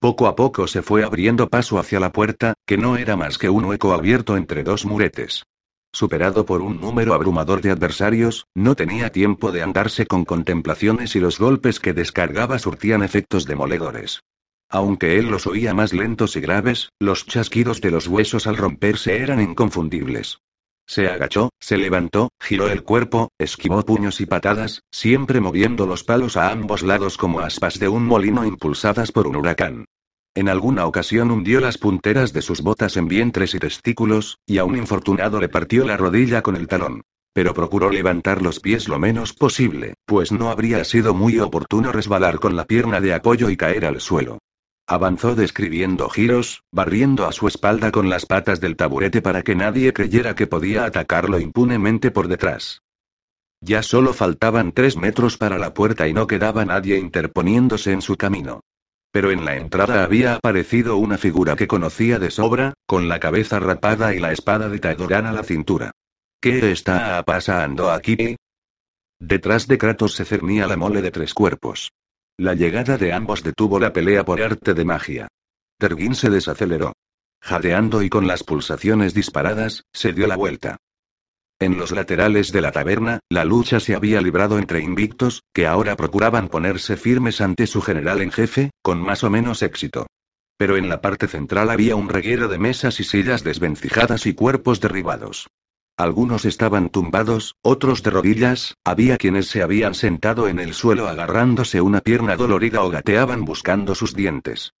Poco 0.00 0.26
a 0.26 0.34
poco 0.34 0.66
se 0.66 0.82
fue 0.82 1.04
abriendo 1.04 1.48
paso 1.48 1.78
hacia 1.78 2.00
la 2.00 2.10
puerta, 2.10 2.54
que 2.66 2.76
no 2.76 2.96
era 2.96 3.16
más 3.16 3.38
que 3.38 3.48
un 3.48 3.64
hueco 3.64 3.92
abierto 3.92 4.36
entre 4.36 4.64
dos 4.64 4.84
muretes. 4.84 5.44
Superado 5.92 6.44
por 6.44 6.62
un 6.62 6.80
número 6.80 7.14
abrumador 7.14 7.62
de 7.62 7.70
adversarios, 7.70 8.46
no 8.54 8.74
tenía 8.74 9.10
tiempo 9.10 9.52
de 9.52 9.62
andarse 9.62 10.06
con 10.06 10.24
contemplaciones 10.24 11.14
y 11.14 11.20
los 11.20 11.38
golpes 11.38 11.78
que 11.78 11.94
descargaba 11.94 12.58
surtían 12.58 13.04
efectos 13.04 13.46
demoledores. 13.46 14.20
Aunque 14.68 15.18
él 15.18 15.26
los 15.26 15.46
oía 15.46 15.74
más 15.74 15.92
lentos 15.92 16.36
y 16.36 16.40
graves, 16.40 16.90
los 16.98 17.24
chasquidos 17.26 17.80
de 17.80 17.90
los 17.90 18.08
huesos 18.08 18.46
al 18.46 18.56
romperse 18.56 19.18
eran 19.18 19.40
inconfundibles. 19.40 20.40
Se 20.88 21.08
agachó, 21.08 21.50
se 21.58 21.78
levantó, 21.78 22.30
giró 22.40 22.68
el 22.68 22.82
cuerpo, 22.82 23.30
esquivó 23.38 23.84
puños 23.84 24.20
y 24.20 24.26
patadas, 24.26 24.82
siempre 24.90 25.40
moviendo 25.40 25.86
los 25.86 26.04
palos 26.04 26.36
a 26.36 26.50
ambos 26.50 26.82
lados 26.82 27.16
como 27.16 27.40
aspas 27.40 27.78
de 27.78 27.88
un 27.88 28.04
molino 28.04 28.44
impulsadas 28.44 29.12
por 29.12 29.26
un 29.26 29.36
huracán. 29.36 29.86
En 30.34 30.48
alguna 30.48 30.86
ocasión 30.86 31.30
hundió 31.30 31.60
las 31.60 31.78
punteras 31.78 32.32
de 32.32 32.42
sus 32.42 32.60
botas 32.60 32.96
en 32.96 33.08
vientres 33.08 33.54
y 33.54 33.58
testículos, 33.58 34.38
y 34.46 34.58
a 34.58 34.64
un 34.64 34.76
infortunado 34.76 35.40
le 35.40 35.48
partió 35.48 35.84
la 35.84 35.96
rodilla 35.96 36.42
con 36.42 36.56
el 36.56 36.68
talón. 36.68 37.02
Pero 37.32 37.54
procuró 37.54 37.90
levantar 37.90 38.42
los 38.42 38.60
pies 38.60 38.88
lo 38.88 38.98
menos 38.98 39.32
posible, 39.32 39.94
pues 40.04 40.32
no 40.32 40.50
habría 40.50 40.84
sido 40.84 41.14
muy 41.14 41.38
oportuno 41.38 41.90
resbalar 41.90 42.38
con 42.38 42.54
la 42.54 42.64
pierna 42.64 43.00
de 43.00 43.14
apoyo 43.14 43.50
y 43.50 43.56
caer 43.56 43.86
al 43.86 44.00
suelo. 44.00 44.38
Avanzó 44.88 45.34
describiendo 45.34 46.08
giros, 46.08 46.62
barriendo 46.70 47.26
a 47.26 47.32
su 47.32 47.48
espalda 47.48 47.90
con 47.90 48.08
las 48.08 48.24
patas 48.24 48.60
del 48.60 48.76
taburete 48.76 49.20
para 49.20 49.42
que 49.42 49.56
nadie 49.56 49.92
creyera 49.92 50.36
que 50.36 50.46
podía 50.46 50.84
atacarlo 50.84 51.40
impunemente 51.40 52.12
por 52.12 52.28
detrás. 52.28 52.82
Ya 53.60 53.82
solo 53.82 54.12
faltaban 54.12 54.70
tres 54.70 54.96
metros 54.96 55.38
para 55.38 55.58
la 55.58 55.74
puerta 55.74 56.06
y 56.06 56.12
no 56.12 56.28
quedaba 56.28 56.64
nadie 56.64 56.98
interponiéndose 56.98 57.90
en 57.90 58.00
su 58.00 58.16
camino. 58.16 58.60
Pero 59.10 59.32
en 59.32 59.44
la 59.44 59.56
entrada 59.56 60.04
había 60.04 60.36
aparecido 60.36 60.98
una 60.98 61.18
figura 61.18 61.56
que 61.56 61.66
conocía 61.66 62.20
de 62.20 62.30
sobra, 62.30 62.74
con 62.86 63.08
la 63.08 63.18
cabeza 63.18 63.58
rapada 63.58 64.14
y 64.14 64.20
la 64.20 64.30
espada 64.30 64.68
de 64.68 64.78
Taedorán 64.78 65.26
a 65.26 65.32
la 65.32 65.42
cintura. 65.42 65.90
¿Qué 66.40 66.70
está 66.70 67.24
pasando 67.24 67.90
aquí? 67.90 68.36
Detrás 69.18 69.66
de 69.66 69.78
Kratos 69.78 70.14
se 70.14 70.24
cernía 70.24 70.68
la 70.68 70.76
mole 70.76 71.02
de 71.02 71.10
tres 71.10 71.34
cuerpos. 71.34 71.90
La 72.38 72.52
llegada 72.52 72.98
de 72.98 73.14
ambos 73.14 73.42
detuvo 73.42 73.80
la 73.80 73.94
pelea 73.94 74.24
por 74.24 74.42
arte 74.42 74.74
de 74.74 74.84
magia. 74.84 75.28
Terguín 75.78 76.14
se 76.14 76.28
desaceleró. 76.28 76.92
Jadeando 77.40 78.02
y 78.02 78.10
con 78.10 78.26
las 78.26 78.44
pulsaciones 78.44 79.14
disparadas, 79.14 79.84
se 79.92 80.12
dio 80.12 80.26
la 80.26 80.36
vuelta. 80.36 80.76
En 81.58 81.78
los 81.78 81.92
laterales 81.92 82.52
de 82.52 82.60
la 82.60 82.72
taberna, 82.72 83.20
la 83.30 83.46
lucha 83.46 83.80
se 83.80 83.94
había 83.94 84.20
librado 84.20 84.58
entre 84.58 84.80
invictos, 84.80 85.44
que 85.54 85.66
ahora 85.66 85.96
procuraban 85.96 86.48
ponerse 86.48 86.98
firmes 86.98 87.40
ante 87.40 87.66
su 87.66 87.80
general 87.80 88.20
en 88.20 88.30
jefe, 88.30 88.70
con 88.82 89.00
más 89.00 89.24
o 89.24 89.30
menos 89.30 89.62
éxito. 89.62 90.06
Pero 90.58 90.76
en 90.76 90.90
la 90.90 91.00
parte 91.00 91.28
central 91.28 91.70
había 91.70 91.96
un 91.96 92.10
reguero 92.10 92.48
de 92.48 92.58
mesas 92.58 93.00
y 93.00 93.04
sillas 93.04 93.44
desvencijadas 93.44 94.26
y 94.26 94.34
cuerpos 94.34 94.82
derribados. 94.82 95.46
Algunos 95.98 96.44
estaban 96.44 96.90
tumbados, 96.90 97.56
otros 97.62 98.02
de 98.02 98.10
rodillas, 98.10 98.74
había 98.84 99.16
quienes 99.16 99.48
se 99.48 99.62
habían 99.62 99.94
sentado 99.94 100.46
en 100.46 100.58
el 100.58 100.74
suelo 100.74 101.08
agarrándose 101.08 101.80
una 101.80 102.02
pierna 102.02 102.36
dolorida 102.36 102.82
o 102.82 102.90
gateaban 102.90 103.46
buscando 103.46 103.94
sus 103.94 104.14
dientes. 104.14 104.74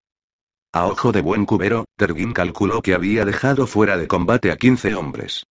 A 0.74 0.84
ojo 0.86 1.12
de 1.12 1.22
buen 1.22 1.46
cubero, 1.46 1.86
Terguín 1.96 2.34
calculó 2.34 2.82
que 2.82 2.92
había 2.92 3.24
dejado 3.24 3.66
fuera 3.66 3.96
de 3.96 4.08
combate 4.08 4.50
a 4.50 4.56
15 4.56 4.94
hombres. 4.94 5.46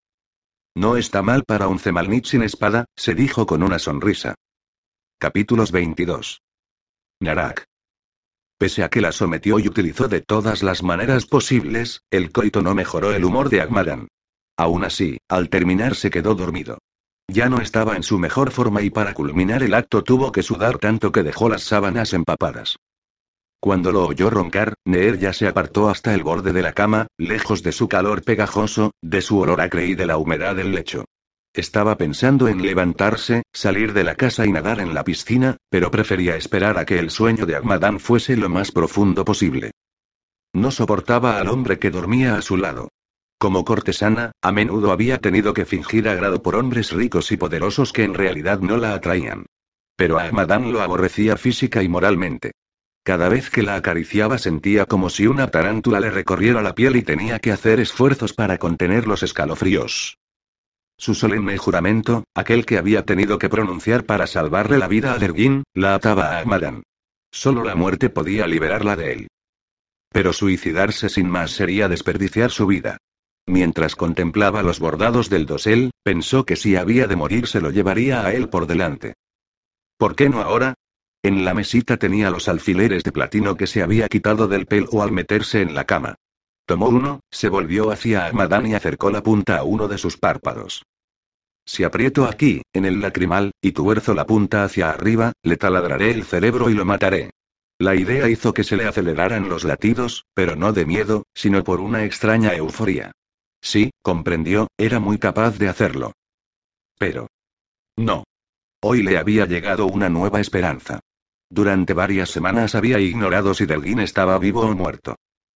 No 0.76 0.98
está 0.98 1.24
mal 1.24 1.44
para 1.46 1.68
un 1.68 1.80
Zemalnit 1.80 2.26
sin 2.26 2.44
espada, 2.44 2.86
se 2.96 3.16
dijo 3.16 3.48
con 3.48 3.64
una 3.64 3.80
sonrisa. 3.80 4.36
Capítulos 5.18 5.72
22. 5.72 6.44
Narak. 7.22 7.66
Pese 8.60 8.84
a 8.84 8.90
que 8.90 9.02
la 9.02 9.12
sometió 9.12 9.58
y 9.58 9.68
utilizó 9.68 10.08
de 10.08 10.22
todas 10.22 10.62
las 10.62 10.84
maneras 10.84 11.26
posibles, 11.26 12.02
el 12.12 12.32
coito 12.32 12.62
no 12.62 12.76
mejoró 12.76 13.14
el 13.14 13.26
humor 13.26 13.50
de 13.50 13.62
Agmadan. 13.62 14.10
Aún 14.58 14.84
así, 14.84 15.18
al 15.28 15.50
terminar 15.50 15.96
se 15.96 16.10
quedó 16.10 16.36
dormido. 16.36 16.78
Ya 17.28 17.50
no 17.50 17.60
estaba 17.60 17.96
en 17.96 18.04
su 18.04 18.20
mejor 18.20 18.52
forma 18.52 18.82
y 18.82 18.90
para 18.90 19.14
culminar 19.14 19.64
el 19.64 19.74
acto 19.74 20.04
tuvo 20.04 20.32
que 20.32 20.44
sudar 20.44 20.78
tanto 20.78 21.12
que 21.12 21.24
dejó 21.24 21.50
las 21.50 21.64
sábanas 21.64 22.14
empapadas. 22.14 22.78
Cuando 23.60 23.92
lo 23.92 24.06
oyó 24.06 24.30
roncar, 24.30 24.76
Neer 24.86 25.18
ya 25.18 25.34
se 25.34 25.48
apartó 25.48 25.90
hasta 25.90 26.14
el 26.14 26.24
borde 26.24 26.54
de 26.54 26.62
la 26.62 26.74
cama, 26.74 27.08
lejos 27.18 27.64
de 27.64 27.72
su 27.72 27.88
calor 27.88 28.22
pegajoso, 28.22 28.92
de 29.02 29.22
su 29.22 29.40
olor 29.40 29.60
acre 29.60 29.88
y 29.88 29.96
de 29.96 30.06
la 30.06 30.18
humedad 30.18 30.56
del 30.56 30.72
lecho. 30.72 31.06
Estaba 31.52 31.98
pensando 31.98 32.48
en 32.48 32.62
levantarse, 32.62 33.44
salir 33.54 33.94
de 33.94 34.04
la 34.04 34.16
casa 34.16 34.46
y 34.46 34.52
nadar 34.52 34.82
en 34.82 34.94
la 34.94 35.04
piscina, 35.04 35.58
pero 35.70 35.90
prefería 35.90 36.36
esperar 36.36 36.78
a 36.78 36.86
que 36.86 37.00
el 37.00 37.10
sueño 37.10 37.46
de 37.46 37.56
Ahmadán 37.56 38.00
fuese 38.00 38.36
lo 38.36 38.50
más 38.50 38.72
profundo 38.72 39.26
posible. 39.26 39.72
No 40.54 40.70
soportaba 40.70 41.40
al 41.40 41.48
hombre 41.48 41.80
que 41.80 41.92
dormía 41.92 42.36
a 42.36 42.42
su 42.42 42.58
lado. 42.58 42.90
Como 43.46 43.64
cortesana, 43.64 44.32
a 44.42 44.52
menudo 44.52 44.92
había 44.92 45.20
tenido 45.20 45.54
que 45.54 45.68
fingir 45.68 46.10
agrado 46.10 46.42
por 46.42 46.56
hombres 46.56 46.92
ricos 46.92 47.32
y 47.32 47.38
poderosos 47.38 47.94
que 47.94 48.04
en 48.04 48.16
realidad 48.16 48.60
no 48.62 48.76
la 48.76 48.96
atraían. 48.96 49.46
Pero 49.96 50.18
a 50.18 50.24
Ahmadán 50.24 50.74
lo 50.74 50.82
aborrecía 50.82 51.38
física 51.38 51.84
y 51.84 51.88
moralmente. 51.88 52.54
Cada 53.04 53.30
vez 53.30 53.52
que 53.52 53.62
la 53.62 53.76
acariciaba 53.76 54.40
sentía 54.40 54.88
como 54.88 55.12
si 55.12 55.28
una 55.28 55.52
tarántula 55.52 56.00
le 56.00 56.10
recorriera 56.10 56.64
la 56.64 56.74
piel 56.74 56.96
y 56.96 57.04
tenía 57.04 57.38
que 57.38 57.52
hacer 57.52 57.80
esfuerzos 57.80 58.34
para 58.34 58.58
contener 58.58 59.06
los 59.06 59.22
escalofríos. 59.22 60.18
Su 60.98 61.14
solemne 61.14 61.60
juramento, 61.60 62.24
aquel 62.34 62.66
que 62.66 62.80
había 62.80 63.06
tenido 63.06 63.38
que 63.38 63.50
pronunciar 63.50 64.08
para 64.08 64.26
salvarle 64.26 64.80
la 64.80 64.88
vida 64.88 65.14
a 65.14 65.20
Dergin, 65.20 65.66
la 65.76 65.94
ataba 65.94 66.32
a 66.32 66.40
Ahmadan. 66.40 66.82
Solo 67.32 67.64
la 67.64 67.76
muerte 67.76 68.10
podía 68.10 68.48
liberarla 68.48 68.96
de 68.96 69.12
él. 69.14 69.28
Pero 70.12 70.34
suicidarse 70.34 71.10
sin 71.10 71.30
más 71.30 71.52
sería 71.52 71.88
desperdiciar 71.88 72.50
su 72.50 72.66
vida. 72.66 72.98
Mientras 73.48 73.96
contemplaba 73.96 74.64
los 74.64 74.80
bordados 74.80 75.30
del 75.30 75.46
dosel, 75.46 75.92
pensó 76.04 76.46
que 76.46 76.56
si 76.56 76.76
había 76.76 77.08
de 77.08 77.16
morir 77.16 77.48
se 77.48 77.62
lo 77.62 77.70
llevaría 77.70 78.26
a 78.26 78.34
él 78.34 78.50
por 78.50 78.66
delante. 78.66 79.14
¿Por 79.98 80.16
qué 80.16 80.30
no 80.30 80.42
ahora? 80.42 80.74
En 81.24 81.46
la 81.46 81.54
mesita 81.54 81.98
tenía 81.98 82.30
los 82.30 82.48
alfileres 82.48 83.04
de 83.04 83.12
platino 83.12 83.56
que 83.56 83.68
se 83.68 83.82
había 83.82 84.08
quitado 84.08 84.48
del 84.48 84.66
pelo 84.66 85.02
al 85.02 85.12
meterse 85.12 85.62
en 85.62 85.74
la 85.74 85.86
cama. 85.86 86.16
Tomó 86.66 86.88
uno, 86.88 87.20
se 87.32 87.50
volvió 87.50 87.92
hacia 87.92 88.26
Ahmadan 88.26 88.66
y 88.68 88.74
acercó 88.74 89.12
la 89.12 89.22
punta 89.22 89.58
a 89.58 89.64
uno 89.64 89.88
de 89.88 90.00
sus 90.00 90.18
párpados. 90.18 90.84
Si 91.68 91.84
aprieto 91.84 92.26
aquí, 92.26 92.62
en 92.74 92.86
el 92.86 93.00
lacrimal, 93.00 93.52
y 93.62 93.72
tuerzo 93.72 94.14
la 94.14 94.26
punta 94.26 94.64
hacia 94.64 94.90
arriba, 94.90 95.34
le 95.44 95.58
taladraré 95.58 96.12
el 96.12 96.24
cerebro 96.24 96.70
y 96.70 96.74
lo 96.74 96.86
mataré. 96.86 97.32
La 97.80 97.96
idea 97.96 98.30
hizo 98.30 98.54
que 98.54 98.64
se 98.64 98.78
le 98.78 98.86
aceleraran 98.86 99.50
los 99.50 99.64
latidos, 99.64 100.26
pero 100.34 100.56
no 100.56 100.74
de 100.74 100.86
miedo, 100.86 101.24
sino 101.34 101.64
por 101.64 101.82
una 101.82 102.06
extraña 102.06 102.54
euforia. 102.54 103.12
Sí, 103.66 103.90
comprendió, 104.04 104.68
era 104.78 105.00
muy 105.00 105.18
capaz 105.18 105.58
de 105.58 105.68
hacerlo. 105.68 106.12
Pero... 107.00 107.26
No. 107.98 108.24
Hoy 108.84 109.02
le 109.02 109.18
había 109.18 109.48
llegado 109.48 109.88
una 109.88 110.08
nueva 110.08 110.40
esperanza. 110.40 111.00
Durante 111.50 111.94
varias 111.94 112.30
semanas 112.30 112.76
había 112.76 113.00
ignorado 113.00 113.56
si 113.56 113.66
Delguín 113.66 114.02
estaba 114.02 114.38
vivo 114.38 114.62
o 114.62 114.76
muerto. 114.76 115.16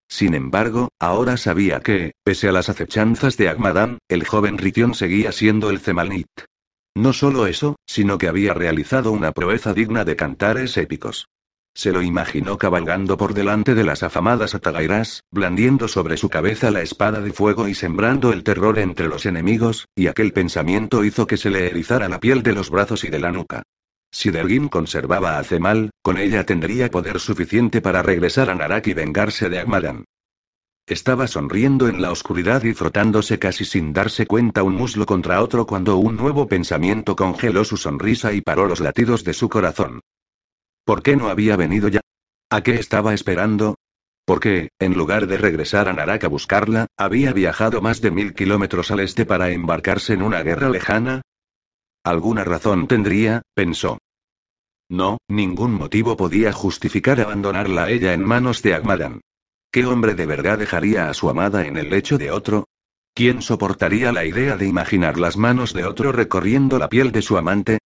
Sin 0.10 0.34
embargo, 0.34 0.89
ahora 0.99 1.38
sabía 1.38 1.82
que, 1.82 2.14
pese 2.24 2.49
a 2.49 2.51
las 2.51 2.70
acechanzas 2.70 3.38
de 3.38 3.47
Agmadán, 3.47 3.99
el 4.07 4.26
joven 4.26 4.57
Ritión 4.57 4.95
seguía 4.95 5.32
siendo 5.32 5.70
el 5.70 5.80
Zemalnit. 5.80 6.32
No 6.95 7.14
solo 7.14 7.45
eso, 7.45 7.76
sino 7.86 8.18
que 8.18 8.28
había 8.28 8.55
realizado 8.55 9.12
una 9.12 9.34
proeza 9.34 9.76
digna 9.76 10.03
de 10.03 10.16
cantares 10.16 10.76
épicos. 10.78 11.28
Se 11.74 11.91
lo 11.91 12.01
imaginó 12.01 12.57
cabalgando 12.57 13.17
por 13.17 13.34
delante 13.34 13.76
de 13.76 13.84
las 13.84 14.03
afamadas 14.03 14.55
atagairas, 14.55 15.24
blandiendo 15.32 15.88
sobre 15.88 16.17
su 16.17 16.30
cabeza 16.30 16.72
la 16.72 16.82
espada 16.82 17.22
de 17.22 17.32
fuego 17.32 17.67
y 17.67 17.76
sembrando 17.76 18.34
el 18.34 18.43
terror 18.43 18.80
entre 18.80 19.07
los 19.07 19.26
enemigos, 19.26 19.88
y 19.95 20.07
aquel 20.07 20.34
pensamiento 20.34 21.03
hizo 21.05 21.26
que 21.28 21.38
se 21.38 21.49
le 21.49 21.67
erizara 21.67 22.09
la 22.09 22.20
piel 22.20 22.43
de 22.43 22.53
los 22.53 22.70
brazos 22.70 23.03
y 23.03 23.09
de 23.09 23.20
la 23.20 23.32
nuca. 23.32 23.63
Si 24.11 24.32
Dergin 24.32 24.70
conservaba 24.70 25.38
a 25.38 25.43
Zemal, 25.43 25.91
con 26.01 26.17
ella 26.17 26.45
tendría 26.45 26.89
poder 26.89 27.20
suficiente 27.20 27.80
para 27.82 28.01
regresar 28.01 28.49
a 28.49 28.55
Narak 28.55 28.88
y 28.88 28.93
vengarse 28.93 29.49
de 29.49 29.59
Agmadan. 29.59 30.05
Estaba 30.88 31.28
sonriendo 31.28 31.88
en 31.88 32.01
la 32.01 32.11
oscuridad 32.11 32.63
y 32.63 32.74
frotándose 32.74 33.38
casi 33.38 33.63
sin 33.63 33.93
darse 33.93 34.26
cuenta 34.26 34.63
un 34.63 34.74
muslo 34.74 35.05
contra 35.05 35.43
otro 35.43 35.67
cuando 35.67 35.97
un 35.97 36.17
nuevo 36.17 36.47
pensamiento 36.47 37.15
congeló 37.15 37.63
su 37.63 37.78
sonrisa 37.78 38.34
y 38.34 38.41
paró 38.41 38.65
los 38.65 38.80
latidos 38.80 39.24
de 39.24 39.34
su 39.34 39.49
corazón. 39.49 40.01
¿Por 40.89 41.03
qué 41.03 41.15
no 41.15 41.29
había 41.29 41.55
venido 41.55 41.87
ya? 41.87 42.01
¿A 42.49 42.63
qué 42.63 42.73
estaba 42.73 43.13
esperando? 43.13 43.75
¿Por 44.25 44.39
qué, 44.39 44.69
en 44.79 44.95
lugar 44.95 45.27
de 45.27 45.37
regresar 45.37 45.87
a 45.87 45.93
Narak 45.93 46.23
a 46.23 46.27
buscarla, 46.29 46.87
había 46.97 47.31
viajado 47.31 47.79
más 47.79 48.01
de 48.01 48.09
mil 48.09 48.33
kilómetros 48.33 48.89
al 48.89 49.01
este 49.01 49.23
para 49.23 49.51
embarcarse 49.51 50.13
en 50.13 50.23
una 50.23 50.41
guerra 50.41 50.67
lejana? 50.67 51.21
Alguna 52.03 52.43
razón 52.43 52.87
tendría, 52.87 53.43
pensó. 53.53 53.99
No, 54.89 55.19
ningún 55.27 55.73
motivo 55.73 56.17
podía 56.17 56.51
justificar 56.53 57.21
abandonarla 57.21 57.83
a 57.83 57.89
ella 57.91 58.13
en 58.13 58.23
manos 58.23 58.63
de 58.63 58.73
Agmadan. 58.73 59.21
¿Qué 59.71 59.85
hombre 59.85 60.15
de 60.15 60.25
verdad 60.25 60.57
dejaría 60.57 61.07
a 61.07 61.13
su 61.13 61.29
amada 61.29 61.67
en 61.67 61.77
el 61.77 61.91
lecho 61.91 62.17
de 62.17 62.31
otro? 62.31 62.65
¿Quién 63.13 63.43
soportaría 63.43 64.11
la 64.11 64.25
idea 64.25 64.57
de 64.57 64.65
imaginar 64.65 65.19
las 65.19 65.37
manos 65.37 65.71
de 65.71 65.85
otro 65.85 66.11
recorriendo 66.11 66.79
la 66.79 66.89
piel 66.89 67.11
de 67.11 67.21
su 67.21 67.37
amante? 67.37 67.77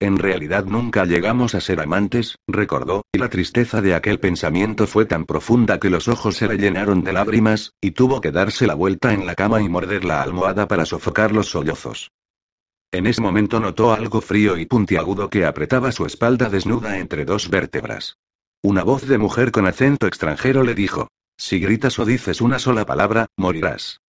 En 0.00 0.16
realidad 0.18 0.64
nunca 0.64 1.04
llegamos 1.04 1.56
a 1.56 1.60
ser 1.60 1.80
amantes, 1.80 2.38
recordó, 2.46 3.02
y 3.12 3.18
la 3.18 3.28
tristeza 3.28 3.82
de 3.82 3.94
aquel 3.94 4.20
pensamiento 4.20 4.86
fue 4.86 5.06
tan 5.06 5.26
profunda 5.26 5.80
que 5.80 5.90
los 5.90 6.06
ojos 6.06 6.36
se 6.36 6.46
le 6.46 6.56
llenaron 6.56 7.02
de 7.02 7.12
lágrimas, 7.12 7.72
y 7.80 7.90
tuvo 7.90 8.20
que 8.20 8.30
darse 8.30 8.68
la 8.68 8.74
vuelta 8.74 9.12
en 9.12 9.26
la 9.26 9.34
cama 9.34 9.60
y 9.60 9.68
morder 9.68 10.04
la 10.04 10.22
almohada 10.22 10.68
para 10.68 10.84
sofocar 10.84 11.32
los 11.32 11.50
sollozos. 11.50 12.12
En 12.92 13.06
ese 13.06 13.20
momento 13.20 13.58
notó 13.58 13.92
algo 13.92 14.20
frío 14.20 14.56
y 14.56 14.66
puntiagudo 14.66 15.28
que 15.28 15.44
apretaba 15.44 15.90
su 15.90 16.06
espalda 16.06 16.48
desnuda 16.48 16.98
entre 16.98 17.24
dos 17.24 17.50
vértebras. 17.50 18.16
Una 18.62 18.84
voz 18.84 19.06
de 19.06 19.18
mujer 19.18 19.50
con 19.50 19.66
acento 19.66 20.06
extranjero 20.06 20.62
le 20.62 20.74
dijo, 20.74 21.08
si 21.36 21.58
gritas 21.58 21.98
o 21.98 22.04
dices 22.04 22.40
una 22.40 22.58
sola 22.58 22.86
palabra, 22.86 23.26
morirás. 23.36 24.00